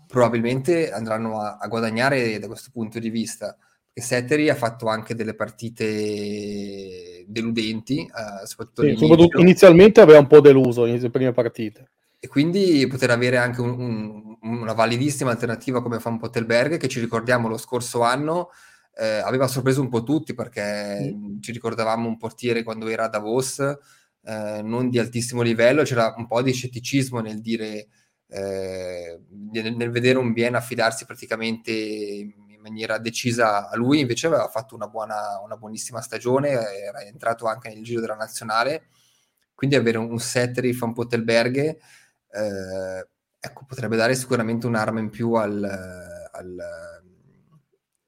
[0.07, 3.55] probabilmente andranno a, a, guadagnare da questo punto di vista.
[3.95, 10.27] Perché Setteri ha fatto anche delle partite deludenti, eh, soprattutto, sì, soprattutto inizialmente aveva un
[10.27, 11.89] po' deluso nelle prime partite.
[12.19, 16.99] E quindi poter avere anche un, un, una validissima alternativa come Van Pottelberghe, che ci
[16.99, 18.49] ricordiamo lo scorso anno
[18.97, 21.39] eh, aveva sorpreso un po' tutti perché mm.
[21.41, 26.27] ci ricordavamo un portiere quando era a Davos, eh, non di altissimo livello, c'era un
[26.27, 27.87] po' di scetticismo nel dire,
[28.27, 29.19] eh,
[29.51, 31.73] nel, nel, vedere un bien affidarsi praticamente
[32.65, 37.69] maniera decisa a lui, invece aveva fatto una, buona, una buonissima stagione, era entrato anche
[37.69, 38.87] nel giro della nazionale,
[39.53, 41.79] quindi avere un, un setter di Van Pottelberghe
[42.31, 43.07] eh,
[43.39, 45.63] ecco, potrebbe dare sicuramente un'arma in più al,
[46.31, 46.57] al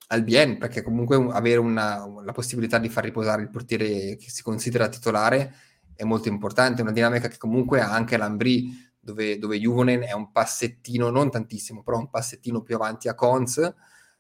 [0.07, 4.41] al bien, perché comunque avere una, la possibilità di far riposare il portiere che si
[4.41, 5.53] considera titolare
[5.95, 8.69] è molto importante, una dinamica che comunque ha anche l'Ambri,
[8.99, 13.73] dove, dove Juvonen è un passettino, non tantissimo, però un passettino più avanti a Cons,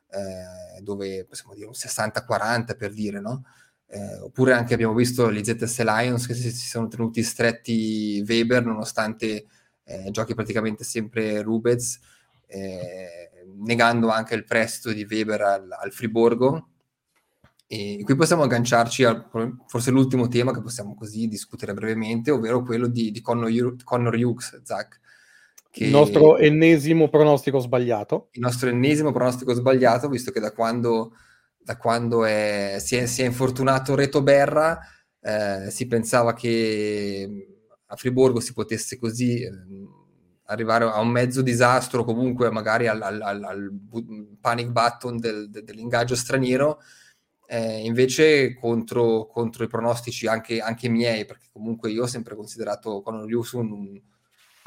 [0.09, 3.43] eh, dove possiamo dire un 60-40 per dire, no?
[3.89, 8.65] eh, oppure anche abbiamo visto gli ZS Lions che si, si sono tenuti stretti Weber
[8.65, 9.45] nonostante
[9.83, 11.99] eh, giochi praticamente sempre Rubez,
[12.47, 16.69] eh, negando anche il prestito di Weber al, al Friburgo.
[17.69, 19.29] E qui possiamo agganciarci a
[19.67, 24.61] forse l'ultimo tema che possiamo così discutere brevemente, ovvero quello di, di Connor, Connor Hughes,
[24.63, 24.99] Zach.
[25.85, 28.29] Il nostro ennesimo pronostico sbagliato.
[28.31, 31.13] Il nostro ennesimo pronostico sbagliato, visto che da quando
[31.67, 34.79] da quando è, si, è, si, è, infortunato Reto Berra,
[35.19, 37.27] eh, si pensava che
[37.87, 39.49] a Friburgo si potesse così eh,
[40.45, 43.79] arrivare a un mezzo disastro, comunque magari al, al, al, al
[44.39, 46.79] panic button del, del, dell'ingaggio straniero.
[47.45, 53.01] Eh, invece contro, contro, i pronostici anche, anche, miei, perché comunque io ho sempre considerato
[53.01, 54.01] Conor Hughes un,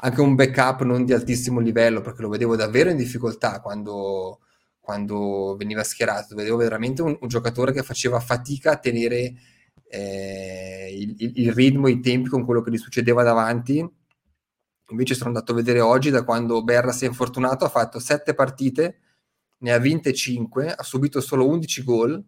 [0.03, 4.41] anche un backup non di altissimo livello, perché lo vedevo davvero in difficoltà quando,
[4.79, 9.33] quando veniva schierato, vedevo veramente un, un giocatore che faceva fatica a tenere
[9.87, 13.87] eh, il, il, ritmo, i tempi con quello che gli succedeva davanti.
[14.89, 18.33] Invece sono andato a vedere oggi, da quando Berra si è infortunato, ha fatto 7
[18.33, 18.99] partite,
[19.59, 22.25] ne ha vinte 5, ha subito solo 11 gol,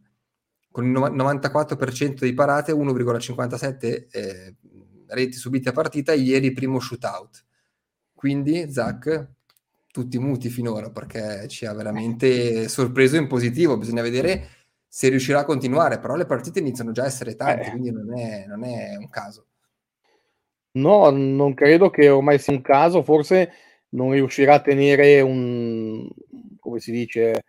[0.71, 4.55] con il 94% di parate, 1,57 eh,
[5.07, 7.43] reti subite a partita, ieri primo shootout.
[8.23, 9.31] Quindi, Zach,
[9.91, 13.75] tutti muti finora perché ci ha veramente sorpreso in positivo.
[13.75, 14.47] Bisogna vedere
[14.87, 17.69] se riuscirà a continuare, però le partite iniziano già a essere tante, eh.
[17.71, 19.47] quindi non è, non è, un caso.
[20.77, 23.51] No, non credo che ormai sia un caso, forse
[23.89, 26.07] non riuscirà a tenere un,
[26.61, 27.43] come si dice,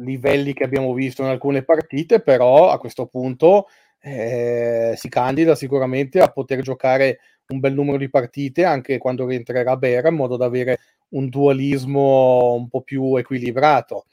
[0.00, 3.68] livelli che abbiamo visto in alcune partite, però a questo punto
[4.06, 9.78] eh, si candida sicuramente a poter giocare un bel numero di partite anche quando rientrerà
[9.78, 10.78] Bera in modo da avere
[11.10, 14.04] un dualismo un po' più equilibrato.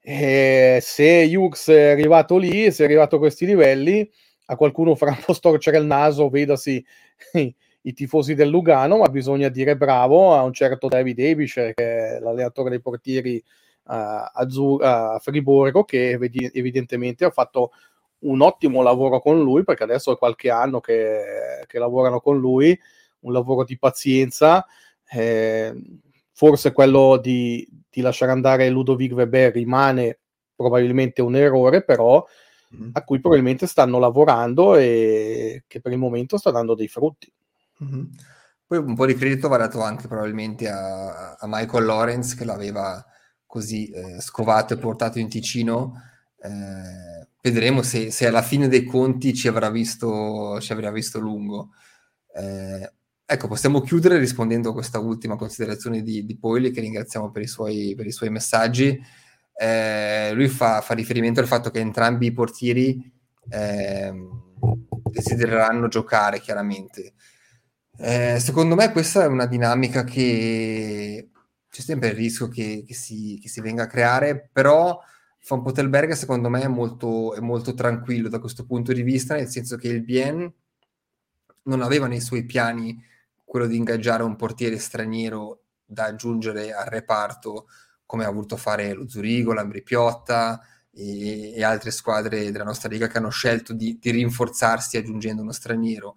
[0.00, 4.08] E se Hughes è arrivato lì, se è arrivato a questi livelli,
[4.46, 6.84] a qualcuno farà un po' storcere il naso, vedasi
[7.82, 12.18] i tifosi del Lugano, ma bisogna dire bravo a un certo David Abish, che è
[12.20, 13.42] l'allenatore dei portieri
[13.84, 16.10] a, a Friburgo, che
[16.52, 17.72] evidentemente ha fatto
[18.20, 22.78] un ottimo lavoro con lui, perché adesso è qualche anno che, che lavorano con lui,
[23.20, 24.66] un lavoro di pazienza.
[25.10, 25.74] Eh,
[26.32, 30.18] forse quello di, di, lasciare andare Ludovic Weber rimane
[30.54, 32.24] probabilmente un errore, però
[32.74, 32.90] mm-hmm.
[32.92, 37.32] a cui probabilmente stanno lavorando e che per il momento sta dando dei frutti.
[37.82, 38.04] Mm-hmm.
[38.66, 43.04] Poi un po' di credito va dato anche probabilmente a, a Michael Lawrence che l'aveva
[43.46, 45.94] così eh, scovato e portato in Ticino.
[46.40, 51.70] Eh, vedremo se, se, alla fine dei conti ci avrà visto, ci avrà visto lungo.
[52.34, 52.92] Eh,
[53.30, 57.46] Ecco, possiamo chiudere rispondendo a questa ultima considerazione di, di Poili, che ringraziamo per i
[57.46, 58.98] suoi, per i suoi messaggi.
[59.52, 62.98] Eh, lui fa, fa, riferimento al fatto che entrambi i portieri
[63.50, 64.14] eh,
[65.10, 67.12] desidereranno giocare, chiaramente.
[67.98, 71.28] Eh, secondo me questa è una dinamica che
[71.68, 74.98] c'è sempre il rischio che, che, si, che si, venga a creare, però
[75.48, 79.48] Von Potelberg secondo me è molto, è molto tranquillo da questo punto di vista, nel
[79.48, 80.52] senso che il Bien
[81.62, 83.02] non aveva nei suoi piani
[83.44, 87.66] quello di ingaggiare un portiere straniero da aggiungere al reparto,
[88.04, 90.60] come ha voluto fare lo Zurigo, l'Ambri Piotta
[90.92, 95.52] e, e, altre squadre della nostra liga che hanno scelto di, di rinforzarsi aggiungendo uno
[95.52, 96.16] straniero.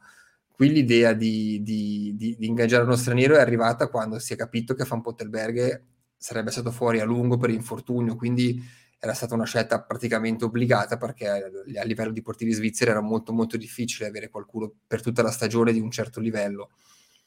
[0.52, 4.84] Qui l'idea di, di, di, ingaggiare uno straniero è arrivata quando si è capito che
[4.84, 5.84] Van Pottelberg
[6.18, 8.62] sarebbe stato fuori a lungo per infortunio, quindi
[9.04, 13.58] era stata una scelta praticamente obbligata perché a livello di portieri svizzeri era molto molto
[13.58, 16.70] difficile avere qualcuno per tutta la stagione di un certo livello.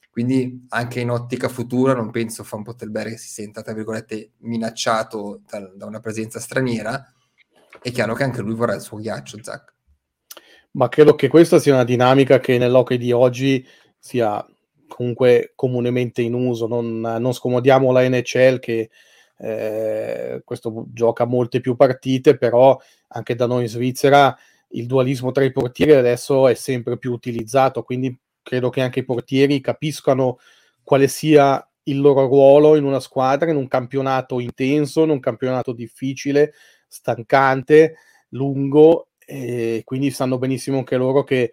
[0.09, 5.69] Quindi anche in ottica futura non penso Van Pottelberg si senta, tra virgolette, minacciato da,
[5.75, 7.13] da, una presenza straniera.
[7.83, 9.75] È chiaro che anche lui vorrà il suo ghiaccio, Zach.
[10.75, 13.67] Ma credo che questa sia una dinamica che nell'hockey di oggi
[13.99, 14.47] sia
[14.87, 16.69] comunque comunemente in uso.
[16.69, 18.91] Non, non scomodiamo la NHL che
[19.39, 22.79] eh, questo gioca molte più partite, però
[23.09, 24.37] anche da noi in Svizzera
[24.71, 29.05] il dualismo tra i portieri adesso è sempre più utilizzato, quindi credo che anche i
[29.05, 30.39] portieri capiscano
[30.83, 35.73] quale sia il loro ruolo in una squadra, in un campionato intenso, in un campionato
[35.73, 36.55] difficile,
[36.87, 37.97] stancante,
[38.31, 41.53] lungo, e quindi sanno benissimo anche loro che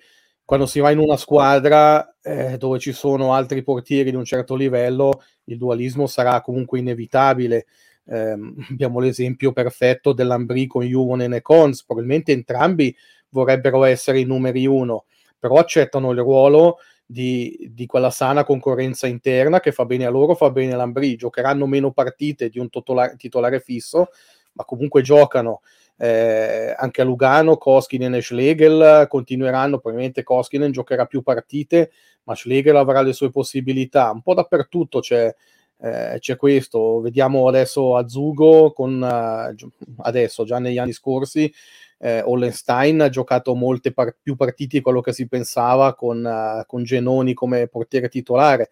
[0.52, 4.54] quando si va in una squadra eh, dove ci sono altri portieri di un certo
[4.54, 7.68] livello, il dualismo sarà comunque inevitabile.
[8.04, 8.36] Eh,
[8.70, 12.94] abbiamo l'esempio perfetto dell'Ambri con Juvonen e Cons, probabilmente entrambi
[13.30, 15.06] vorrebbero essere i numeri uno,
[15.40, 20.36] però accettano il ruolo di, di, quella sana concorrenza interna che fa bene a loro,
[20.36, 24.10] fa bene all'Ambri, giocheranno meno partite di un titolare, titolare fisso,
[24.52, 25.62] ma comunque giocano.
[26.02, 31.92] Eh, anche a Lugano Koskinen e Schlegel continueranno, probabilmente Koskinen giocherà più partite,
[32.24, 34.10] ma Schlegel avrà le sue possibilità.
[34.10, 35.32] Un po' dappertutto c'è,
[35.80, 37.02] eh, c'è questo.
[37.02, 41.54] Vediamo adesso a Zugo, con, uh, adesso già negli anni scorsi,
[42.00, 46.66] eh, Hollenstein ha giocato molte par- più partite di quello che si pensava con, uh,
[46.66, 48.72] con Genoni come portiere titolare.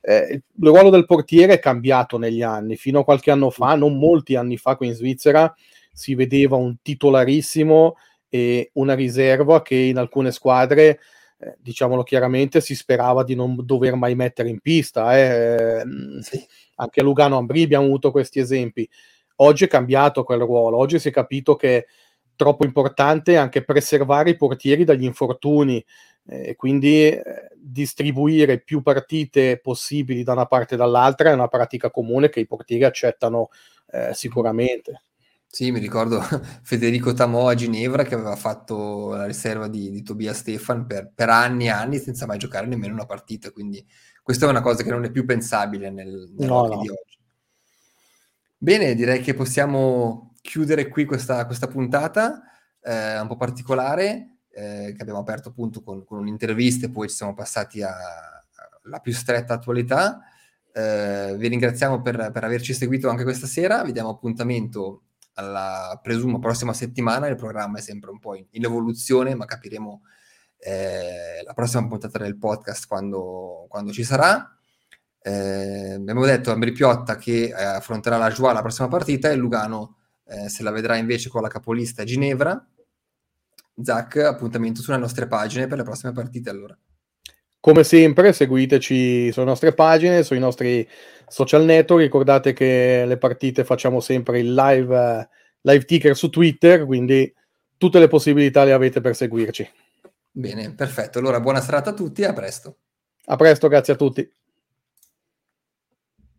[0.00, 2.76] Eh, il ruolo del portiere è cambiato negli anni.
[2.76, 5.54] Fino a qualche anno fa, non molti anni fa, qui in Svizzera,
[5.94, 7.96] si vedeva un titolarissimo
[8.28, 10.98] e una riserva che in alcune squadre,
[11.38, 15.16] eh, diciamolo chiaramente, si sperava di non dover mai mettere in pista.
[15.16, 15.82] Eh.
[16.20, 16.44] Sì.
[16.76, 18.88] Anche a Lugano Ambri abbiamo avuto questi esempi.
[19.36, 21.84] Oggi è cambiato quel ruolo, oggi si è capito che è
[22.36, 25.84] troppo importante anche preservare i portieri dagli infortuni
[26.26, 27.22] e eh, quindi eh,
[27.54, 32.46] distribuire più partite possibili da una parte e dall'altra è una pratica comune che i
[32.46, 33.50] portieri accettano
[33.90, 35.02] eh, sicuramente.
[35.54, 36.20] Sì, mi ricordo
[36.64, 41.28] Federico Tamò a Ginevra che aveva fatto la riserva di, di Tobia Stefan per, per,
[41.28, 43.86] anni e anni senza mai giocare nemmeno una partita, quindi
[44.20, 46.80] questa è una cosa che non è più pensabile nel, nel no, no.
[46.80, 47.18] di oggi.
[48.58, 52.42] Bene, direi che possiamo chiudere qui questa, questa puntata
[52.82, 57.14] eh, un po' particolare eh, che abbiamo aperto appunto con, con un'intervista e poi ci
[57.14, 60.18] siamo passati alla più stretta attualità.
[60.72, 65.02] Eh, vi ringraziamo per, per averci seguito anche questa sera, vi diamo appuntamento
[65.34, 70.02] alla presumo prossima settimana, il programma è sempre un po' in, in evoluzione, ma capiremo
[70.58, 74.56] eh, la prossima puntata del podcast quando, quando ci sarà.
[75.20, 79.96] Eh, abbiamo detto Ambri Piotta che eh, affronterà la Joie la prossima partita e Lugano
[80.26, 82.66] eh, se la vedrà invece con la capolista Ginevra.
[83.82, 86.76] Zach, appuntamento sulle nostre pagine per le prossime partite allora.
[87.58, 90.86] Come sempre, seguiteci sulle nostre pagine, sui nostri
[91.34, 92.02] social network.
[92.02, 95.28] Ricordate che le partite facciamo sempre il live,
[95.62, 97.32] live ticker su Twitter, quindi
[97.76, 99.68] tutte le possibilità le avete per seguirci.
[100.30, 101.18] Bene, perfetto.
[101.18, 102.78] Allora, buona serata a tutti e a presto.
[103.26, 104.30] A presto, grazie a tutti.